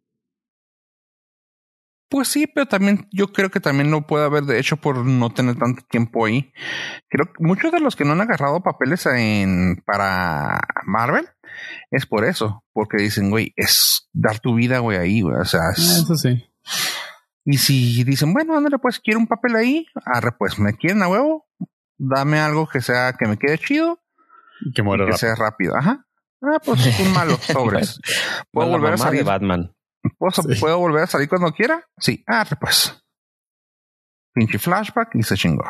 Pues 2.10 2.28
sí, 2.28 2.46
pero 2.46 2.66
también 2.66 3.08
yo 3.14 3.28
creo 3.32 3.50
que 3.50 3.62
también 3.62 3.90
lo 3.90 4.06
puede 4.06 4.26
haber 4.26 4.44
de 4.44 4.60
hecho 4.60 4.76
por 4.76 5.06
no 5.06 5.30
tener 5.30 5.56
tanto 5.56 5.82
tiempo 5.90 6.26
ahí. 6.26 6.52
Creo 7.10 7.28
que 7.28 7.42
muchos 7.42 7.72
de 7.72 7.80
los 7.80 7.96
que 7.96 8.04
no 8.04 8.12
han 8.12 8.20
agarrado 8.20 8.62
papeles 8.62 9.06
en 9.06 9.82
para 9.86 10.60
Marvel 10.86 11.26
es 11.90 12.06
por 12.06 12.26
eso, 12.26 12.66
porque 12.74 13.02
dicen, 13.02 13.30
güey, 13.30 13.54
es 13.56 14.10
dar 14.12 14.42
tu 14.42 14.56
vida, 14.56 14.80
güey, 14.80 14.98
ahí, 14.98 15.22
güey. 15.22 15.38
O 15.38 15.46
sea, 15.46 15.62
eso 15.72 16.16
sí. 16.18 16.51
Y 17.46 17.58
si 17.58 18.04
dicen, 18.04 18.34
bueno, 18.34 18.56
ándale, 18.56 18.78
pues 18.78 19.00
quiero 19.00 19.20
un 19.20 19.28
papel 19.28 19.56
ahí, 19.56 19.86
arre, 20.06 20.32
pues 20.38 20.60
me 20.60 20.74
quieren 20.74 21.02
a 21.02 21.08
huevo, 21.08 21.48
dame 21.98 22.40
algo 22.40 22.68
que 22.68 22.82
sea, 22.82 23.14
que 23.14 23.28
me 23.28 23.38
quede 23.38 23.58
chido. 23.58 24.00
Que 24.76 24.84
muera 24.84 25.08
Que 25.08 25.14
sea 25.14 25.34
rápido, 25.36 25.76
ajá. 25.76 26.06
Ah, 26.44 26.60
pues 26.64 27.00
un 27.00 27.14
malo, 27.14 27.36
sobres. 27.42 28.00
¿Puedo 28.52 28.70
volver 28.70 28.94
a 28.94 28.98
salir? 28.98 29.24
Batman. 29.24 29.74
¿Puedo, 30.18 30.80
volver 30.80 31.04
a 31.04 31.08
salir 31.08 31.30
cuando 31.30 31.52
quiera? 31.52 31.88
Sí, 31.98 32.24
arre, 32.26 32.56
pues. 32.60 33.00
Pinche 34.34 34.58
flashback 34.58 35.16
y 35.16 35.24
se 35.24 35.36
chingó. 35.36 35.64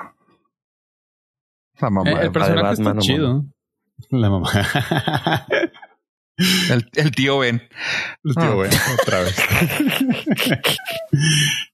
La 1.79 1.89
mamá. 1.89 2.11
Eh, 2.11 2.25
el, 2.25 2.31
personaje 2.31 2.73
está 2.73 2.97
chido. 2.97 3.45
La 4.09 4.29
mamá. 4.29 4.49
El, 6.95 7.11
tío 7.11 7.39
Ben. 7.39 7.61
El 8.23 8.35
tío 8.35 8.43
ah. 8.43 8.55
Ben, 8.55 8.71
otra 9.01 9.21
vez. 9.21 9.37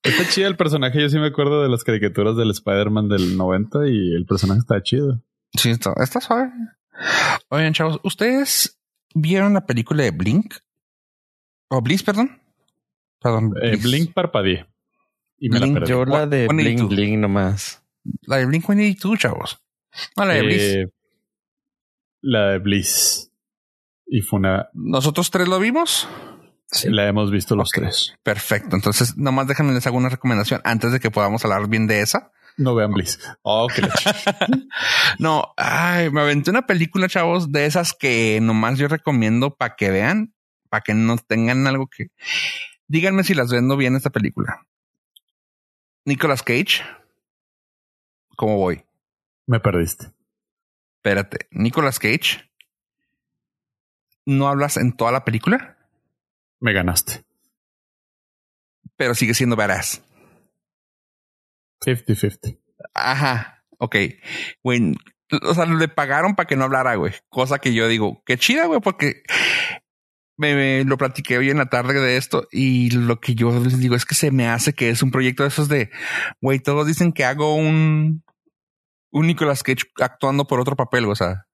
está 0.03 0.29
chido 0.29 0.47
el 0.47 0.55
personaje. 0.55 1.01
Yo 1.01 1.09
sí 1.09 1.17
me 1.17 1.27
acuerdo 1.27 1.63
de 1.63 1.69
las 1.69 1.83
caricaturas 1.83 2.35
del 2.35 2.51
Spider-Man 2.51 3.09
del 3.09 3.37
90 3.37 3.87
y 3.87 4.15
el 4.15 4.25
personaje 4.25 4.59
está 4.59 4.81
chido. 4.81 5.21
Sí, 5.53 5.69
está, 5.69 5.93
está 6.01 6.21
suave. 6.21 6.51
Oigan, 7.49 7.73
chavos, 7.73 7.99
¿ustedes 8.03 8.79
vieron 9.13 9.53
la 9.53 9.65
película 9.65 10.03
de 10.03 10.11
Blink? 10.11 10.55
¿O 11.69 11.81
Bliss, 11.81 12.03
perdón? 12.03 12.41
Perdón. 13.21 13.53
Eh, 13.61 13.77
Blink 13.77 14.13
parpadeé. 14.13 14.65
Y 15.39 15.49
me 15.49 15.59
la 15.59 15.85
Yo 15.85 16.05
la 16.05 16.25
de 16.25 16.47
Blink, 16.47 16.89
Blink 16.89 17.19
nomás. 17.19 17.83
La 18.23 18.37
de 18.37 18.45
Blink 18.45 18.65
tú, 18.99 19.15
chavos. 19.17 19.59
No, 20.15 20.25
la 20.25 20.33
de 20.33 20.41
Bliss. 20.41 20.61
Eh, 20.61 20.87
la 22.21 22.51
de 22.51 22.59
Bliss. 22.59 23.26
Y 24.07 24.21
fue 24.21 24.39
una. 24.39 24.69
¿Nosotros 24.73 25.29
tres 25.31 25.47
lo 25.47 25.59
vimos? 25.59 26.07
Sí. 26.67 26.89
La 26.89 27.07
hemos 27.07 27.31
visto 27.31 27.55
los 27.55 27.69
tres. 27.69 28.15
Perfecto. 28.23 28.75
Entonces, 28.75 29.17
nomás 29.17 29.47
déjenme 29.47 29.73
les 29.73 29.85
hago 29.87 29.97
una 29.97 30.09
recomendación 30.09 30.61
antes 30.63 30.91
de 30.91 30.99
que 30.99 31.11
podamos 31.11 31.43
hablar 31.45 31.67
bien 31.67 31.87
de 31.87 32.01
esa. 32.01 32.31
No 32.57 32.73
vean 32.73 32.91
Bliss. 32.91 33.19
Oh, 33.43 33.67
no, 35.19 35.53
ay, 35.57 36.09
me 36.09 36.21
aventé 36.21 36.49
una 36.49 36.65
película, 36.65 37.07
chavos, 37.07 37.51
de 37.51 37.65
esas 37.67 37.93
que 37.93 38.39
nomás 38.41 38.79
yo 38.79 38.87
recomiendo 38.87 39.55
para 39.55 39.75
que 39.75 39.91
vean, 39.91 40.33
para 40.69 40.81
que 40.81 40.93
no 40.93 41.17
tengan 41.17 41.67
algo 41.67 41.87
que. 41.87 42.07
Díganme 42.87 43.23
si 43.23 43.35
las 43.35 43.51
vendo 43.51 43.77
bien 43.77 43.95
esta 43.95 44.09
película. 44.09 44.65
Nicolas 46.05 46.41
Cage. 46.41 46.83
¿Cómo 48.35 48.57
voy? 48.57 48.83
Me 49.45 49.59
perdiste. 49.59 50.11
Espérate. 50.97 51.47
Nicolas 51.51 51.99
Cage 51.99 52.46
no 54.27 54.49
hablas 54.49 54.77
en 54.77 54.91
toda 54.91 55.11
la 55.11 55.23
película. 55.23 55.77
Me 56.59 56.73
ganaste. 56.73 57.23
Pero 58.97 59.15
sigue 59.15 59.33
siendo 59.33 59.55
badass. 59.55 60.03
50-50. 61.85 62.59
Ajá. 62.93 63.63
Ok. 63.77 63.95
Güey, 64.63 64.95
o 65.43 65.53
sea, 65.53 65.65
le 65.65 65.87
pagaron 65.87 66.35
para 66.35 66.45
que 66.45 66.57
no 66.57 66.65
hablara, 66.65 66.95
güey. 66.95 67.13
Cosa 67.29 67.59
que 67.59 67.73
yo 67.73 67.87
digo, 67.87 68.21
qué 68.25 68.37
chida, 68.37 68.65
güey, 68.65 68.81
porque 68.81 69.23
me, 70.35 70.83
lo 70.83 70.97
platiqué 70.97 71.37
hoy 71.37 71.49
en 71.49 71.57
la 71.57 71.67
tarde 71.67 71.93
de 71.93 72.17
esto 72.17 72.47
y 72.51 72.91
lo 72.91 73.21
que 73.21 73.33
yo 73.33 73.57
les 73.59 73.79
digo 73.79 73.95
es 73.95 74.05
que 74.05 74.15
se 74.15 74.31
me 74.31 74.47
hace 74.47 74.73
que 74.73 74.89
es 74.89 75.01
un 75.03 75.11
proyecto 75.11 75.43
de 75.43 75.49
esos 75.49 75.69
de, 75.69 75.89
güey, 76.41 76.59
todos 76.59 76.85
dicen 76.85 77.13
que 77.13 77.23
hago 77.23 77.55
un, 77.55 78.23
un 79.11 79.27
Nicolas 79.27 79.63
Cage 79.63 79.85
actuando 80.01 80.47
por 80.47 80.59
otro 80.59 80.75
papel, 80.75 81.05
o 81.05 81.15
sea, 81.15 81.46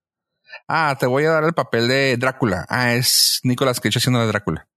Ah, 0.68 0.96
te 1.00 1.06
voy 1.06 1.26
a 1.26 1.32
dar 1.32 1.44
el 1.44 1.54
papel 1.54 1.88
de 1.88 2.18
Drácula. 2.18 2.66
Ah, 2.70 2.94
es 2.94 3.40
Nicolas 3.44 3.80
Cage 3.80 3.98
haciendo 3.98 4.20
de 4.20 4.28
Drácula. 4.28 4.68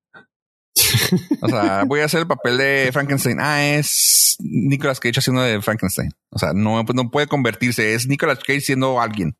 o 1.40 1.48
sea, 1.48 1.84
voy 1.84 2.00
a 2.00 2.04
hacer 2.04 2.20
el 2.20 2.26
papel 2.26 2.58
de 2.58 2.90
Frankenstein. 2.92 3.38
Ah, 3.40 3.64
es 3.64 4.36
Nicolas 4.40 5.00
Cage 5.00 5.18
haciendo 5.18 5.42
de 5.42 5.62
Frankenstein. 5.62 6.10
O 6.30 6.38
sea, 6.38 6.52
no, 6.52 6.82
no 6.82 7.10
puede 7.10 7.26
convertirse. 7.26 7.94
Es 7.94 8.06
Nicolas 8.06 8.40
Cage 8.40 8.60
siendo 8.60 9.00
alguien. 9.00 9.36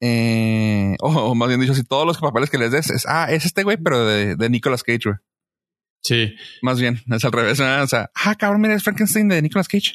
Eh, 0.00 0.96
o, 1.00 1.34
más 1.34 1.48
bien 1.48 1.60
dicho, 1.60 1.74
si 1.74 1.84
todos 1.84 2.06
los 2.06 2.18
papeles 2.18 2.50
que 2.50 2.58
les 2.58 2.72
des 2.72 2.90
es, 2.90 3.04
ah, 3.06 3.30
es 3.30 3.44
este 3.44 3.62
güey, 3.62 3.76
pero 3.76 4.04
de, 4.04 4.36
de 4.36 4.50
Nicolas 4.50 4.82
Cage, 4.82 5.02
güey. 5.04 5.16
Sí. 6.02 6.34
Más 6.62 6.80
bien, 6.80 7.00
es 7.10 7.24
al 7.24 7.32
revés. 7.32 7.60
O 7.60 7.86
sea, 7.86 8.10
ah, 8.14 8.34
cabrón, 8.34 8.60
mira, 8.60 8.74
es 8.74 8.82
Frankenstein 8.82 9.28
de 9.28 9.40
Nicolas 9.40 9.68
Cage. 9.68 9.94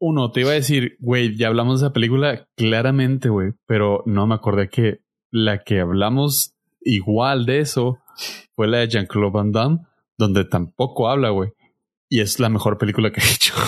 Uno, 0.00 0.30
te 0.30 0.40
iba 0.40 0.50
a 0.50 0.54
decir, 0.54 0.96
güey, 1.00 1.36
ya 1.36 1.48
hablamos 1.48 1.80
de 1.80 1.86
esa 1.86 1.92
película 1.92 2.48
claramente, 2.56 3.28
güey, 3.28 3.52
pero 3.66 4.02
no 4.06 4.26
me 4.26 4.34
acordé 4.34 4.68
que 4.68 5.00
la 5.30 5.64
que 5.64 5.80
hablamos 5.80 6.54
igual 6.80 7.46
de 7.46 7.60
eso 7.60 7.98
fue 8.54 8.68
la 8.68 8.78
de 8.78 8.88
Jean-Claude 8.88 9.32
Van 9.32 9.52
Damme, 9.52 9.78
donde 10.16 10.44
tampoco 10.44 11.08
habla, 11.08 11.30
güey. 11.30 11.50
Y 12.08 12.20
es 12.20 12.40
la 12.40 12.48
mejor 12.48 12.78
película 12.78 13.12
que 13.12 13.20
he 13.20 13.30
hecho. 13.32 13.54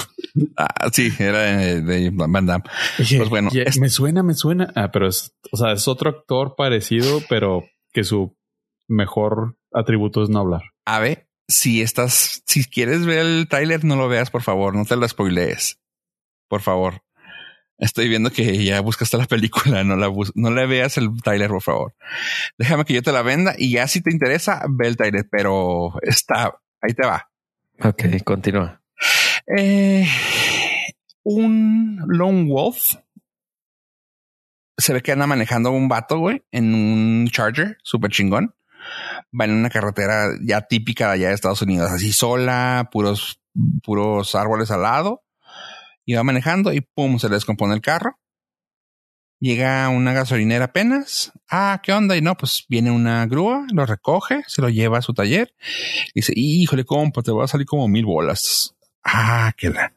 Ah, 0.56 0.88
sí, 0.92 1.10
era 1.18 1.40
de, 1.40 2.10
Van 2.12 2.46
Damme. 2.46 2.62
pues 2.96 3.28
bueno, 3.28 3.50
me 3.80 3.88
suena, 3.88 4.22
me 4.22 4.34
suena. 4.34 4.72
Ah, 4.76 4.92
pero 4.92 5.08
es, 5.08 5.34
o 5.50 5.56
sea, 5.56 5.72
es 5.72 5.88
otro 5.88 6.10
actor 6.10 6.54
parecido, 6.56 7.20
pero 7.28 7.64
que 7.92 8.04
su 8.04 8.36
mejor 8.86 9.56
atributo 9.72 10.22
es 10.22 10.28
no 10.28 10.38
hablar. 10.38 10.62
A 10.84 11.00
ver, 11.00 11.28
si 11.48 11.82
estás, 11.82 12.42
si 12.46 12.64
quieres 12.64 13.04
ver 13.06 13.26
el 13.26 13.48
tráiler, 13.48 13.84
no 13.84 13.96
lo 13.96 14.08
veas, 14.08 14.30
por 14.30 14.42
favor, 14.42 14.76
no 14.76 14.84
te 14.84 14.94
lo 14.94 15.08
spoilees. 15.08 15.79
Por 16.50 16.62
favor. 16.62 17.04
Estoy 17.78 18.08
viendo 18.08 18.30
que 18.30 18.62
ya 18.62 18.80
buscaste 18.80 19.16
la 19.16 19.26
película, 19.26 19.84
no 19.84 19.96
la 19.96 20.12
no 20.34 20.50
le 20.50 20.66
veas 20.66 20.98
el 20.98 21.22
tráiler, 21.22 21.48
por 21.48 21.62
favor. 21.62 21.94
Déjame 22.58 22.84
que 22.84 22.92
yo 22.92 23.02
te 23.02 23.12
la 23.12 23.22
venda 23.22 23.54
y 23.56 23.70
ya 23.70 23.86
si 23.86 24.02
te 24.02 24.12
interesa, 24.12 24.62
ve 24.68 24.88
el 24.88 24.96
tráiler, 24.96 25.28
pero 25.30 25.94
está, 26.02 26.58
ahí 26.82 26.92
te 26.92 27.06
va. 27.06 27.30
Ok, 27.82 28.02
continúa. 28.24 28.82
Eh, 29.46 30.06
un 31.22 32.02
lone 32.08 32.50
wolf 32.50 32.96
se 34.76 34.92
ve 34.92 35.02
que 35.02 35.12
anda 35.12 35.28
manejando 35.28 35.70
un 35.70 35.88
vato, 35.88 36.18
güey, 36.18 36.42
en 36.50 36.74
un 36.74 37.28
charger 37.28 37.78
súper 37.84 38.10
chingón. 38.10 38.56
Va 39.38 39.44
en 39.44 39.52
una 39.52 39.70
carretera 39.70 40.30
ya 40.42 40.62
típica 40.62 41.06
de 41.08 41.12
allá 41.12 41.28
de 41.28 41.34
Estados 41.34 41.62
Unidos, 41.62 41.92
así 41.92 42.12
sola, 42.12 42.88
puros, 42.90 43.40
puros 43.84 44.34
árboles 44.34 44.72
al 44.72 44.82
lado. 44.82 45.22
Va 46.14 46.24
manejando 46.24 46.72
y 46.72 46.80
pum, 46.80 47.18
se 47.18 47.28
le 47.28 47.34
descompone 47.34 47.74
el 47.74 47.80
carro. 47.80 48.18
Llega 49.40 49.88
una 49.88 50.12
gasolinera 50.12 50.66
apenas. 50.66 51.32
Ah, 51.50 51.80
¿qué 51.82 51.92
onda? 51.92 52.16
Y 52.16 52.20
no, 52.20 52.36
pues 52.36 52.66
viene 52.68 52.90
una 52.90 53.24
grúa, 53.26 53.66
lo 53.72 53.86
recoge, 53.86 54.42
se 54.46 54.60
lo 54.60 54.68
lleva 54.68 54.98
a 54.98 55.02
su 55.02 55.14
taller. 55.14 55.54
Dice, 56.14 56.34
híjole, 56.36 56.84
compa, 56.84 57.22
te 57.22 57.32
va 57.32 57.44
a 57.44 57.48
salir 57.48 57.66
como 57.66 57.88
mil 57.88 58.04
bolas. 58.04 58.76
Ah, 59.02 59.54
qué 59.56 59.70
da. 59.70 59.94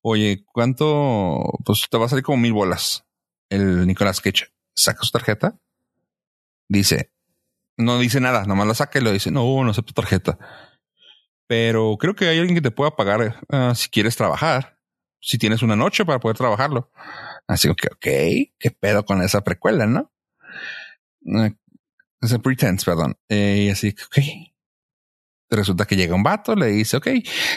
Oye, 0.00 0.44
¿cuánto? 0.52 1.58
Pues 1.64 1.86
te 1.90 1.98
va 1.98 2.06
a 2.06 2.08
salir 2.08 2.24
como 2.24 2.38
mil 2.38 2.54
bolas. 2.54 3.04
El 3.50 3.86
Nicolás 3.86 4.20
Cage 4.20 4.48
saca 4.74 5.02
su 5.02 5.10
tarjeta. 5.10 5.58
Dice, 6.68 7.12
no 7.76 7.98
dice 7.98 8.20
nada, 8.20 8.44
nomás 8.44 8.66
la 8.66 8.74
saca 8.74 8.98
y 8.98 9.02
lo 9.02 9.12
dice, 9.12 9.30
no, 9.30 9.62
no 9.62 9.70
acepto 9.70 9.92
tarjeta. 9.92 10.38
Pero 11.46 11.96
creo 11.98 12.14
que 12.14 12.28
hay 12.28 12.38
alguien 12.38 12.54
que 12.54 12.62
te 12.62 12.70
pueda 12.70 12.96
pagar 12.96 13.40
uh, 13.52 13.74
si 13.74 13.88
quieres 13.88 14.16
trabajar, 14.16 14.78
si 15.20 15.38
tienes 15.38 15.62
una 15.62 15.76
noche 15.76 16.04
para 16.04 16.18
poder 16.18 16.36
trabajarlo. 16.36 16.90
Así 17.46 17.68
que, 17.74 17.88
ok, 17.88 18.52
qué 18.58 18.70
pedo 18.78 19.04
con 19.04 19.22
esa 19.22 19.42
precuela, 19.42 19.86
¿no? 19.86 20.12
Uh, 21.22 21.50
ese 22.20 22.38
pretense, 22.38 22.84
perdón. 22.84 23.18
Eh, 23.28 23.64
y 23.66 23.70
así, 23.70 23.94
ok, 24.06 24.18
resulta 25.50 25.84
que 25.84 25.96
llega 25.96 26.14
un 26.14 26.22
vato, 26.22 26.54
le 26.54 26.66
dice, 26.66 26.96
ok, 26.96 27.08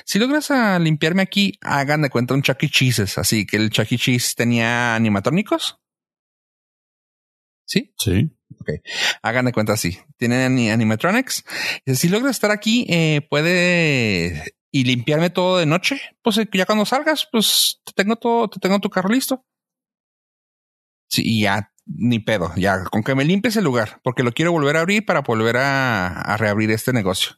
si 0.05 0.19
logras 0.19 0.51
a 0.51 0.79
limpiarme 0.79 1.21
aquí, 1.21 1.57
hagan 1.61 2.01
de 2.01 2.09
cuenta 2.09 2.33
un 2.33 2.41
Chucky 2.41 2.65
e. 2.65 2.69
Cheese. 2.69 3.19
Así 3.19 3.45
que 3.45 3.57
el 3.57 3.69
Chucky 3.69 3.95
e. 3.95 3.97
Cheese 3.97 4.35
tenía 4.35 4.95
animatrónicos. 4.95 5.79
¿Sí? 7.65 7.93
Sí. 7.97 8.29
Ok. 8.59 8.69
Hagan 9.21 9.45
de 9.45 9.53
cuenta 9.53 9.73
así. 9.73 9.97
Tienen 10.17 10.69
animatronics. 10.69 11.43
Si 11.85 12.09
logras 12.09 12.31
estar 12.31 12.51
aquí, 12.51 12.85
eh, 12.89 13.25
puede 13.29 14.53
y 14.73 14.83
limpiarme 14.83 15.29
todo 15.29 15.57
de 15.59 15.65
noche. 15.65 16.01
Pues 16.21 16.37
eh, 16.39 16.49
ya 16.51 16.65
cuando 16.65 16.85
salgas, 16.85 17.27
pues 17.31 17.81
te 17.85 17.93
tengo 17.93 18.17
todo, 18.17 18.49
te 18.49 18.59
tengo 18.59 18.79
tu 18.79 18.89
carro 18.89 19.09
listo. 19.09 19.45
Sí, 21.09 21.21
y 21.23 21.41
ya 21.43 21.71
ni 21.85 22.19
pedo, 22.19 22.51
ya 22.55 22.83
con 22.85 23.03
que 23.03 23.13
me 23.13 23.25
limpies 23.25 23.57
el 23.57 23.65
lugar, 23.65 23.99
porque 24.03 24.23
lo 24.23 24.31
quiero 24.31 24.51
volver 24.51 24.77
a 24.77 24.81
abrir 24.81 25.05
para 25.05 25.21
volver 25.21 25.57
a 25.57 26.35
reabrir 26.37 26.71
este 26.71 26.91
negocio. 26.93 27.37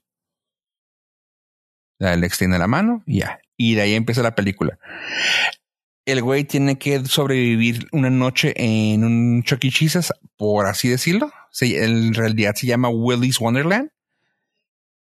Le 1.99 2.25
extiende 2.25 2.59
la 2.59 2.67
mano 2.67 3.03
y 3.05 3.19
ya. 3.19 3.39
Y 3.57 3.75
de 3.75 3.81
ahí 3.81 3.93
empieza 3.93 4.21
la 4.21 4.36
película. 4.36 4.77
El 6.05 6.21
güey 6.21 6.43
tiene 6.43 6.77
que 6.77 7.03
sobrevivir 7.05 7.88
una 7.91 8.09
noche 8.09 8.53
en 8.57 9.03
un 9.03 9.43
Chucky 9.43 9.69
e. 9.69 10.01
por 10.38 10.67
así 10.67 10.89
decirlo. 10.89 11.31
en 11.61 12.13
realidad 12.13 12.53
se 12.55 12.67
llama 12.67 12.89
Willy's 12.89 13.39
Wonderland. 13.39 13.89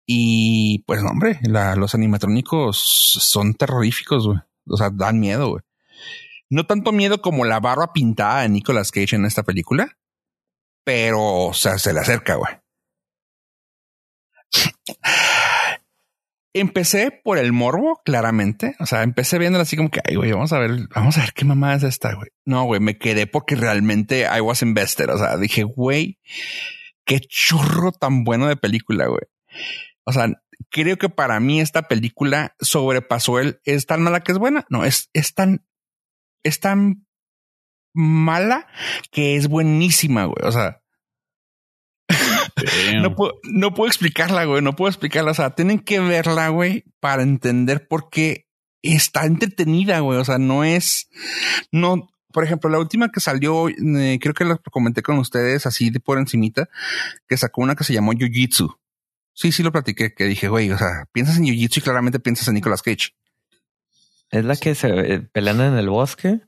Y 0.09 0.85
pues, 0.87 1.03
hombre, 1.03 1.39
los 1.43 1.93
animatrónicos 1.93 2.77
son 2.77 3.53
terroríficos, 3.53 4.25
güey. 4.25 4.39
O 4.65 4.77
sea, 4.77 4.89
dan 4.89 5.19
miedo, 5.19 5.49
güey. 5.49 5.63
No 6.49 6.65
tanto 6.65 6.93
miedo 6.93 7.21
como 7.21 7.43
la 7.43 7.59
barba 7.59 7.91
pintada 7.91 8.43
de 8.43 8.49
Nicolas 8.49 8.91
Cage 8.91 9.17
en 9.17 9.25
esta 9.25 9.43
película, 9.43 9.97
pero 10.85 11.47
o 11.47 11.53
sea, 11.53 11.77
se 11.77 11.91
le 11.93 11.99
acerca, 11.99 12.35
güey. 12.35 12.53
Empecé 16.53 17.11
por 17.11 17.37
el 17.37 17.51
morbo, 17.51 18.01
claramente. 18.05 18.77
O 18.79 18.85
sea, 18.85 19.03
empecé 19.03 19.37
viéndolo 19.37 19.63
así 19.63 19.75
como 19.75 19.91
que, 19.91 19.99
ay, 20.05 20.15
güey, 20.15 20.31
vamos 20.31 20.53
a 20.53 20.59
ver, 20.59 20.87
vamos 20.95 21.17
a 21.17 21.21
ver 21.21 21.33
qué 21.33 21.43
mamá 21.43 21.75
es 21.75 21.83
esta, 21.83 22.13
güey. 22.13 22.29
No, 22.45 22.63
güey, 22.63 22.79
me 22.79 22.97
quedé 22.97 23.27
porque 23.27 23.55
realmente 23.55 24.21
I 24.21 24.39
was 24.39 24.61
invested. 24.61 25.09
O 25.09 25.17
sea, 25.17 25.35
dije, 25.37 25.63
güey, 25.63 26.17
qué 27.05 27.19
churro 27.19 27.91
tan 27.91 28.23
bueno 28.23 28.47
de 28.47 28.55
película, 28.55 29.07
güey. 29.07 29.21
O 30.07 30.13
sea, 30.13 30.29
creo 30.69 30.97
que 30.97 31.09
para 31.09 31.37
mí 31.41 31.59
esta 31.59 31.89
película 31.89 32.55
sobrepasó 32.61 33.39
el, 33.39 33.59
es 33.65 33.85
tan 33.85 34.01
mala 34.01 34.21
que 34.21 34.31
es 34.31 34.37
buena. 34.37 34.65
No, 34.69 34.85
es, 34.85 35.09
es 35.11 35.33
tan, 35.33 35.67
es 36.43 36.61
tan 36.61 37.05
mala 37.93 38.67
que 39.11 39.35
es 39.35 39.49
buenísima, 39.49 40.23
güey. 40.23 40.47
O 40.47 40.51
sea, 40.53 40.81
no, 43.01 43.15
puedo, 43.15 43.33
no 43.43 43.73
puedo 43.73 43.89
explicarla, 43.89 44.45
güey. 44.45 44.61
No 44.61 44.77
puedo 44.77 44.87
explicarla. 44.87 45.31
O 45.31 45.33
sea, 45.33 45.55
tienen 45.55 45.79
que 45.79 45.99
verla, 45.99 46.47
güey, 46.47 46.85
para 47.01 47.21
entender 47.21 47.85
por 47.89 48.09
qué 48.09 48.47
está 48.81 49.25
entretenida, 49.25 49.99
güey. 49.99 50.19
O 50.19 50.23
sea, 50.23 50.37
no 50.37 50.63
es, 50.63 51.09
no, 51.73 52.07
por 52.31 52.45
ejemplo, 52.45 52.69
la 52.69 52.79
última 52.79 53.09
que 53.09 53.19
salió, 53.19 53.67
eh, 53.67 54.19
creo 54.21 54.33
que 54.33 54.45
la 54.45 54.57
comenté 54.71 55.01
con 55.01 55.17
ustedes 55.17 55.65
así 55.65 55.89
de 55.89 55.99
por 55.99 56.17
encimita, 56.17 56.69
que 57.27 57.35
sacó 57.35 57.61
una 57.61 57.75
que 57.75 57.83
se 57.83 57.93
llamó 57.93 58.13
Jiu-Jitsu. 58.13 58.77
Sí, 59.37 59.51
sí 59.51 59.61
lo 59.61 59.71
platiqué, 59.71 60.15
que 60.15 60.23
dije, 60.23 60.47
güey, 60.47 60.71
o 60.71 60.77
sea, 60.79 61.05
piensas 61.11 61.37
en 61.37 61.43
Jiu-Jitsu 61.43 61.77
y 61.77 61.81
claramente 61.81 62.19
piensas 62.19 62.47
en 62.47 62.55
Nicolas 62.55 62.81
Cage. 62.81 63.13
¿Es 64.31 64.43
la 64.43 64.55
que 64.55 64.73
se 64.73 64.87
eh, 64.89 65.19
pelean 65.19 65.61
en 65.61 65.77
el 65.77 65.89
bosque? 65.89 66.39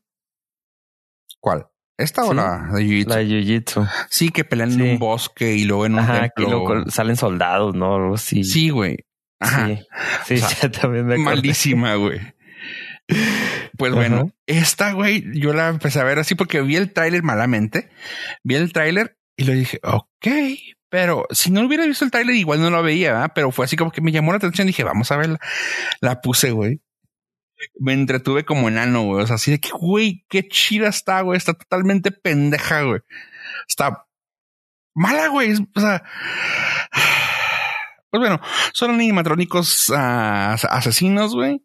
¿Cuál? 1.39 1.67
¿Esta 1.99 2.25
o 2.25 2.33
la 2.33 2.67
de 2.73 2.81
Jiu-Jitsu? 2.81 3.09
La 3.09 3.17
de 3.17 3.25
Jiu-Jitsu. 3.25 3.89
Sí, 4.09 4.29
que 4.29 4.43
pelean 4.43 4.71
en 4.71 4.81
un 4.81 4.97
bosque 4.97 5.53
y 5.53 5.65
luego 5.65 5.85
en 5.85 5.93
un 5.93 5.99
Ajá, 5.99 6.29
templo. 6.29 6.89
salen 6.89 7.15
soldados, 7.15 7.75
¿no? 7.75 8.17
Sí. 8.17 8.43
Sí, 8.43 8.71
güey. 8.71 9.05
Ajá. 9.39 9.67
Sí, 10.25 10.37
sí 10.37 10.69
también 10.81 11.05
me 11.05 11.19
Malísima, 11.19 11.93
güey. 11.93 12.19
Pues 13.77 13.93
bueno, 13.93 14.31
esta, 14.47 14.93
güey, 14.93 15.25
yo 15.39 15.53
la 15.53 15.69
empecé 15.69 15.99
a 15.99 16.03
ver 16.05 16.17
así 16.17 16.33
porque 16.33 16.61
vi 16.61 16.75
el 16.75 16.91
tráiler 16.91 17.21
malamente. 17.21 17.91
Vi 18.43 18.55
el 18.55 18.73
tráiler 18.73 19.15
y 19.37 19.43
le 19.43 19.53
dije, 19.53 19.79
ok, 19.83 20.27
pero 20.89 21.25
si 21.31 21.51
no 21.51 21.61
hubiera 21.65 21.85
visto 21.85 22.05
el 22.05 22.11
tráiler 22.11 22.35
igual 22.35 22.61
no 22.61 22.69
lo 22.69 22.83
veía, 22.83 23.13
¿verdad? 23.13 23.31
pero 23.33 23.51
fue 23.51 23.65
así 23.65 23.75
como 23.75 23.91
que 23.91 24.01
me 24.01 24.11
llamó 24.11 24.31
la 24.31 24.37
atención. 24.37 24.67
Dije, 24.67 24.83
vamos 24.83 25.11
a 25.11 25.17
verla. 25.17 25.39
La 26.01 26.21
puse, 26.21 26.51
güey 26.51 26.81
me 27.79 27.93
entretuve 27.93 28.45
como 28.45 28.69
enano, 28.69 29.03
güey. 29.03 29.23
O 29.23 29.27
sea, 29.27 29.35
así 29.35 29.51
de 29.51 29.59
que, 29.59 29.69
güey, 29.69 30.25
qué 30.29 30.47
chida 30.47 30.89
está, 30.89 31.21
güey. 31.21 31.37
Está 31.37 31.53
totalmente 31.53 32.11
pendeja, 32.11 32.83
güey. 32.83 33.01
Está 33.67 34.05
mala, 34.93 35.27
güey. 35.27 35.53
O 35.75 35.79
sea, 35.79 36.03
pues 38.09 38.21
bueno, 38.21 38.39
son 38.73 38.91
animatrónicos 38.91 39.89
uh, 39.89 39.95
asesinos, 40.69 41.35
güey. 41.35 41.63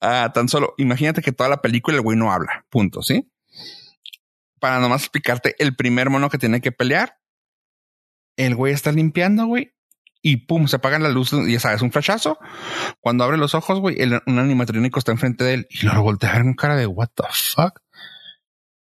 uh, 0.00 0.30
tan 0.34 0.48
solo, 0.48 0.74
imagínate 0.78 1.22
que 1.22 1.32
toda 1.32 1.48
la 1.48 1.62
película 1.62 1.96
el 1.96 2.02
güey 2.02 2.16
no 2.16 2.32
habla, 2.32 2.66
punto, 2.70 3.02
¿sí? 3.02 3.30
Para 4.60 4.78
nomás 4.80 5.02
explicarte, 5.02 5.54
el 5.58 5.74
primer 5.74 6.10
mono 6.10 6.28
que 6.28 6.38
tiene 6.38 6.60
que 6.60 6.72
pelear, 6.72 7.17
el 8.38 8.54
güey 8.54 8.72
está 8.72 8.92
limpiando, 8.92 9.46
güey, 9.46 9.74
y 10.22 10.38
pum, 10.38 10.66
se 10.68 10.76
apagan 10.76 11.02
las 11.02 11.12
luces, 11.12 11.46
y 11.46 11.52
ya 11.52 11.60
sabes, 11.60 11.82
un 11.82 11.92
flashazo. 11.92 12.38
Cuando 13.00 13.24
abre 13.24 13.36
los 13.36 13.54
ojos, 13.54 13.80
güey, 13.80 13.96
un 14.26 14.38
animatrónico 14.38 14.98
está 14.98 15.12
enfrente 15.12 15.44
de 15.44 15.54
él 15.54 15.66
y 15.70 15.86
lo 15.86 16.00
voltea 16.02 16.40
con 16.40 16.54
cara 16.54 16.76
de 16.76 16.86
what 16.86 17.10
the 17.14 17.24
fuck. 17.30 17.80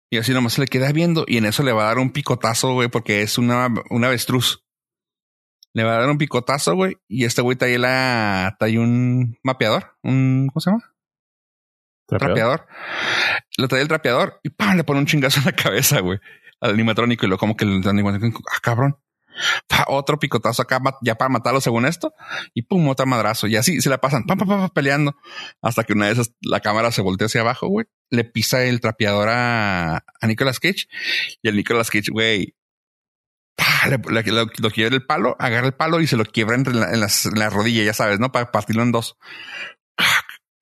Y 0.10 0.18
así 0.18 0.34
nomás 0.34 0.54
se 0.54 0.62
le 0.62 0.68
queda 0.68 0.92
viendo 0.92 1.24
y 1.28 1.38
en 1.38 1.46
eso 1.46 1.64
le 1.64 1.72
va 1.72 1.84
a 1.84 1.88
dar 1.88 2.00
un 2.00 2.12
picotazo, 2.12 2.74
güey, 2.74 2.90
porque 2.90 3.22
es 3.22 3.38
una, 3.38 3.70
una 3.90 4.08
avestruz. 4.08 4.66
Le 5.74 5.84
va 5.84 5.96
a 5.96 6.00
dar 6.02 6.10
un 6.10 6.18
picotazo, 6.18 6.76
güey, 6.76 6.98
y 7.08 7.26
este 7.26 7.42
güey 7.42 7.56
trae 7.56 7.78
la, 7.78 8.56
trae 8.60 8.78
un 8.78 9.38
mapeador, 9.42 9.98
un, 10.04 10.50
¿cómo 10.52 10.60
se 10.60 10.70
llama? 10.70 10.94
Trapeador. 12.08 12.68
Lo 13.58 13.70
trae 13.70 13.82
el 13.82 13.88
trapeador 13.88 14.40
y 14.44 14.50
pam, 14.50 14.76
le 14.76 14.84
pone 14.84 15.00
un 15.00 15.06
chingazo 15.06 15.40
en 15.40 15.46
la 15.46 15.54
cabeza, 15.54 16.02
güey, 16.02 16.20
al 16.60 16.72
animatrónico 16.72 17.26
y 17.26 17.30
lo 17.30 17.38
como 17.38 17.56
que 17.56 17.64
el 17.64 17.88
animatrónico, 17.88 18.44
ah, 18.52 18.60
cabrón 18.62 18.98
otro 19.88 20.20
picotazo 20.20 20.62
acá 20.62 20.82
ya 21.02 21.16
para 21.16 21.30
matarlo 21.30 21.62
según 21.62 21.86
esto 21.86 22.14
y 22.54 22.64
pum, 22.64 22.88
otro 22.88 23.06
madrazo. 23.06 23.48
Y 23.48 23.56
así 23.56 23.82
se 23.82 23.90
la 23.90 24.00
pasan 24.00 24.26
peleando 24.74 25.16
hasta 25.62 25.84
que 25.84 25.94
una 25.94 26.08
de 26.08 26.14
esas 26.14 26.34
la 26.42 26.60
cámara 26.60 26.92
se 26.92 27.02
voltea 27.02 27.28
hacia 27.28 27.42
abajo, 27.42 27.68
güey. 27.68 27.88
Le 28.10 28.24
pisa 28.24 28.64
el 28.64 28.82
trapeador 28.82 29.30
a, 29.30 29.98
a 29.98 30.28
Nicolas 30.28 30.60
Cage 30.60 30.88
y 31.42 31.50
el 31.50 31.56
Nicolas 31.56 31.90
Cage, 31.90 32.12
güey, 32.12 32.56
lo, 33.98 34.72
quiebra 34.72 34.96
el 34.96 35.06
palo, 35.06 35.36
agarra 35.40 35.68
el 35.68 35.74
palo 35.74 36.02
y 36.02 36.08
se 36.08 36.18
lo 36.18 36.26
quiebra 36.26 36.56
entre 36.56 36.74
en, 36.74 37.00
las, 37.00 37.26
en 37.26 37.40
la 37.40 37.50
rodilla, 37.50 37.84
ya 37.84 37.94
sabes, 37.94 38.20
¿no? 38.20 38.32
Para 38.32 38.52
partirlo 38.52 38.84
en 38.84 38.92
dos. 38.92 39.18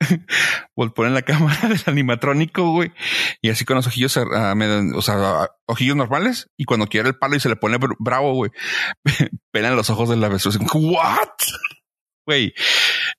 ponen 0.95 1.13
la 1.13 1.21
cámara 1.21 1.59
del 1.69 1.81
animatrónico, 1.85 2.71
güey. 2.71 2.91
Y 3.41 3.49
así 3.49 3.65
con 3.65 3.75
los 3.75 3.87
ojillos, 3.87 4.15
uh, 4.17 4.95
o 4.95 5.01
sea, 5.01 5.49
ojillos 5.65 5.95
normales. 5.95 6.49
Y 6.57 6.65
cuando 6.65 6.87
quiere 6.87 7.09
el 7.09 7.17
palo 7.17 7.35
y 7.35 7.39
se 7.39 7.49
le 7.49 7.55
pone 7.55 7.77
bravo, 7.99 8.33
güey, 8.33 8.51
pelan 9.51 9.75
los 9.75 9.89
ojos 9.89 10.09
de 10.09 10.17
la 10.17 10.27
avestruz. 10.27 10.57
¿What? 10.73 11.29
Güey, 12.25 12.53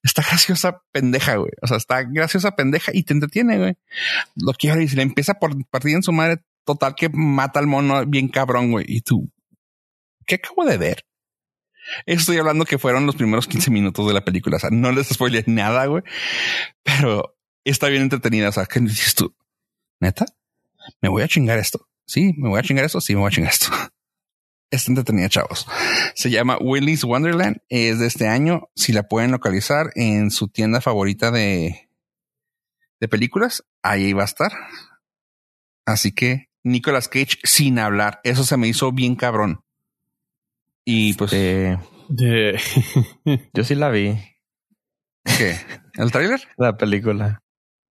está 0.03 0.23
graciosa 0.23 0.83
pendeja, 0.93 1.37
güey. 1.37 1.51
O 1.63 1.67
sea, 1.67 1.77
está 1.77 2.03
graciosa 2.03 2.53
pendeja 2.53 2.93
y 2.95 3.03
te 3.03 3.13
entretiene, 3.13 3.59
güey. 3.59 3.77
Lo 4.37 4.53
quiere 4.53 4.85
y 4.85 4.89
se 4.89 4.97
le 4.97 5.03
empieza 5.03 5.35
por 5.35 5.53
partir 5.69 5.97
en 5.97 6.03
su 6.03 6.13
madre 6.13 6.45
total 6.65 6.95
que 6.95 7.09
mata 7.09 7.59
al 7.59 7.67
mono 7.67 8.07
bien 8.07 8.29
cabrón, 8.29 8.71
güey. 8.71 8.85
Y 8.89 9.01
tú, 9.01 9.31
¿qué 10.27 10.37
acabo 10.37 10.65
de 10.65 10.79
ver? 10.79 11.05
Estoy 12.07 12.39
hablando 12.39 12.65
que 12.65 12.79
fueron 12.79 13.07
los 13.07 13.17
primeros 13.17 13.47
15 13.47 13.71
minutos 13.71 14.07
de 14.07 14.15
la 14.15 14.25
película. 14.25 14.57
O 14.57 14.61
sea, 14.61 14.71
no 14.71 14.93
les 14.93 15.09
spoilé 15.09 15.45
nada, 15.47 15.87
güey, 15.87 16.03
pero 16.83 17.37
está 17.65 17.89
bien 17.89 18.03
entretenida. 18.03 18.49
O 18.49 18.53
sea, 18.53 18.67
¿qué 18.67 18.81
dices 18.81 19.15
tú? 19.15 19.35
Neta, 20.01 20.27
me 21.01 21.09
voy 21.09 21.23
a 21.23 21.29
chingar 21.29 21.59
esto. 21.59 21.89
Sí, 22.07 22.35
me 22.37 22.49
voy 22.49 22.59
a 22.59 22.63
chingar 22.63 22.85
esto. 22.85 23.01
Sí, 23.01 23.15
me 23.15 23.21
voy 23.21 23.29
a 23.29 23.35
chingar 23.35 23.53
esto. 23.53 23.69
Está 24.71 24.93
entretenida, 24.93 25.29
chavos. 25.29 25.67
Se 26.15 26.31
llama 26.31 26.57
Willy's 26.61 27.03
Wonderland. 27.03 27.59
Es 27.69 27.99
de 27.99 28.07
este 28.07 28.29
año. 28.29 28.69
Si 28.77 28.93
la 28.93 29.09
pueden 29.09 29.33
localizar 29.33 29.91
en 29.97 30.31
su 30.31 30.49
tienda 30.49 30.81
favorita 30.81 31.33
de, 31.33 31.89
de 33.01 33.09
películas, 33.09 33.65
ahí 33.83 34.13
va 34.13 34.23
a 34.23 34.27
estar. 34.27 34.53
Así 35.87 36.13
que 36.13 36.51
Nicolas 36.63 37.09
Cage 37.09 37.39
sin 37.43 37.79
hablar. 37.81 38.21
Eso 38.23 38.45
se 38.45 38.57
me 38.57 38.69
hizo 38.69 38.93
bien 38.93 39.17
cabrón. 39.17 39.65
Y 40.85 41.15
pues. 41.15 41.33
Eh, 41.33 41.79
yo 43.55 43.65
sí 43.65 43.75
la 43.75 43.91
vi. 43.91 44.19
¿Qué? 45.25 45.57
¿El 45.95 46.11
tráiler? 46.11 46.41
La 46.57 46.77
película. 46.77 47.43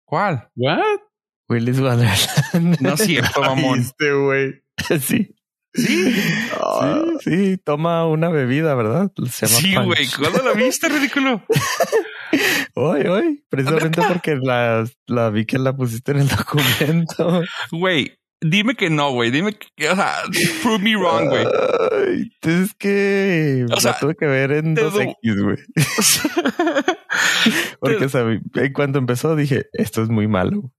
¿Cuál? 0.04 0.48
¿What? 0.56 1.00
Willis 1.48 1.80
Wonderland. 1.80 2.80
No 2.80 2.94
es 2.94 3.00
cierto, 3.00 3.40
mamón. 3.42 3.80
Este 3.80 4.12
güey. 4.12 4.62
Sí. 5.00 5.34
¿Sí? 5.74 6.12
sí, 6.12 7.18
sí, 7.20 7.56
toma 7.62 8.06
una 8.06 8.30
bebida, 8.30 8.74
¿verdad? 8.74 9.12
Se 9.30 9.46
llama 9.46 9.60
sí, 9.60 9.74
güey. 9.76 10.08
¿Cuándo 10.18 10.42
la 10.42 10.52
viste, 10.54 10.88
ridículo? 10.88 11.44
hoy, 12.74 13.02
hoy. 13.02 13.44
Precisamente 13.48 14.00
porque 14.08 14.36
la, 14.36 14.84
la 15.06 15.30
vi 15.30 15.44
que 15.44 15.58
la 15.58 15.76
pusiste 15.76 16.12
en 16.12 16.20
el 16.20 16.28
documento. 16.28 17.42
Güey, 17.70 18.18
Dime 18.40 18.74
que 18.76 18.88
no, 18.88 19.10
güey. 19.10 19.30
Dime 19.30 19.52
que, 19.54 19.90
o 19.90 19.96
sea, 19.96 20.14
prove 20.62 20.78
me 20.78 20.96
wrong, 20.96 21.28
güey. 21.28 21.46
Es 22.42 22.74
que 22.74 23.66
o 23.70 23.80
sea, 23.80 23.98
tuve 23.98 24.14
que 24.14 24.26
ver 24.26 24.52
en 24.52 24.76
2X, 24.76 25.42
güey. 25.42 25.56
Porque, 27.80 28.04
o 28.04 28.08
sea, 28.08 28.22
en 28.22 28.72
cuanto 28.72 28.98
empezó 28.98 29.34
dije, 29.34 29.66
esto 29.72 30.02
es 30.02 30.08
muy 30.08 30.28
malo. 30.28 30.72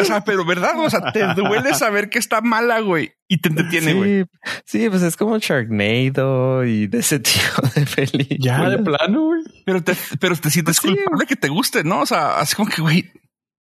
o 0.00 0.04
sea, 0.04 0.22
pero 0.24 0.44
verdad, 0.44 0.78
o 0.78 0.88
sea, 0.88 1.12
te 1.12 1.34
duele 1.34 1.74
saber 1.74 2.08
que 2.08 2.18
está 2.18 2.40
mala, 2.40 2.80
güey. 2.80 3.12
Y 3.28 3.38
te 3.38 3.48
entretiene, 3.48 3.94
güey. 3.94 4.24
Sí, 4.64 4.88
pues 4.88 5.02
es 5.02 5.16
como 5.16 5.38
Sharknado 5.38 6.64
y 6.64 6.86
de 6.86 6.98
ese 6.98 7.18
tipo 7.20 7.62
de 7.74 7.86
película. 7.86 8.38
Ya, 8.38 8.70
de 8.70 8.78
plano, 8.78 9.26
güey. 9.26 9.42
Pero 9.64 9.82
te, 9.82 9.94
pero 10.20 10.36
te 10.36 10.50
sientes 10.50 10.80
pues 10.80 10.94
culpable 10.94 11.26
que 11.26 11.36
te 11.36 11.48
guste, 11.48 11.84
¿no? 11.84 12.00
O 12.00 12.06
sea, 12.06 12.38
así 12.38 12.54
como 12.54 12.70
que, 12.70 12.82
güey, 12.82 13.10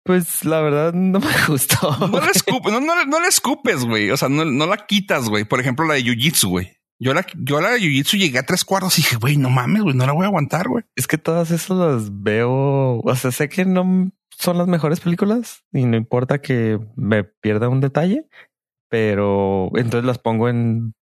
pues 0.09 0.43
la 0.43 0.59
verdad 0.59 0.91
no 0.91 1.19
me 1.19 1.31
gustó. 1.47 1.95
No 2.07 2.19
le 2.19 2.31
escupes, 2.31 2.73
no, 2.73 2.79
no, 2.81 3.19
le 3.19 3.27
escupes, 3.27 3.85
güey. 3.85 4.09
O 4.09 4.17
sea, 4.17 4.27
no, 4.27 4.43
no, 4.43 4.65
la 4.65 4.87
quitas, 4.87 5.29
güey. 5.29 5.43
Por 5.43 5.59
ejemplo, 5.59 5.85
la 5.85 5.93
de 5.93 6.01
Jiu-Jitsu, 6.01 6.49
güey. 6.49 6.79
Yo 6.97 7.13
la, 7.13 7.23
yo 7.35 7.61
la 7.61 7.69
de 7.69 7.79
Jiu-Jitsu 7.79 8.17
llegué 8.17 8.39
a 8.39 8.43
tres 8.43 8.65
cuartos 8.65 8.97
y 8.97 9.03
dije, 9.03 9.17
güey, 9.17 9.37
no 9.37 9.51
mames, 9.51 9.83
güey, 9.83 9.95
no 9.95 10.07
la 10.07 10.13
voy 10.13 10.23
a 10.23 10.29
aguantar, 10.29 10.67
güey. 10.67 10.83
Es 10.95 11.05
que 11.05 11.19
todas 11.19 11.51
esas 11.51 11.77
las 11.77 12.23
veo. 12.23 13.01
O 13.01 13.15
sea, 13.15 13.31
sé 13.31 13.49
que 13.49 13.65
no 13.65 14.11
son 14.31 14.57
las 14.57 14.67
mejores 14.67 14.99
películas 14.99 15.63
y 15.71 15.85
no 15.85 15.95
importa 15.95 16.41
que 16.41 16.79
me 16.95 17.23
pierda 17.23 17.69
un 17.69 17.79
detalle, 17.79 18.25
pero 18.89 19.69
entonces 19.75 20.05
las 20.05 20.17
pongo 20.17 20.49
en 20.49 20.95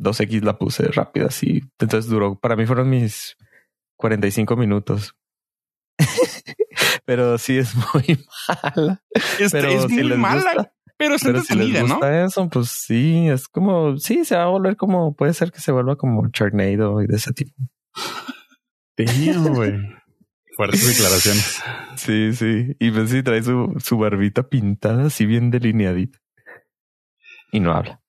2X, 0.00 0.40
la 0.40 0.56
puse 0.56 0.84
rápida, 0.84 1.26
así. 1.26 1.60
Entonces 1.78 2.10
duró, 2.10 2.40
para 2.40 2.56
mí 2.56 2.64
fueron 2.64 2.88
mis 2.88 3.36
45 3.98 4.56
minutos. 4.56 5.14
pero 7.04 7.38
sí 7.38 7.58
es 7.58 7.74
muy 7.74 8.24
mala. 8.74 9.02
pero 9.50 9.68
es 9.68 9.90
muy 9.90 10.04
mala. 10.16 10.72
pero 10.96 11.14
es 11.14 11.22
pero 11.22 11.42
si 11.42 11.54
les 11.54 11.82
gusta 11.82 12.24
eso, 12.24 12.48
pues 12.48 12.68
sí, 12.68 13.28
es 13.28 13.48
como, 13.48 13.96
sí, 13.98 14.24
se 14.24 14.36
va 14.36 14.44
a 14.44 14.48
volver 14.48 14.76
como, 14.76 15.14
puede 15.14 15.34
ser 15.34 15.52
que 15.52 15.60
se 15.60 15.72
vuelva 15.72 15.96
como 15.96 16.30
Charnado 16.30 17.02
y 17.02 17.06
de 17.06 17.16
ese 17.16 17.32
tipo. 17.32 17.54
Tío, 18.96 19.42
güey. 19.42 19.72
Fuertes 20.56 20.86
declaraciones. 20.86 21.62
Sí, 21.96 22.32
sí. 22.32 22.76
Y 22.78 22.92
pues 22.92 23.10
sí, 23.10 23.24
trae 23.24 23.42
su, 23.42 23.74
su 23.82 23.98
barbita 23.98 24.48
pintada 24.48 25.06
así 25.06 25.26
bien 25.26 25.50
delineadita. 25.50 26.20
Y 27.50 27.58
no 27.58 27.72
habla. 27.72 28.00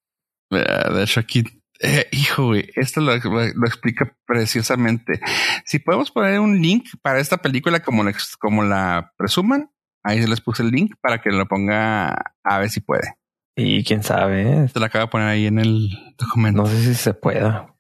De 0.52 1.04
hecho, 1.04 1.20
aquí 1.20 1.44
eh, 1.80 2.08
hijo, 2.12 2.48
güey, 2.48 2.70
esto 2.76 3.02
lo, 3.02 3.14
explica 3.14 4.16
preciosamente. 4.26 5.20
Si 5.66 5.80
podemos 5.80 6.12
poner 6.12 6.40
un 6.40 6.62
link 6.62 6.88
para 7.02 7.20
esta 7.20 7.38
película 7.38 7.82
como, 7.82 8.04
como 8.40 8.64
la 8.64 9.14
presuman, 9.18 9.70
ahí 10.04 10.22
se 10.22 10.28
les 10.28 10.42
puse 10.42 10.64
el 10.64 10.70
link 10.70 10.96
para 11.02 11.22
que 11.22 11.32
lo 11.32 11.48
ponga 11.48 12.34
a 12.44 12.60
ver 12.60 12.70
si 12.70 12.80
puede. 12.80 13.18
Y 13.56 13.84
quién 13.84 14.04
sabe. 14.04 14.68
Se 14.68 14.80
lo 14.80 14.86
acaba 14.86 15.06
de 15.06 15.12
poner 15.12 15.28
ahí 15.28 15.48
en 15.48 15.60
el 15.60 15.90
documento. 16.18 16.64
No 16.64 16.68
sé 16.68 16.84
si 16.84 16.96
se 16.96 17.14
pueda. 17.14 17.74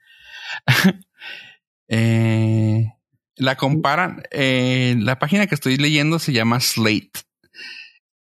eh, 1.89 2.93
la 3.36 3.56
comparan. 3.58 4.24
Eh, 4.32 4.96
la 5.00 5.20
página 5.20 5.48
que 5.48 5.56
estoy 5.56 5.78
leyendo 5.78 6.20
se 6.20 6.32
llama 6.32 6.60
Slate. 6.60 7.12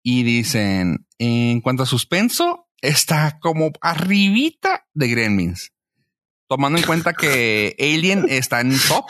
Y 0.02 0.22
dicen, 0.24 1.06
en 1.18 1.60
cuanto 1.60 1.84
a 1.84 1.86
suspenso, 1.86 2.63
está 2.84 3.38
como 3.40 3.72
arribita 3.80 4.86
de 4.94 5.08
Gremlins. 5.08 5.72
Tomando 6.48 6.78
en 6.78 6.84
cuenta 6.84 7.14
que 7.14 7.74
Alien 7.78 8.26
está 8.28 8.60
en 8.60 8.78
top, 8.88 9.06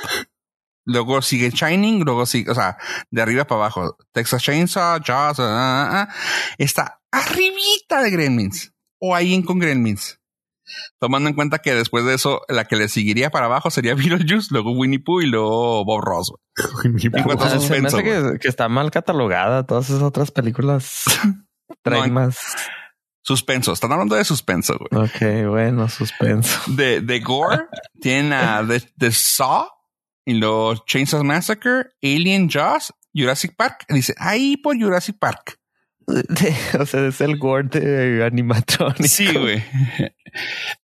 luego 0.85 1.21
sigue 1.23 1.51
Shining, 1.51 2.05
luego 2.05 2.27
sigue, 2.27 2.51
o 2.51 2.55
sea, 2.55 2.79
de 3.11 3.23
arriba 3.23 3.47
para 3.47 3.63
abajo. 3.63 3.97
Texas 4.13 4.43
Chainsaw, 4.43 5.01
Jaws, 5.05 5.41
ah, 5.41 5.45
ah, 5.49 5.89
ah, 5.93 6.15
está 6.59 7.01
arribita 7.11 8.03
de 8.03 8.11
Gremlins 8.11 8.73
o 8.99 9.15
ahí 9.15 9.35
en 9.35 9.43
con 9.43 9.59
Gremlins. 9.59 10.21
Tomando 10.99 11.29
en 11.29 11.35
cuenta 11.35 11.59
que 11.59 11.75
después 11.75 12.07
de 12.07 12.15
eso, 12.15 12.41
la 12.49 12.65
que 12.65 12.77
le 12.77 12.89
seguiría 12.89 13.31
para 13.31 13.47
abajo 13.47 13.71
sería 13.71 13.95
Beetlejuice, 13.95 14.49
luego 14.51 14.73
Winnie 14.73 14.99
Pooh 14.99 15.21
y 15.21 15.27
luego 15.27 15.85
Bob 15.85 16.01
Ross. 16.01 16.33
Se 17.61 17.81
me 17.81 17.89
hace 17.89 18.03
que, 18.03 18.39
que, 18.41 18.49
está 18.49 18.69
mal 18.69 18.91
catalogada. 18.91 19.67
Todas 19.67 19.91
esas 19.91 20.03
otras 20.03 20.31
películas 20.31 21.05
traen 21.83 22.15
más. 22.15 22.39
Suspenso. 23.25 23.73
Están 23.73 23.91
hablando 23.91 24.17
de 24.17 24.25
suspenso, 24.25 24.79
güey. 24.79 25.05
Ok, 25.05 25.49
bueno, 25.49 25.89
suspenso. 25.89 26.61
De, 26.77 27.01
de 27.01 27.21
Gore, 27.21 27.65
tiene 27.99 28.35
a 28.35 28.63
The, 28.99 29.13
Saw 29.13 29.67
y 30.27 30.35
los 30.35 30.85
Chainsaw 30.85 31.25
Massacre, 31.25 31.87
Alien 32.03 32.51
Jaws, 32.51 32.93
Jurassic 33.15 33.57
Park. 33.57 33.87
Dice, 33.89 34.15
ahí 34.19 34.59
por 34.59 34.79
Jurassic 34.79 35.19
Park. 35.19 35.59
o 36.79 36.85
sea, 36.85 37.07
es 37.07 37.21
el 37.23 37.39
Gore 37.39 37.69
de 37.69 38.25
animatronic. 38.27 39.07
Sí, 39.07 39.33
güey. 39.33 39.65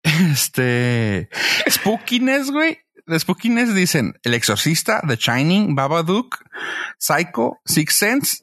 Este 0.03 1.29
Spookiness, 1.67 2.51
güey. 2.51 2.77
De 3.07 3.19
Spookiness 3.19 3.73
dicen 3.73 4.13
El 4.21 4.35
Exorcista, 4.35 5.01
The 5.07 5.15
Shining, 5.15 5.73
Babadook, 5.73 6.43
Psycho, 6.99 7.61
Six 7.65 7.95
Sense, 7.95 8.37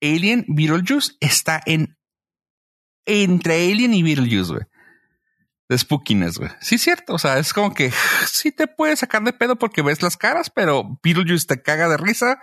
Alien, 0.00 0.46
Beetlejuice 0.48 1.12
está 1.20 1.60
en 1.66 1.97
entre 3.08 3.54
Alien 3.70 3.94
y 3.94 4.02
Beetlejuice, 4.02 4.52
güey. 4.52 4.66
De 5.68 5.76
spookiness, 5.76 6.38
güey. 6.38 6.50
Sí, 6.60 6.78
cierto. 6.78 7.14
O 7.14 7.18
sea, 7.18 7.38
es 7.38 7.52
como 7.52 7.74
que 7.74 7.90
sí 8.26 8.52
te 8.52 8.66
puede 8.66 8.96
sacar 8.96 9.22
de 9.24 9.32
pedo 9.32 9.56
porque 9.56 9.82
ves 9.82 10.02
las 10.02 10.16
caras, 10.16 10.50
pero 10.50 10.98
Beetlejuice 11.02 11.46
te 11.46 11.62
caga 11.62 11.88
de 11.88 11.96
risa. 11.96 12.40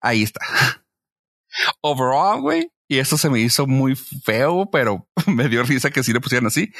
Ahí 0.00 0.22
está. 0.22 0.40
Overall, 1.80 2.40
güey. 2.40 2.72
Y 2.88 2.98
eso 2.98 3.16
se 3.16 3.30
me 3.30 3.40
hizo 3.40 3.66
muy 3.66 3.96
feo, 3.96 4.68
pero 4.70 5.08
me 5.26 5.48
dio 5.48 5.62
risa 5.62 5.90
que 5.90 6.02
sí 6.02 6.12
le 6.12 6.20
pusieran 6.20 6.46
así. 6.46 6.72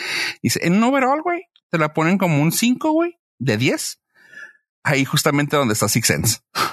Dice, 0.43 0.61
en 0.63 0.83
overall, 0.83 1.23
güey, 1.23 1.45
te 1.71 1.79
la 1.79 1.95
ponen 1.95 2.19
como 2.19 2.43
un 2.43 2.53
5, 2.53 2.93
güey, 2.93 3.19
de 3.39 3.57
10. 3.57 3.99
Ahí 4.85 5.05
justamente 5.07 5.57
donde 5.57 5.73
está 5.73 5.89
Six 5.89 6.07
Sense. 6.07 6.41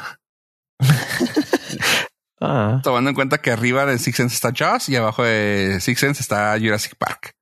Ah. 2.41 2.79
Tomando 2.83 3.09
en 3.09 3.15
cuenta 3.15 3.41
que 3.41 3.51
arriba 3.51 3.85
de 3.85 3.97
Six 3.97 4.15
Sense 4.15 4.35
está 4.35 4.53
Jaws 4.53 4.89
y 4.89 4.95
abajo 4.95 5.23
de 5.23 5.77
Six 5.81 5.99
Sense 5.99 6.21
está 6.21 6.57
Jurassic 6.59 6.95
Park. 6.95 7.35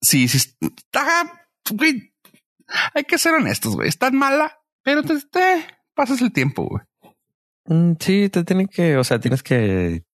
Sí, 0.00 0.28
sí, 0.28 0.38
está, 0.60 1.44
güey. 1.72 2.14
Hay 2.94 3.04
que 3.04 3.18
ser 3.18 3.34
honestos, 3.34 3.74
güey. 3.74 3.88
Está 3.88 4.10
mala, 4.10 4.60
pero 4.82 5.02
te, 5.02 5.14
pasas 5.94 6.22
el 6.22 6.32
tiempo, 6.32 6.68
güey. 6.68 6.82
Mm, 7.66 7.96
sí, 7.98 8.28
te 8.28 8.44
tiene 8.44 8.66
que, 8.66 8.96
o 8.96 9.04
sea, 9.04 9.18
tienes 9.18 9.42
que. 9.42 10.04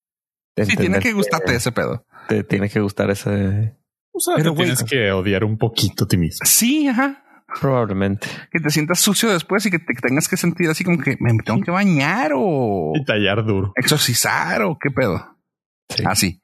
Sí, 0.57 0.77
tiene 0.77 1.01
que 1.01 1.13
gustarte 1.13 1.55
ese 1.55 1.71
pedo. 1.71 2.07
Te 2.29 2.43
tiene 2.43 2.69
que 2.71 2.81
gustar 2.81 3.11
ese, 3.11 3.77
O 4.11 4.21
sea, 4.21 4.35
Pero, 4.37 4.55
tienes 4.55 4.83
que 4.83 5.13
odiar 5.13 5.45
un 5.45 5.59
poquito 5.59 6.05
a 6.05 6.09
ti 6.09 6.17
mismo. 6.17 6.47
Sí, 6.47 6.89
ajá. 6.89 7.23
Probablemente. 7.61 8.27
Que 8.51 8.61
te 8.61 8.71
sientas 8.71 9.01
sucio 9.01 9.31
después 9.31 9.65
y 9.67 9.71
que 9.71 9.79
te 9.79 9.95
tengas 9.95 10.29
que 10.29 10.37
sentir 10.37 10.69
así 10.69 10.85
como 10.85 10.99
que 10.99 11.17
me 11.21 11.33
tengo 11.45 11.61
que 11.63 11.71
bañar 11.71 12.33
o... 12.35 12.93
Y 12.95 13.05
tallar 13.05 13.45
duro. 13.45 13.73
Exorcizar 13.77 14.63
o 14.63 14.79
qué 14.79 14.91
pedo. 14.91 15.37
Sí. 15.89 16.03
Así. 16.07 16.43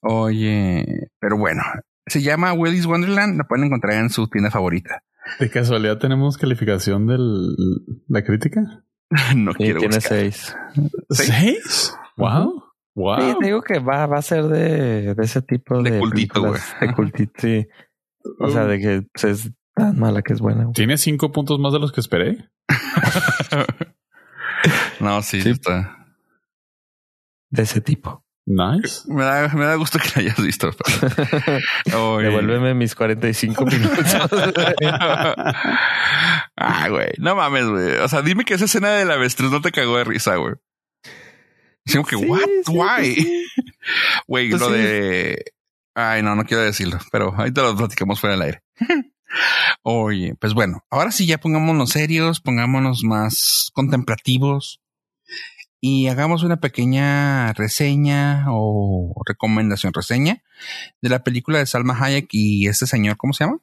Oye, 0.00 1.10
pero 1.18 1.36
bueno, 1.36 1.62
se 2.06 2.22
llama 2.22 2.52
Willy's 2.52 2.86
Wonderland. 2.86 3.36
La 3.36 3.44
pueden 3.44 3.66
encontrar 3.66 3.94
en 3.94 4.10
su 4.10 4.28
tienda 4.28 4.50
favorita. 4.50 5.02
¿De 5.38 5.50
casualidad 5.50 5.98
tenemos 5.98 6.38
calificación 6.38 7.06
de 7.06 7.18
la 8.08 8.24
crítica? 8.24 8.84
no 9.36 9.52
quiero 9.54 9.80
Tiene 9.80 10.00
seis. 10.00 10.56
¿Seis? 11.10 11.94
Wow. 12.16 12.64
Wow. 12.94 13.20
Sí, 13.20 13.36
digo 13.42 13.62
que 13.62 13.78
va, 13.78 14.06
va 14.06 14.18
a 14.18 14.22
ser 14.22 14.44
de, 14.44 15.14
de 15.14 15.24
ese 15.24 15.42
tipo 15.42 15.82
de, 15.82 15.92
de 15.92 15.98
cultito, 15.98 16.40
güey. 16.40 16.60
De 16.80 16.92
cultito, 16.94 17.32
sí. 17.38 17.66
O 18.38 18.50
sea, 18.50 18.64
de 18.64 18.78
que 18.78 19.02
pues, 19.12 19.24
es 19.24 19.52
tan 19.74 19.98
mala 19.98 20.22
que 20.22 20.32
es 20.32 20.40
buena. 20.40 20.70
Tiene 20.72 20.98
cinco 20.98 21.32
puntos 21.32 21.58
más 21.58 21.72
de 21.72 21.78
los 21.78 21.92
que 21.92 22.00
esperé. 22.00 22.50
no, 25.00 25.22
sí, 25.22 25.42
sí, 25.42 25.50
está. 25.50 26.06
De 27.50 27.62
ese 27.62 27.80
tipo. 27.80 28.24
Nice. 28.46 29.02
Me 29.06 29.22
da, 29.22 29.48
me 29.48 29.64
da 29.64 29.74
gusto 29.76 29.98
que 29.98 30.08
la 30.16 30.22
hayas 30.22 30.42
visto. 30.42 30.70
Devuélveme 31.84 32.74
mis 32.74 32.94
45 32.94 33.64
minutos. 33.64 34.04
ah, 36.56 36.88
güey. 36.88 37.12
No 37.18 37.36
mames, 37.36 37.66
güey. 37.66 37.96
O 37.98 38.08
sea, 38.08 38.22
dime 38.22 38.44
que 38.44 38.54
esa 38.54 38.64
escena 38.64 38.90
de 38.90 39.04
la 39.04 39.14
avestruz 39.14 39.52
no 39.52 39.60
te 39.60 39.70
cagó 39.70 39.98
de 39.98 40.04
risa, 40.04 40.36
güey. 40.36 40.54
Digo 41.84 42.04
que, 42.04 42.16
what? 42.16 42.48
Why? 42.68 43.46
Güey, 44.26 44.50
pues 44.50 44.60
lo 44.60 44.70
de. 44.70 45.44
Ay, 45.94 46.22
no, 46.22 46.34
no 46.34 46.44
quiero 46.44 46.62
decirlo, 46.62 46.98
pero 47.12 47.34
ahorita 47.34 47.62
lo 47.62 47.76
platicamos 47.76 48.20
fuera 48.20 48.36
del 48.36 48.42
aire. 48.42 48.62
Oye, 49.82 50.34
pues 50.40 50.54
bueno, 50.54 50.84
ahora 50.90 51.12
sí 51.12 51.26
ya 51.26 51.38
pongámonos 51.38 51.90
serios, 51.90 52.40
pongámonos 52.40 53.04
más 53.04 53.70
contemplativos 53.72 54.80
y 55.80 56.08
hagamos 56.08 56.42
una 56.42 56.60
pequeña 56.60 57.52
reseña 57.54 58.46
o 58.50 59.22
recomendación 59.26 59.94
reseña 59.94 60.42
de 61.00 61.08
la 61.08 61.24
película 61.24 61.58
de 61.58 61.66
Salma 61.66 61.96
Hayek 61.98 62.28
y 62.32 62.68
este 62.68 62.86
señor, 62.86 63.16
¿cómo 63.16 63.32
se 63.32 63.44
llama? 63.44 63.60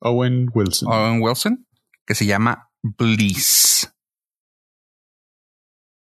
Owen 0.00 0.50
Wilson. 0.52 0.92
Owen 0.92 1.22
Wilson, 1.22 1.66
que 2.04 2.14
se 2.14 2.26
llama 2.26 2.70
Bliss. 2.82 3.90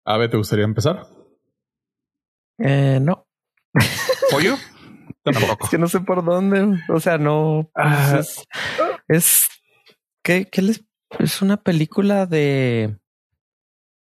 A 0.05 0.17
ver, 0.17 0.30
¿te 0.30 0.38
gustaría 0.38 0.65
empezar? 0.65 1.05
Eh, 2.57 2.99
no. 3.01 3.28
¿Pollo? 4.32 4.57
Tampoco. 5.24 5.65
Es 5.65 5.70
que 5.70 5.78
no 5.78 5.88
sé 5.88 5.99
por 6.01 6.24
dónde. 6.24 6.80
O 6.89 6.99
sea, 6.99 7.17
no. 7.17 7.70
Pues 7.74 7.88
ah. 7.88 8.20
es, 8.20 8.47
es. 9.07 9.47
¿Qué, 10.24 10.49
qué 10.49 10.61
les.? 10.61 10.86
Es 11.17 11.41
una 11.41 11.57
película 11.57 12.28
de 12.28 12.99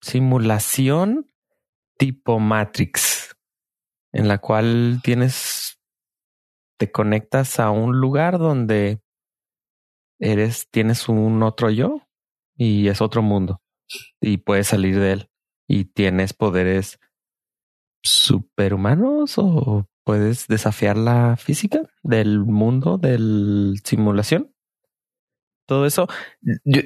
simulación 0.00 1.30
tipo 1.98 2.38
Matrix, 2.38 3.36
en 4.12 4.28
la 4.28 4.38
cual 4.38 5.00
tienes, 5.02 5.80
te 6.78 6.90
conectas 6.90 7.58
a 7.60 7.70
un 7.70 8.00
lugar 8.00 8.38
donde 8.38 9.00
eres, 10.18 10.68
tienes 10.70 11.08
un 11.08 11.42
otro 11.42 11.70
yo 11.70 12.02
y 12.56 12.88
es 12.88 13.00
otro 13.00 13.22
mundo 13.22 13.62
y 14.20 14.38
puedes 14.38 14.68
salir 14.68 14.98
de 14.98 15.12
él 15.12 15.30
y 15.68 15.84
tienes 15.84 16.32
poderes 16.32 16.98
superhumanos 18.02 19.34
o 19.38 19.88
puedes 20.06 20.46
desafiar 20.46 20.96
la 20.96 21.36
física 21.36 21.82
del 22.04 22.38
mundo 22.44 22.96
del 22.96 23.74
simulación. 23.82 24.54
Todo 25.66 25.84
eso, 25.84 26.06
yo, 26.64 26.82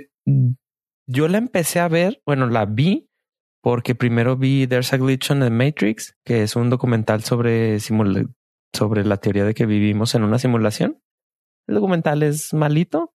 yo 1.07 1.29
la 1.29 1.37
empecé 1.37 1.81
a 1.81 1.89
ver, 1.89 2.23
bueno, 2.25 2.49
la 2.49 2.65
vi 2.65 3.11
porque 3.63 3.95
primero 3.95 4.39
vi 4.39 4.67
There's 4.67 4.95
a 4.95 4.97
Glitch 4.97 5.31
on 5.31 5.41
the 5.41 5.51
Matrix, 5.51 6.17
que 6.25 6.43
es 6.43 6.57
un 6.57 6.71
documental 6.71 7.23
sobre, 7.23 7.79
sobre 7.79 9.05
la 9.05 9.19
teoría 9.19 9.45
de 9.45 9.53
que 9.53 9.67
vivimos 9.67 10.15
en 10.15 10.25
una 10.25 10.39
simulación. 10.39 11.03
El 11.67 11.75
documental 11.75 12.23
es 12.23 12.55
malito 12.55 13.15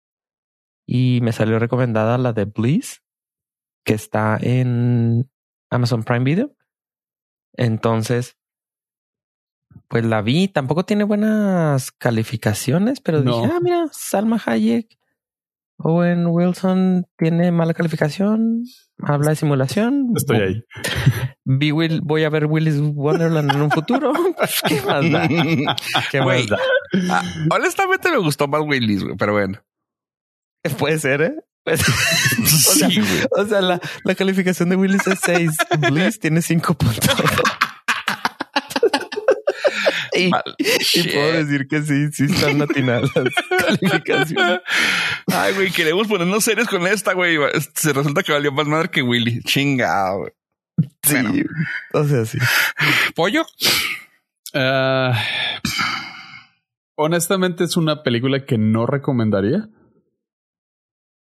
y 0.85 1.19
me 1.21 1.31
salió 1.31 1.59
recomendada 1.59 2.17
la 2.17 2.33
de 2.33 2.43
Bliss, 2.43 3.01
que 3.85 3.93
está 3.93 4.37
en 4.41 5.31
Amazon 5.69 6.03
Prime 6.03 6.25
Video. 6.25 6.53
Entonces, 7.55 8.37
pues 9.93 10.05
la 10.05 10.23
vi, 10.23 10.47
tampoco 10.47 10.85
tiene 10.85 11.03
buenas 11.03 11.91
calificaciones, 11.91 12.99
pero 12.99 13.21
dije, 13.21 13.45
ah, 13.45 13.59
mira, 13.61 13.85
Salma 13.91 14.41
Hayek 14.43 14.87
Owen 15.77 16.25
Wilson 16.25 17.05
tiene 17.15 17.51
mala 17.51 17.75
calificación, 17.75 18.63
habla 19.03 19.29
de 19.29 19.35
simulación. 19.35 20.07
Estoy 20.15 20.37
ahí. 20.37 20.63
Vi 21.45 21.71
Will, 21.71 22.01
voy 22.03 22.23
a 22.23 22.31
ver 22.31 22.47
Willis 22.47 22.79
Wonderland 22.79 23.51
en 23.51 23.61
un 23.61 23.69
futuro. 23.69 24.13
¿Qué 24.67 24.81
más 24.81 25.11
da? 25.11 25.27
¿Qué 26.11 26.21
más 26.21 26.47
da? 26.47 26.57
Ah, 27.11 27.21
honestamente 27.51 28.09
me 28.09 28.17
gustó 28.17 28.47
más 28.47 28.61
Willis, 28.65 29.05
pero 29.19 29.33
bueno. 29.33 29.59
Puede 30.79 30.97
ser, 30.97 31.21
¿eh? 31.21 31.35
o, 31.67 31.77
sea, 31.77 32.89
sí, 32.89 32.99
o 33.29 33.45
sea, 33.45 33.61
la, 33.61 33.79
la 34.05 34.15
calificación 34.15 34.69
de 34.69 34.75
Willis 34.75 35.05
es 35.05 35.19
6. 35.23 35.51
Bliss 35.91 36.19
tiene 36.19 36.41
5 36.41 36.75
Y, 40.15 40.29
puedo 40.29 41.31
decir 41.33 41.67
que 41.67 41.81
sí, 41.81 42.11
sí 42.11 42.25
están 42.25 42.61
atinadas 42.61 43.11
las 43.15 43.33
calificaciones. 43.79 44.61
Ay, 45.27 45.53
güey, 45.53 45.71
queremos 45.71 46.07
ponernos 46.07 46.43
serios 46.43 46.67
con 46.67 46.85
esta, 46.87 47.13
güey. 47.13 47.37
Se 47.73 47.93
resulta 47.93 48.23
que 48.23 48.31
valió 48.31 48.51
más 48.51 48.67
madre 48.67 48.89
que 48.89 49.01
Willy. 49.01 49.41
Chinga, 49.41 50.15
güey. 50.15 50.31
Sí, 51.03 51.15
o 51.93 52.03
sea, 52.03 52.25
sí. 52.25 52.37
¿Pollo? 53.15 53.43
Uh, 54.53 55.13
honestamente 56.95 57.63
es 57.63 57.77
una 57.77 58.03
película 58.03 58.45
que 58.45 58.57
no 58.57 58.85
recomendaría, 58.85 59.69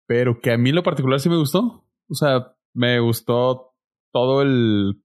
pero 0.07 0.39
que 0.41 0.51
a 0.51 0.57
mí 0.57 0.71
lo 0.71 0.83
particular 0.83 1.19
sí 1.19 1.29
me 1.29 1.37
gustó. 1.37 1.85
O 2.09 2.15
sea, 2.15 2.55
me 2.73 2.99
gustó 2.99 3.75
todo 4.11 4.41
el... 4.41 5.01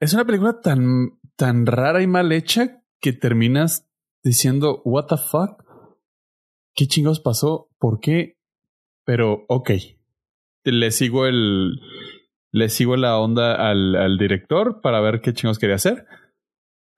Es 0.00 0.12
una 0.14 0.24
película 0.24 0.60
tan 0.60 1.18
tan 1.36 1.66
rara 1.66 2.02
y 2.02 2.06
mal 2.06 2.32
hecha 2.32 2.82
que 3.00 3.12
terminas 3.12 3.86
diciendo, 4.22 4.82
what 4.84 5.06
the 5.06 5.16
fuck? 5.16 5.62
¿Qué 6.74 6.86
chingados 6.86 7.20
pasó? 7.20 7.68
¿Por 7.78 8.00
qué? 8.00 8.38
Pero, 9.04 9.44
ok. 9.48 9.70
Le 10.64 10.90
sigo 10.90 11.26
el. 11.26 11.80
Le 12.52 12.68
sigo 12.68 12.96
la 12.96 13.18
onda 13.18 13.54
al, 13.54 13.96
al 13.96 14.18
director 14.18 14.80
para 14.82 15.00
ver 15.00 15.20
qué 15.20 15.32
chingados 15.32 15.58
quería 15.58 15.76
hacer. 15.76 16.06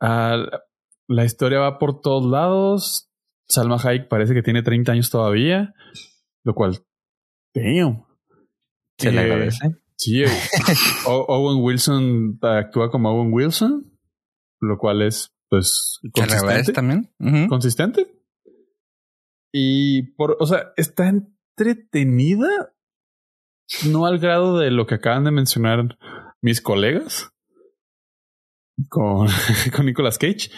la 0.01 1.24
historia 1.24 1.61
va 1.61 1.78
por 1.78 2.01
todos 2.01 2.24
lados. 2.24 3.11
Salma 3.49 3.76
Hayek 3.76 4.09
parece 4.09 4.35
que 4.35 4.43
tiene 4.43 4.62
30 4.62 4.93
años 4.93 5.11
todavía. 5.11 5.74
Lo 6.45 6.55
cual. 6.55 6.78
Damn. 7.55 8.05
Se 8.99 9.12
le 9.12 9.20
agradece. 9.20 9.70
Sí. 9.97 10.24
Owen 11.07 11.62
Wilson 11.62 12.39
actúa 12.43 12.91
como 12.91 13.11
Owen 13.11 13.32
Wilson 13.32 13.94
lo 14.65 14.79
cual 14.79 15.03
es, 15.03 15.33
pues, 15.49 16.01
consistente. 16.12 16.73
también. 16.73 17.11
Consistente. 17.49 18.15
Y 19.53 20.15
por, 20.15 20.37
o 20.41 20.47
sea, 20.47 20.73
está 20.77 21.09
entretenida, 21.09 22.75
no 23.89 24.07
al 24.07 24.19
grado 24.19 24.59
de 24.59 24.71
lo 24.71 24.87
que 24.87 24.97
acaban 24.97 25.25
de 25.25 25.31
mencionar 25.31 25.97
mis 26.43 26.61
colegas 26.61 27.33
con, 28.89 29.29
con 29.77 29.87
Nicolas 29.87 30.19
Cage. 30.19 30.51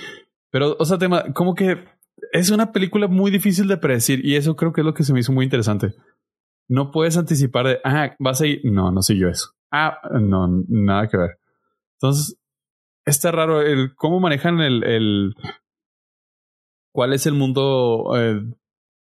Pero, 0.50 0.76
o 0.78 0.84
sea, 0.84 0.98
tema, 0.98 1.32
como 1.34 1.54
que 1.54 1.84
es 2.32 2.50
una 2.50 2.72
película 2.72 3.08
muy 3.08 3.30
difícil 3.30 3.68
de 3.68 3.76
predecir 3.76 4.24
y 4.24 4.36
eso 4.36 4.56
creo 4.56 4.72
que 4.72 4.80
es 4.80 4.84
lo 4.84 4.94
que 4.94 5.04
se 5.04 5.12
me 5.12 5.20
hizo 5.20 5.32
muy 5.32 5.44
interesante. 5.44 5.94
No 6.68 6.90
puedes 6.90 7.16
anticipar 7.16 7.66
de, 7.66 7.78
ah, 7.84 8.14
vas 8.18 8.40
a 8.40 8.46
ir. 8.46 8.60
No, 8.64 8.90
no 8.90 9.00
yo 9.08 9.28
eso. 9.28 9.50
Ah, 9.70 9.98
no, 10.20 10.48
nada 10.68 11.08
que 11.08 11.16
ver. 11.16 11.38
Entonces, 12.00 12.38
está 13.06 13.32
raro 13.32 13.62
el 13.62 13.94
cómo 13.94 14.20
manejan 14.20 14.60
el, 14.60 14.84
el 14.84 15.34
cuál 16.92 17.12
es 17.12 17.26
el 17.26 17.34
mundo 17.34 18.12
eh, 18.16 18.42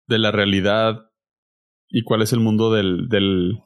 de 0.07 0.18
la 0.18 0.30
realidad 0.30 1.11
y 1.88 2.05
cuál 2.05 2.22
es 2.22 2.32
el 2.32 2.40
mundo 2.40 2.72
del, 2.72 3.09
del 3.09 3.59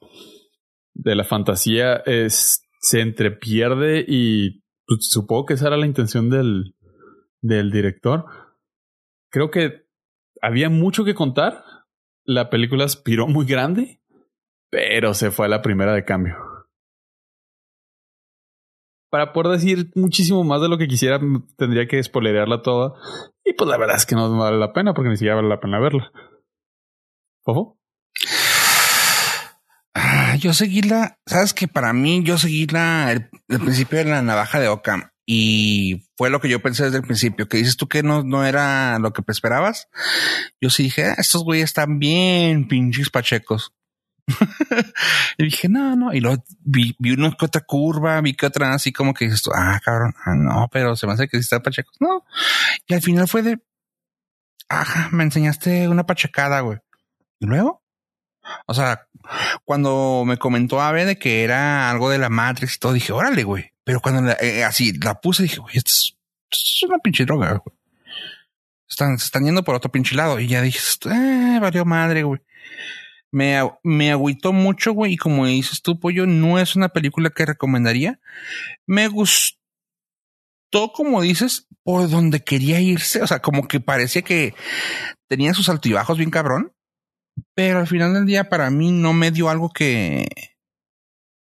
de 0.95 1.15
la 1.15 1.25
fantasía 1.25 1.97
es 2.07 2.67
se 2.81 3.01
entrepierde 3.01 4.05
y 4.07 4.63
pues, 4.87 5.09
supongo 5.11 5.47
que 5.47 5.55
esa 5.55 5.67
era 5.67 5.77
la 5.77 5.87
intención 5.87 6.31
del 6.31 6.75
del 7.43 7.71
director. 7.71 8.25
Creo 9.31 9.51
que 9.51 9.87
había 10.43 10.71
mucho 10.71 11.05
que 11.05 11.15
contar. 11.15 11.65
La 12.25 12.51
película 12.51 12.85
aspiró 12.85 13.27
muy 13.27 13.47
grande 13.47 14.01
pero 14.71 15.15
se 15.15 15.31
fue 15.31 15.47
a 15.47 15.49
la 15.49 15.63
primera 15.63 15.93
de 15.93 16.05
cambio 16.05 16.37
para 19.11 19.33
poder 19.33 19.59
decir 19.59 19.91
muchísimo 19.95 20.45
más 20.45 20.63
de 20.63 20.69
lo 20.69 20.79
que 20.79 20.89
quisiera, 20.89 21.21
tendría 21.57 21.87
que 21.87 22.03
spoilerearla 22.03 22.63
toda. 22.63 22.95
Y 23.45 23.53
pues 23.53 23.69
la 23.69 23.77
verdad 23.77 23.97
es 23.97 24.07
que 24.07 24.15
no 24.15 24.37
vale 24.39 24.59
la 24.59 24.73
pena 24.73 24.95
porque 24.95 25.11
ni 25.11 25.17
siquiera 25.17 25.37
vale 25.37 25.49
la 25.49 25.61
pena 25.61 25.81
verla. 25.81 26.13
¿Ojo? 27.45 27.79
Ah, 29.95 30.37
yo 30.37 30.55
seguí 30.55 30.83
la, 30.83 31.19
sabes 31.27 31.53
que 31.53 31.67
para 31.67 31.93
mí 31.93 32.23
yo 32.23 32.39
seguí 32.39 32.63
el, 32.63 33.29
principio 33.61 33.99
de 33.99 34.05
la 34.05 34.23
navaja 34.23 34.61
de 34.61 34.69
Ocam 34.69 35.11
y 35.27 36.09
fue 36.17 36.31
lo 36.31 36.41
que 36.41 36.49
yo 36.49 36.63
pensé 36.63 36.85
desde 36.85 36.99
el 36.99 37.03
principio, 37.03 37.49
que 37.49 37.59
dices 37.59 37.77
tú 37.77 37.89
que 37.89 38.03
no, 38.03 38.23
no 38.23 38.45
era 38.45 38.99
lo 39.01 39.13
que 39.13 39.23
esperabas. 39.27 39.89
Yo 40.61 40.71
sí 40.71 40.85
dije, 40.85 41.07
ah, 41.07 41.15
estos 41.19 41.43
güeyes 41.43 41.71
están 41.71 41.99
bien 41.99 42.69
pinches 42.69 43.11
pachecos. 43.11 43.73
y 45.39 45.45
dije, 45.45 45.69
no, 45.69 45.97
no. 45.97 46.13
Y 46.13 46.21
luego 46.21 46.43
vi, 46.61 46.95
vi 46.99 47.13
una 47.13 47.31
que 47.33 47.61
curva, 47.67 48.21
vi 48.21 48.35
que 48.35 48.47
otra 48.47 48.73
así 48.73 48.93
como 48.93 49.15
que 49.15 49.27
dices 49.27 49.43
ah, 49.55 49.81
cabrón, 49.85 50.15
ah, 50.25 50.35
no, 50.35 50.69
pero 50.73 50.97
se 50.97 51.07
me 51.07 51.13
hace 51.13 51.29
que 51.29 51.39
sí 51.39 51.43
está 51.43 51.61
pachecos. 51.61 51.97
No. 52.01 52.25
Y 52.87 52.95
al 52.95 53.03
final 53.03 53.29
fue 53.29 53.43
de, 53.43 53.59
ajá, 54.69 55.09
me 55.13 55.25
enseñaste 55.25 55.89
una 55.89 56.07
pachecada, 56.07 56.61
güey. 56.61 56.79
Y 57.39 57.47
luego, 57.47 57.83
o 58.67 58.75
sea, 58.75 59.07
cuando 59.65 60.25
me 60.27 60.37
comentó 60.37 60.81
Ave 60.81 61.05
de 61.05 61.19
que 61.19 61.45
era 61.45 61.91
algo 61.91 62.11
de 62.11 62.19
la 62.19 62.29
Matrix 62.29 62.77
y 62.77 62.79
todo, 62.79 62.93
dije, 62.93 63.13
órale, 63.13 63.45
güey. 63.45 63.73
Pero 63.85 64.01
cuando 64.01 64.33
eh, 64.41 64.65
así 64.65 64.93
la 64.99 65.21
puse, 65.21 65.43
dije, 65.43 65.59
güey, 65.59 65.77
esto 65.77 65.91
es, 65.91 66.83
una 66.83 66.99
pinche 66.99 67.25
droga, 67.25 67.61
güey. 67.65 67.77
Están, 68.89 69.19
se 69.19 69.27
están 69.27 69.45
yendo 69.45 69.63
por 69.63 69.75
otro 69.75 69.91
pinche 69.91 70.17
lado. 70.17 70.41
Y 70.41 70.49
ya 70.49 70.63
dije, 70.63 70.79
eh, 71.11 71.59
valió 71.61 71.85
madre, 71.85 72.23
güey. 72.25 72.41
Me, 73.33 73.61
me 73.83 74.11
agüitó 74.11 74.53
mucho, 74.53 74.93
güey. 74.93 75.15
Y 75.15 75.17
como 75.17 75.47
dices 75.47 75.83
tú, 75.83 75.99
pollo, 75.99 76.27
no 76.27 76.59
es 76.59 76.77
una 76.77 76.89
película 76.89 77.31
que 77.31 77.47
recomendaría. 77.47 78.21
Me 78.87 79.09
gustó, 79.09 79.59
como 80.95 81.23
dices, 81.23 81.69
por 81.83 82.09
donde 82.09 82.43
quería 82.43 82.81
irse. 82.81 83.23
O 83.23 83.27
sea, 83.27 83.41
como 83.41 83.69
que 83.69 83.81
parecía 83.81 84.23
que 84.23 84.55
tenía 85.29 85.55
sus 85.55 85.69
altibajos 85.69 86.19
bien 86.19 86.31
cabrón. 86.31 86.73
Pero 87.55 87.79
al 87.79 87.87
final 87.87 88.13
del 88.15 88.27
día, 88.27 88.49
para 88.49 88.71
mí 88.71 88.91
no 88.93 89.13
me 89.13 89.31
dio 89.31 89.49
algo 89.49 89.71
que 89.71 90.29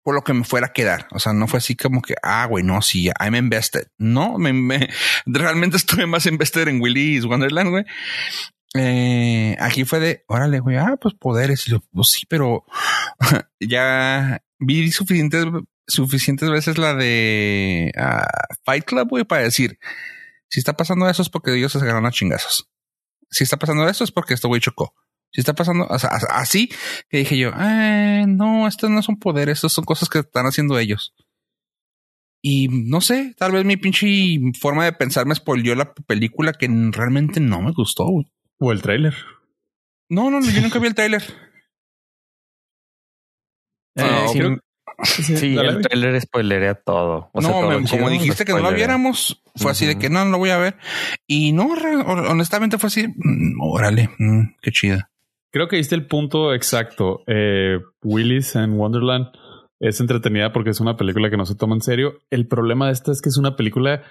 por 0.03 0.15
lo 0.15 0.25
que 0.25 0.33
me 0.33 0.45
fuera 0.45 0.69
a 0.69 0.73
quedar. 0.73 1.07
O 1.13 1.19
sea, 1.19 1.33
no 1.33 1.47
fue 1.47 1.59
así 1.59 1.77
como 1.77 2.03
que, 2.03 2.15
ah, 2.23 2.47
güey, 2.47 2.65
no, 2.65 2.83
sí, 2.83 3.11
I'm 3.21 3.35
invested. 3.35 3.87
No, 3.99 4.39
me, 4.39 4.53
me 4.53 4.89
realmente 5.27 5.77
estuve 5.77 6.07
más 6.07 6.27
invested 6.27 6.69
en 6.69 6.81
Willy's 6.81 7.25
Wonderland, 7.25 7.71
güey. 7.71 7.85
Eh, 8.75 9.57
aquí 9.61 9.85
fue 9.85 10.01
de, 10.01 10.25
órale, 10.29 10.61
güey, 10.61 10.77
ah, 10.77 10.97
pues 11.01 11.15
poderes. 11.15 11.69
Y 11.69 11.79
pues 11.93 12.09
sí, 12.09 12.27
pero 12.29 12.65
ya 13.61 14.43
vi 14.59 14.91
suficientes, 14.91 15.47
suficientes 15.87 16.51
veces 16.51 16.79
la 16.79 16.95
de 16.95 17.93
uh, 17.97 18.55
Fight 18.65 18.85
Club, 18.85 19.09
güey, 19.09 19.25
para 19.25 19.43
decir, 19.43 19.79
si 20.49 20.61
está 20.61 20.75
pasando 20.75 21.09
eso 21.09 21.23
es 21.23 21.29
porque 21.29 21.55
ellos 21.55 21.73
se 21.73 21.79
agarran 21.79 22.07
a 22.07 22.11
chingazos. 22.11 22.69
Si 23.31 23.45
está 23.45 23.57
pasando 23.57 23.89
eso 23.89 24.05
es 24.05 24.13
porque 24.13 24.35
esto 24.35 24.49
güey 24.49 24.61
chocó. 24.61 24.95
Si 25.33 25.41
está 25.41 25.55
pasando 25.55 25.87
o 25.89 25.99
sea, 25.99 26.11
así 26.31 26.69
que 27.09 27.19
dije 27.19 27.39
yo, 27.39 27.53
eh, 27.59 28.27
no, 28.29 28.69
estos 28.69 28.91
no 28.91 29.03
son 29.03 29.19
poderes, 29.19 29.59
estos 29.59 29.73
son 29.73 29.85
cosas 29.85 30.11
que 30.11 30.19
están 30.19 30.45
haciendo 30.45 30.79
ellos. 30.79 31.15
Y 32.43 32.69
no 32.69 33.01
sé, 33.01 33.35
tal 33.39 33.53
vez 33.53 33.65
mi 33.65 33.77
pinche 33.77 34.09
forma 34.61 34.85
de 34.85 34.93
pensar 34.93 35.27
me 35.27 35.35
spoileó 35.35 35.75
la 35.75 35.95
película 35.95 36.53
que 36.53 36.69
realmente 36.91 37.41
no 37.41 37.63
me 37.63 37.73
gustó. 37.73 38.07
O 38.65 38.71
el 38.71 38.81
tráiler. 38.81 39.15
No, 40.09 40.31
no, 40.31 40.41
yo 40.41 40.61
nunca 40.61 40.79
vi 40.79 40.87
el 40.87 40.95
tráiler. 40.95 41.23
Eh, 43.95 44.59
sí, 45.05 45.57
el 45.59 45.83
tráiler 45.83 46.21
spoilerea 46.21 46.75
todo. 46.75 47.31
no, 47.35 47.83
como 47.91 48.09
dijiste 48.09 48.45
que 48.45 48.53
no 48.53 48.61
lo 48.61 48.73
viéramos, 48.73 49.43
fue 49.57 49.71
así 49.71 49.85
de 49.85 49.99
que 49.99 50.09
no, 50.09 50.25
no 50.25 50.31
lo 50.31 50.39
voy 50.39 50.51
a 50.51 50.57
ver. 50.57 50.77
Y 51.27 51.53
no, 51.53 51.67
honestamente 52.07 52.79
fue 52.79 52.87
así, 52.87 53.09
mm, 53.09 53.61
órale, 53.61 54.09
mm, 54.19 54.55
qué 54.63 54.71
chida. 54.71 55.11
Creo 55.51 55.69
que 55.69 55.77
diste 55.77 55.95
el 55.95 56.07
punto 56.07 56.55
exacto. 56.55 57.23
Eh, 57.27 57.81
Willis 58.03 58.55
en 58.55 58.79
Wonderland 58.79 59.27
es 59.81 60.01
entretenida 60.01 60.53
porque 60.53 60.71
es 60.71 60.81
una 60.81 60.97
película 60.97 61.29
que 61.29 61.37
no 61.37 61.45
se 61.45 61.57
toma 61.57 61.75
en 61.75 61.83
serio. 61.83 62.21
El 62.31 62.47
problema 62.47 62.87
de 62.87 62.93
esta 62.93 63.13
es 63.13 63.21
que 63.21 63.29
es 63.29 63.37
una 63.37 63.57
película 63.57 64.05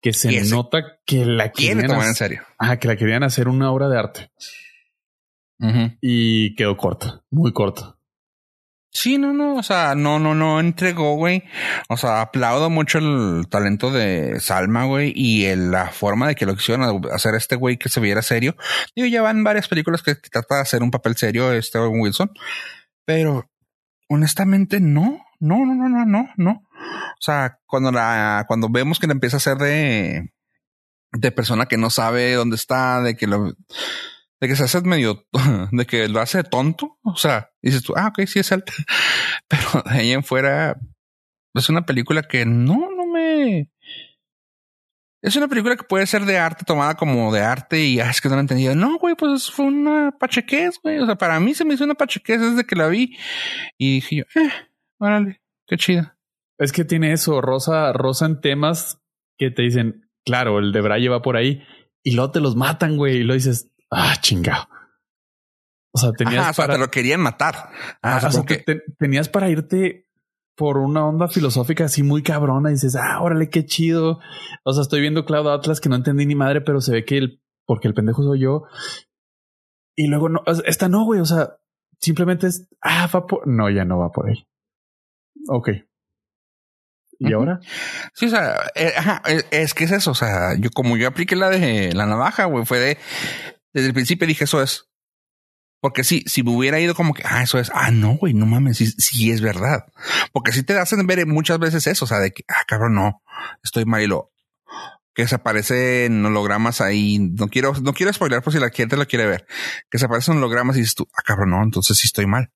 que 0.00 0.12
se 0.12 0.44
nota 0.44 0.98
que 1.04 1.24
la 1.24 1.50
quieren 1.50 1.86
tomar 1.86 2.06
en 2.06 2.14
serio. 2.14 2.42
Que 2.80 2.88
la 2.88 2.96
querían 2.96 3.22
hacer 3.22 3.48
una 3.48 3.70
obra 3.70 3.88
de 3.88 3.98
arte. 3.98 4.30
Y 6.00 6.54
quedó 6.54 6.76
corta, 6.76 7.22
muy 7.30 7.52
corta. 7.52 7.96
Sí, 8.96 9.18
no, 9.18 9.34
no, 9.34 9.56
o 9.56 9.62
sea, 9.62 9.94
no, 9.94 10.18
no, 10.18 10.34
no 10.34 10.58
entregó, 10.58 11.16
güey. 11.16 11.44
O 11.90 11.98
sea, 11.98 12.22
aplaudo 12.22 12.70
mucho 12.70 12.96
el 12.96 13.46
talento 13.50 13.90
de 13.90 14.40
Salma, 14.40 14.86
güey, 14.86 15.12
y 15.14 15.54
la 15.54 15.90
forma 15.90 16.28
de 16.28 16.34
que 16.34 16.46
lo 16.46 16.56
quisieron 16.56 17.04
hacer 17.12 17.34
este 17.34 17.56
güey 17.56 17.76
que 17.76 17.90
se 17.90 18.00
viera 18.00 18.22
serio. 18.22 18.56
Digo, 18.94 19.06
ya 19.06 19.20
van 19.20 19.44
varias 19.44 19.68
películas 19.68 20.02
que, 20.02 20.14
trata 20.14 20.56
de 20.56 20.60
hacer 20.62 20.82
un 20.82 20.90
papel 20.90 21.14
serio, 21.14 21.52
este 21.52 21.78
Wilson, 21.78 22.30
pero 23.04 23.50
honestamente 24.08 24.80
no, 24.80 25.26
no, 25.40 25.66
no, 25.66 25.74
no, 25.74 25.88
no, 25.90 26.06
no, 26.06 26.28
no. 26.38 26.65
O 26.76 27.20
sea, 27.20 27.58
cuando 27.66 27.90
la, 27.92 28.44
cuando 28.46 28.68
vemos 28.68 28.98
que 28.98 29.06
le 29.06 29.12
empieza 29.12 29.36
a 29.36 29.38
hacer 29.38 29.58
de, 29.58 30.32
de 31.12 31.32
persona 31.32 31.66
que 31.66 31.76
no 31.76 31.90
sabe 31.90 32.34
dónde 32.34 32.56
está, 32.56 33.00
de 33.02 33.16
que 33.16 33.26
lo, 33.26 33.54
de 34.40 34.48
que 34.48 34.56
se 34.56 34.64
hace 34.64 34.80
medio, 34.82 35.26
de 35.72 35.86
que 35.86 36.08
lo 36.08 36.20
hace 36.20 36.44
tonto. 36.44 36.98
O 37.02 37.16
sea, 37.16 37.50
dices 37.62 37.82
tú, 37.82 37.94
ah, 37.96 38.08
ok, 38.08 38.26
sí 38.26 38.38
es 38.38 38.52
él. 38.52 38.64
Pero 39.48 39.82
de 39.84 39.98
ahí 39.98 40.12
en 40.12 40.24
fuera, 40.24 40.78
es 41.54 41.68
una 41.68 41.86
película 41.86 42.22
que 42.22 42.44
no, 42.44 42.90
no 42.90 43.06
me. 43.06 43.70
Es 45.22 45.34
una 45.34 45.48
película 45.48 45.76
que 45.76 45.82
puede 45.82 46.06
ser 46.06 46.24
de 46.24 46.38
arte, 46.38 46.64
tomada 46.64 46.94
como 46.94 47.32
de 47.32 47.40
arte 47.40 47.82
y 47.82 47.98
ah, 47.98 48.10
es 48.10 48.20
que 48.20 48.28
no 48.28 48.34
lo 48.34 48.40
he 48.40 48.42
entendido. 48.42 48.76
No, 48.76 48.98
güey, 48.98 49.16
pues 49.16 49.50
fue 49.50 49.64
una 49.64 50.12
pachequez, 50.12 50.78
güey. 50.82 50.98
O 50.98 51.06
sea, 51.06 51.16
para 51.16 51.40
mí 51.40 51.54
se 51.54 51.64
me 51.64 51.74
hizo 51.74 51.84
una 51.84 51.94
pachequez 51.94 52.40
desde 52.40 52.64
que 52.64 52.76
la 52.76 52.86
vi 52.88 53.16
y 53.78 53.94
dije 53.96 54.16
yo, 54.16 54.24
eh, 54.40 54.52
órale, 54.98 55.40
qué 55.66 55.76
chida. 55.76 56.15
Es 56.58 56.72
que 56.72 56.84
tiene 56.84 57.12
eso, 57.12 57.40
Rosa, 57.40 57.92
Rosa 57.92 58.26
en 58.26 58.40
temas 58.40 59.00
que 59.38 59.50
te 59.50 59.62
dicen, 59.62 60.08
claro, 60.24 60.58
el 60.58 60.72
de 60.72 60.80
Braille 60.80 61.08
va 61.08 61.22
por 61.22 61.36
ahí 61.36 61.62
y 62.02 62.14
luego 62.14 62.30
te 62.30 62.40
los 62.40 62.56
matan, 62.56 62.96
güey, 62.96 63.18
y 63.18 63.24
lo 63.24 63.34
dices, 63.34 63.70
ah, 63.90 64.14
chingado. 64.20 64.68
O 65.92 65.98
sea, 65.98 66.12
tenías 66.12 66.56
para... 66.56 66.74
te 66.74 66.78
lo 66.78 66.90
querían 66.90 67.20
matar. 67.20 67.70
Ah, 68.02 68.20
o 68.26 68.30
sea, 68.30 68.44
que... 68.44 68.64
tenías 68.98 69.28
para 69.28 69.48
irte 69.48 70.06
por 70.56 70.78
una 70.78 71.06
onda 71.06 71.28
filosófica 71.28 71.84
así 71.84 72.02
muy 72.02 72.22
cabrona 72.22 72.70
y 72.70 72.74
dices, 72.74 72.96
ah, 72.96 73.20
órale, 73.20 73.50
qué 73.50 73.64
chido. 73.64 74.18
O 74.64 74.72
sea, 74.72 74.82
estoy 74.82 75.00
viendo 75.00 75.24
Cloud 75.24 75.48
Atlas 75.48 75.80
que 75.80 75.88
no 75.88 75.96
entendí 75.96 76.26
ni 76.26 76.34
madre, 76.34 76.60
pero 76.62 76.80
se 76.80 76.92
ve 76.92 77.04
que 77.04 77.18
el, 77.18 77.42
porque 77.66 77.88
el 77.88 77.94
pendejo 77.94 78.22
soy 78.22 78.40
yo. 78.40 78.64
Y 79.94 80.08
luego 80.08 80.28
no, 80.28 80.42
esta 80.64 80.88
no, 80.88 81.04
güey. 81.04 81.20
O 81.20 81.26
sea, 81.26 81.56
simplemente 82.00 82.46
es, 82.46 82.68
ah, 82.80 83.08
va 83.14 83.26
por, 83.26 83.46
no, 83.46 83.70
ya 83.70 83.84
no 83.84 83.98
va 83.98 84.10
por 84.10 84.28
ahí. 84.28 84.46
Ok. 85.48 85.70
¿Y 87.18 87.32
ahora? 87.32 87.60
Sí, 88.14 88.26
o 88.26 88.30
sea, 88.30 88.56
eh, 88.74 88.92
eh, 89.26 89.44
es 89.50 89.74
que 89.74 89.84
es 89.84 89.92
eso. 89.92 90.10
O 90.10 90.14
sea, 90.14 90.54
yo 90.58 90.70
como 90.70 90.96
yo 90.96 91.08
apliqué 91.08 91.36
la 91.36 91.50
de 91.50 91.92
la 91.94 92.06
navaja, 92.06 92.44
güey, 92.44 92.64
fue 92.64 92.78
de 92.78 92.98
desde 93.72 93.88
el 93.88 93.94
principio 93.94 94.26
dije 94.26 94.44
eso 94.44 94.62
es. 94.62 94.84
Porque 95.80 96.04
sí, 96.04 96.24
si 96.26 96.42
me 96.42 96.50
hubiera 96.50 96.80
ido 96.80 96.94
como 96.94 97.14
que, 97.14 97.22
ah, 97.26 97.42
eso 97.42 97.58
es, 97.58 97.70
ah, 97.74 97.90
no, 97.90 98.16
güey, 98.16 98.32
no 98.32 98.46
mames, 98.46 98.78
sí, 98.78 99.30
es 99.30 99.40
verdad. 99.40 99.84
Porque 100.32 100.52
si 100.52 100.62
te 100.62 100.76
hacen 100.78 101.06
ver 101.06 101.26
muchas 101.26 101.58
veces 101.58 101.86
eso, 101.86 102.06
o 102.06 102.08
sea, 102.08 102.18
de 102.18 102.32
que, 102.32 102.44
ah, 102.48 102.64
cabrón, 102.66 102.94
no, 102.94 103.22
estoy 103.62 103.84
mal 103.84 104.02
y 104.02 104.06
lo 104.06 104.32
que 105.16 105.26
se 105.26 105.34
aparecen 105.34 106.24
hologramas 106.24 106.80
ahí. 106.80 107.18
No 107.18 107.48
quiero, 107.48 107.72
no 107.82 107.94
quiero 107.94 108.12
spoiler 108.12 108.42
por 108.42 108.52
si 108.52 108.58
la 108.58 108.70
gente 108.70 108.96
lo 108.96 109.06
quiere 109.06 109.26
ver. 109.26 109.46
Que 109.90 109.98
se 109.98 110.04
aparecen 110.04 110.36
hologramas 110.36 110.76
y 110.76 110.80
dices 110.80 110.94
tú, 110.94 111.08
ah, 111.16 111.22
cabrón, 111.24 111.50
no, 111.50 111.62
entonces 111.62 111.96
sí 111.96 112.06
estoy 112.06 112.26
mal. 112.26 112.52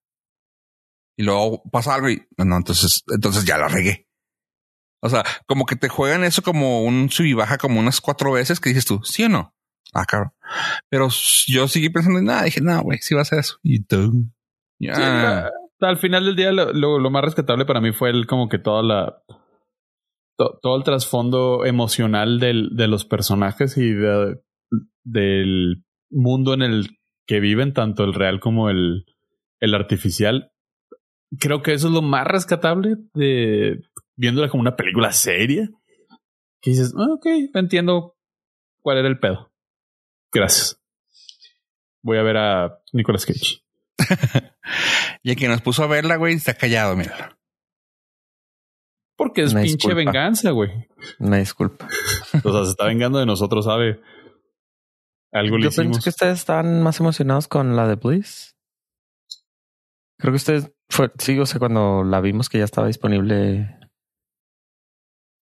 Y 1.17 1.23
luego 1.23 1.63
pasa 1.71 1.95
algo 1.95 2.09
y 2.09 2.23
no, 2.37 2.57
entonces, 2.57 3.03
entonces 3.07 3.45
ya 3.45 3.57
lo 3.57 3.67
regué. 3.67 4.07
O 5.01 5.09
sea, 5.09 5.23
como 5.47 5.65
que 5.65 5.75
te 5.75 5.89
juegan 5.89 6.23
eso 6.23 6.41
como 6.41 6.83
un 6.83 7.09
sub 7.09 7.25
y 7.25 7.33
baja 7.33 7.57
como 7.57 7.79
unas 7.79 8.01
cuatro 8.01 8.33
veces 8.33 8.59
que 8.59 8.69
dices 8.69 8.85
tú, 8.85 9.01
sí 9.03 9.23
o 9.23 9.29
no. 9.29 9.53
Ah, 9.93 10.05
claro. 10.05 10.33
Pero 10.89 11.09
yo 11.47 11.67
seguí 11.67 11.89
pensando 11.89 12.19
en 12.19 12.25
nada. 12.25 12.43
Dije, 12.43 12.61
no, 12.61 12.81
güey, 12.81 12.99
sí 12.99 13.15
va 13.15 13.21
a 13.21 13.25
ser 13.25 13.39
eso. 13.39 13.57
Y 13.63 13.83
tú. 13.83 14.11
al 15.81 15.97
final 15.97 16.25
del 16.25 16.35
día, 16.35 16.51
lo, 16.51 17.09
más 17.09 17.23
rescatable 17.23 17.65
para 17.65 17.81
mí 17.81 17.91
fue 17.91 18.09
el 18.09 18.25
como 18.27 18.47
que 18.47 18.59
toda 18.59 18.83
la. 18.83 19.23
todo 20.37 20.77
el 20.77 20.83
trasfondo 20.83 21.65
emocional 21.65 22.39
del, 22.39 22.69
de 22.75 22.87
los 22.87 23.03
personajes 23.05 23.77
y 23.77 23.93
del 25.03 25.83
mundo 26.09 26.53
en 26.53 26.61
el 26.61 26.99
que 27.25 27.39
viven, 27.39 27.73
tanto 27.73 28.03
el 28.03 28.13
real 28.13 28.39
como 28.39 28.69
el, 28.69 29.05
el 29.59 29.73
artificial. 29.73 30.51
Creo 31.39 31.61
que 31.61 31.73
eso 31.73 31.87
es 31.87 31.93
lo 31.93 32.01
más 32.01 32.27
rescatable 32.27 32.97
de 33.13 33.81
viéndola 34.21 34.49
como 34.49 34.61
una 34.61 34.75
película 34.75 35.11
seria. 35.11 35.67
Que 36.61 36.69
dices, 36.69 36.93
ah, 36.95 37.07
ok, 37.13 37.25
entiendo 37.55 38.15
cuál 38.81 38.99
era 38.99 39.07
el 39.07 39.19
pedo. 39.19 39.51
Gracias. 40.31 40.79
Voy 42.03 42.19
a 42.19 42.21
ver 42.21 42.37
a 42.37 42.79
Nicolas 42.93 43.25
Cage. 43.25 43.63
y 45.23 45.31
el 45.31 45.35
que 45.35 45.47
nos 45.47 45.61
puso 45.61 45.83
a 45.83 45.87
verla, 45.87 46.17
güey, 46.17 46.35
está 46.35 46.53
callado, 46.53 46.95
mira. 46.95 47.39
Porque 49.17 49.41
es 49.41 49.55
pinche 49.55 49.93
venganza, 49.95 50.51
güey. 50.51 50.87
Una 51.19 51.37
disculpa. 51.37 51.87
O 52.43 52.51
sea, 52.51 52.63
se 52.63 52.71
está 52.71 52.85
vengando 52.85 53.19
de 53.19 53.25
nosotros, 53.25 53.65
¿sabe? 53.65 53.99
Algo 55.33 55.57
le 55.57 55.63
Yo 55.63 55.69
hicimos. 55.69 55.97
pensé 55.97 56.03
que 56.03 56.09
ustedes 56.09 56.39
estaban 56.39 56.81
más 56.81 56.99
emocionados 56.99 57.47
con 57.49 57.75
la 57.75 57.87
de 57.87 57.95
Bliss. 57.95 58.55
Creo 60.17 60.31
que 60.31 60.37
ustedes 60.37 60.71
fue, 60.89 61.11
sí, 61.17 61.37
o 61.39 61.45
sea, 61.45 61.59
cuando 61.59 62.03
la 62.03 62.21
vimos 62.21 62.47
que 62.47 62.59
ya 62.59 62.63
estaba 62.63 62.87
disponible. 62.87 63.77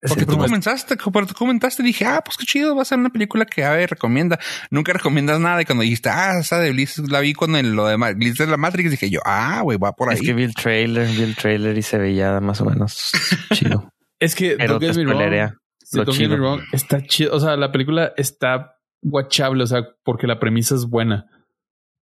Porque 0.09 0.27
tú 0.27 0.37
comenzaste, 0.37 0.97
tú 0.97 1.13
comentaste, 1.35 1.83
dije, 1.83 2.05
ah, 2.05 2.23
pues 2.25 2.37
qué 2.37 2.45
chido, 2.45 2.75
va 2.75 2.83
a 2.83 2.85
ser 2.85 2.99
una 2.99 3.11
película 3.11 3.47
que 3.47 3.65
Ave 3.65 3.87
recomienda. 3.87 4.39
Nunca 4.71 4.93
recomiendas 4.93 5.39
nada. 5.39 5.63
Y 5.63 5.65
cuando 5.65 5.83
dijiste, 5.83 6.09
ah, 6.09 6.41
esa 6.41 6.59
de 6.59 6.73
Bliss 6.73 6.99
la 7.09 7.21
vi 7.21 7.35
con 7.35 7.55
el, 7.55 7.75
lo 7.75 7.87
de 7.87 7.97
Bliss 8.15 8.37
de 8.37 8.49
la 8.49 8.57
Matrix, 8.57 8.91
dije 8.91 9.11
yo, 9.11 9.21
ah, 9.25 9.61
güey, 9.63 9.79
va 9.79 9.93
por 9.93 10.11
ahí. 10.11 10.17
Es 10.17 10.23
que 10.23 10.35
vi 10.35 10.43
el 10.43 10.55
trailer, 10.55 11.09
vi 11.09 11.23
el 11.23 11.37
trailer 11.37 11.79
y 11.79 11.83
se 11.83 11.99
veía 11.99 12.41
más 12.41 12.61
o 12.61 12.65
menos 12.65 13.13
chido. 13.53 13.93
es 14.19 14.35
que, 14.35 14.57
Pero 14.59 14.79
te 14.81 14.93
spoilerea 14.93 15.57
lo 15.93 16.05
don't 16.05 16.17
chido. 16.17 16.31
get 16.31 16.39
me 16.39 16.45
wrong, 16.45 16.61
está 16.73 17.03
chido. 17.03 17.35
O 17.35 17.41
sea, 17.41 17.57
la 17.57 17.71
película 17.73 18.13
está 18.17 18.77
watchable, 19.03 19.63
o 19.63 19.67
sea, 19.67 19.87
porque 20.05 20.27
la 20.27 20.39
premisa 20.39 20.75
es 20.75 20.87
buena. 20.87 21.27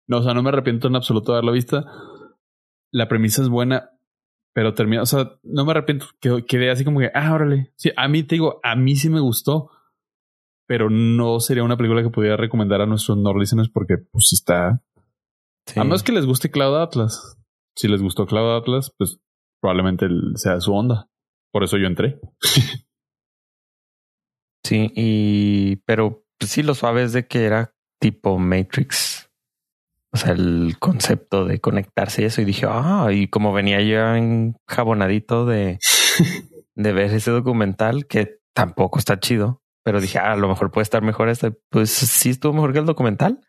No, 0.07 0.19
o 0.19 0.23
sea, 0.23 0.35
no 0.35 0.43
me 0.43 0.49
arrepiento 0.51 0.89
en 0.89 0.97
absoluto 0.97 1.33
de 1.33 1.39
haberla 1.39 1.53
vista. 1.53 1.85
La 2.93 3.09
premisa 3.09 3.43
es 3.43 3.49
buena, 3.49 3.91
pero 4.53 4.75
termina, 4.75 5.03
o 5.03 5.07
sea, 5.07 5.39
no 5.43 5.65
me 5.65 5.71
arrepiento. 5.73 6.07
Quedé, 6.21 6.71
así 6.71 6.85
como 6.85 7.01
que, 7.01 7.11
ah, 7.15 7.33
órale. 7.33 7.73
Sí, 7.77 7.91
a 7.97 8.09
mí 8.09 8.23
te 8.23 8.37
digo, 8.37 8.61
a 8.63 8.77
mí 8.77 8.97
sí 8.97 9.09
me 9.11 9.21
gustó, 9.21 9.71
pero 10.67 10.91
no 10.91 11.41
sería 11.41 11.63
una 11.63 11.77
película 11.77 12.03
que 12.03 12.11
pudiera 12.11 12.37
recomendar 12.37 12.81
a 12.81 12.87
nuestros 12.87 13.19
no 13.19 13.37
listeners 13.37 13.69
porque, 13.69 13.99
pues, 13.99 14.29
sí 14.29 14.37
está. 14.37 14.83
Sí. 15.67 15.79
A 15.79 15.85
menos 15.85 16.03
que 16.03 16.13
les 16.13 16.27
guste 16.27 16.51
Cloud 16.51 16.81
Atlas. 16.81 17.37
Si 17.77 17.89
les 17.89 18.03
gustó 18.03 18.27
Cloud 18.27 18.57
Atlas, 18.57 18.93
pues 18.99 19.21
probablemente 19.61 20.09
sea 20.35 20.61
su 20.61 20.73
onda. 20.75 21.09
Por 21.53 21.65
eso 21.65 21.77
yo 21.77 21.87
entré. 21.87 22.21
Sí, 24.65 24.93
y 24.95 25.77
pero 25.87 26.25
pues, 26.39 26.51
sí, 26.53 26.63
lo 26.63 26.75
suave 26.75 27.03
es 27.03 27.13
de 27.13 27.27
que 27.27 27.45
era 27.45 27.75
tipo 27.99 28.39
Matrix. 28.39 29.30
O 30.13 30.17
sea, 30.17 30.33
el 30.33 30.77
concepto 30.79 31.45
de 31.45 31.61
conectarse 31.61 32.23
y 32.23 32.25
eso. 32.25 32.43
Y 32.43 32.45
dije, 32.45 32.67
ah, 32.69 33.09
y 33.13 33.29
como 33.29 33.53
venía 33.53 33.81
yo 33.81 34.15
enjabonadito 34.15 35.47
de, 35.47 35.79
de 36.75 36.93
ver 36.93 37.13
ese 37.15 37.31
documental, 37.31 38.07
que 38.07 38.41
tampoco 38.53 38.99
está 38.99 39.21
chido, 39.21 39.63
pero 39.85 40.01
dije, 40.01 40.19
ah, 40.19 40.33
a 40.33 40.37
lo 40.37 40.49
mejor 40.49 40.71
puede 40.71 40.83
estar 40.83 41.03
mejor 41.03 41.29
este. 41.29 41.53
Pues 41.71 41.91
sí 41.91 42.31
estuvo 42.31 42.53
mejor 42.53 42.73
que 42.73 42.81
el 42.81 42.87
documental, 42.87 43.41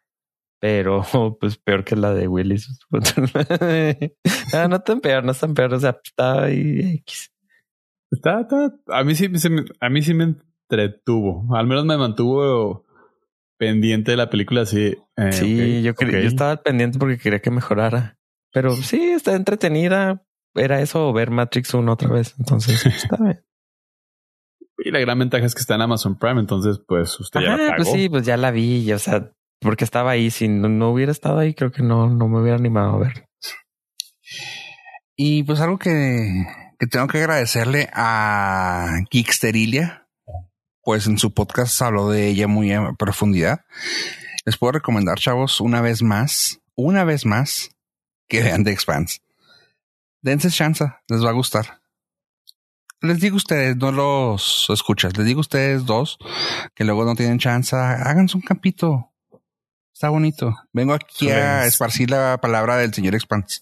pero 0.59 1.03
pues 1.39 1.57
peor 1.57 1.83
que 1.83 1.95
la 1.95 2.13
de 2.13 2.27
Willis. 2.27 2.79
ah, 4.53 4.67
no 4.67 4.81
tan 4.81 5.01
peor, 5.01 5.23
no 5.23 5.33
tan 5.33 5.53
peor. 5.53 5.73
O 5.73 5.79
sea, 5.79 5.99
está 6.03 6.43
ahí 6.43 6.97
X. 7.01 7.31
Está, 8.11 8.41
está, 8.41 8.73
a 8.87 9.03
mí 9.03 9.15
sí, 9.15 9.29
a 9.79 9.89
mí 9.89 10.01
sí 10.01 10.13
me 10.13 10.35
entretuvo. 10.69 11.55
Al 11.55 11.65
menos 11.65 11.85
me 11.85 11.97
mantuvo 11.97 12.85
pendiente 13.61 14.09
de 14.09 14.17
la 14.17 14.31
película. 14.31 14.65
Sí, 14.65 14.97
eh, 15.17 15.31
sí 15.31 15.53
okay, 15.53 15.81
yo, 15.83 15.91
okay. 15.91 16.09
yo 16.09 16.27
estaba 16.27 16.57
pendiente 16.63 16.97
porque 16.97 17.19
quería 17.19 17.41
que 17.41 17.51
mejorara. 17.51 18.17
Pero 18.51 18.75
sí, 18.75 18.99
está 19.11 19.35
entretenida. 19.35 20.25
Era 20.55 20.81
eso 20.81 21.13
ver 21.13 21.29
Matrix 21.29 21.75
1 21.75 21.91
otra 21.91 22.09
vez. 22.09 22.33
Entonces 22.39 22.83
está 22.87 23.17
bien. 23.17 23.45
Y 24.79 24.89
la 24.89 24.99
gran 24.99 25.19
ventaja 25.19 25.45
es 25.45 25.53
que 25.53 25.61
está 25.61 25.75
en 25.75 25.83
Amazon 25.83 26.17
Prime. 26.17 26.39
Entonces, 26.39 26.81
pues 26.87 27.19
usted 27.19 27.39
Ajá, 27.39 27.49
ya 27.49 27.57
la 27.57 27.69
pagó. 27.69 27.83
Pues 27.83 27.91
sí, 27.91 28.09
pues 28.09 28.25
ya 28.25 28.35
la 28.35 28.49
vi. 28.49 28.91
O 28.93 28.97
sea, 28.97 29.31
porque 29.59 29.83
estaba 29.83 30.09
ahí. 30.09 30.31
Si 30.31 30.47
no, 30.47 30.67
no, 30.67 30.89
hubiera 30.89 31.11
estado 31.11 31.37
ahí, 31.37 31.53
creo 31.53 31.71
que 31.71 31.83
no, 31.83 32.09
no 32.09 32.27
me 32.27 32.41
hubiera 32.41 32.57
animado 32.57 32.95
a 32.95 32.99
ver. 32.99 33.27
Y 35.15 35.43
pues 35.43 35.61
algo 35.61 35.77
que, 35.77 36.47
que 36.79 36.87
tengo 36.87 37.05
que 37.05 37.19
agradecerle 37.19 37.89
a 37.93 38.87
Geeksterilia, 39.11 40.00
pues 40.83 41.07
en 41.07 41.17
su 41.17 41.33
podcast 41.33 41.81
habló 41.81 42.09
de 42.09 42.27
ella 42.27 42.47
muy 42.47 42.71
a 42.71 42.93
profundidad. 42.93 43.65
Les 44.45 44.57
puedo 44.57 44.73
recomendar, 44.73 45.19
chavos, 45.19 45.61
una 45.61 45.81
vez 45.81 46.01
más, 46.01 46.59
una 46.75 47.03
vez 47.03 47.25
más, 47.25 47.69
que 48.27 48.41
vean 48.41 48.63
The 48.63 48.71
Expanse. 48.71 49.19
Dense 50.21 50.49
chance, 50.49 50.85
les 51.07 51.23
va 51.23 51.29
a 51.29 51.33
gustar. 51.33 51.81
Les 53.01 53.19
digo 53.19 53.35
a 53.35 53.37
ustedes, 53.37 53.75
no 53.77 53.91
los 53.91 54.67
escuchas, 54.69 55.17
les 55.17 55.25
digo 55.25 55.39
a 55.39 55.41
ustedes 55.41 55.85
dos 55.85 56.17
que 56.75 56.83
luego 56.83 57.03
no 57.03 57.15
tienen 57.15 57.39
chance, 57.39 57.75
háganse 57.75 58.37
un 58.37 58.43
campito. 58.43 59.11
Está 59.93 60.09
bonito. 60.09 60.55
Vengo 60.71 60.93
aquí 60.93 61.29
a 61.29 61.65
esparcir 61.65 62.09
la 62.09 62.39
palabra 62.41 62.77
del 62.77 62.93
señor 62.93 63.15
Expanse. 63.15 63.61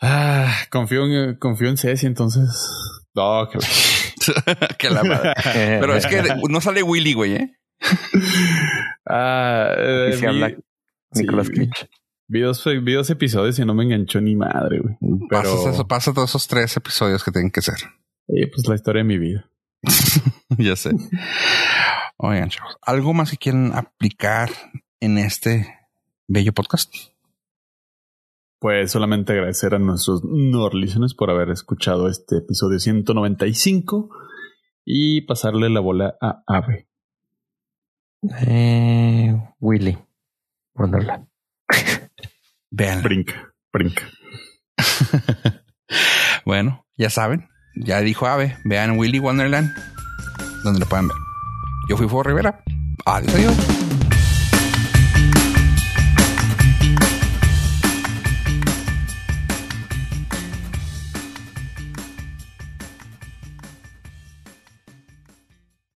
Ah, 0.00 0.54
confío 0.70 1.06
en, 1.06 1.36
confío 1.36 1.68
en 1.68 1.76
Ceci, 1.76 2.06
entonces. 2.06 2.48
No, 3.14 3.48
que, 3.48 3.58
que 4.78 4.90
la 4.90 5.04
madre. 5.04 5.34
Pero 5.80 5.94
es 5.96 6.06
que 6.06 6.22
no 6.48 6.60
sale 6.60 6.82
Willy, 6.82 7.12
güey, 7.14 7.34
¿eh? 7.34 7.58
Ah, 9.08 9.74
eh, 9.76 10.12
y 10.14 10.16
se 10.18 10.26
habla 10.26 10.54
Nicolas 11.12 11.50
Cage. 11.50 11.88
Vi 12.26 12.40
dos, 12.40 12.64
vi 12.64 12.94
dos, 12.94 13.10
episodios 13.10 13.58
y 13.58 13.64
no 13.64 13.74
me 13.74 13.84
enganchó 13.84 14.20
ni 14.20 14.34
madre, 14.34 14.80
güey. 14.80 14.96
Pero... 15.28 15.42
Pasa, 15.42 15.70
eso, 15.70 15.86
pasa 15.86 16.14
todos 16.14 16.30
esos 16.30 16.48
tres 16.48 16.74
episodios 16.76 17.22
que 17.22 17.30
tienen 17.30 17.50
que 17.50 17.60
ser. 17.60 17.76
Sí, 18.26 18.46
pues 18.46 18.66
la 18.66 18.74
historia 18.74 19.02
de 19.02 19.08
mi 19.08 19.18
vida. 19.18 19.50
ya 20.58 20.74
sé. 20.76 20.92
Oigan, 22.16 22.48
chavos, 22.48 22.76
¿algo 22.80 23.12
más 23.12 23.30
que 23.30 23.36
quieran 23.36 23.72
aplicar 23.74 24.50
en 25.00 25.18
este 25.18 25.68
bello 26.26 26.52
podcast? 26.52 26.94
Pues 28.64 28.92
solamente 28.92 29.34
agradecer 29.34 29.74
a 29.74 29.78
nuestros 29.78 30.24
Norlisteners 30.24 31.12
por 31.12 31.28
haber 31.28 31.50
escuchado 31.50 32.08
este 32.08 32.38
episodio 32.38 32.78
195 32.78 34.08
y 34.86 35.20
pasarle 35.26 35.68
la 35.68 35.80
bola 35.80 36.16
a 36.18 36.42
Ave. 36.46 36.88
Eh, 38.46 39.36
Willy. 39.60 39.98
Wonderland. 40.76 41.28
Vean. 42.70 43.02
Brinca, 43.02 43.54
brinca. 43.70 44.08
bueno, 46.46 46.86
ya 46.96 47.10
saben, 47.10 47.50
ya 47.76 48.00
dijo 48.00 48.26
Ave, 48.26 48.56
vean 48.64 48.98
Willy 48.98 49.18
Wonderland, 49.18 49.76
donde 50.64 50.80
lo 50.80 50.86
pueden 50.86 51.08
ver. 51.08 51.18
Yo 51.90 51.98
fui 51.98 52.08
Fuego 52.08 52.22
Rivera. 52.22 52.64
Adiós. 53.04 53.34
adiós. 53.34 53.83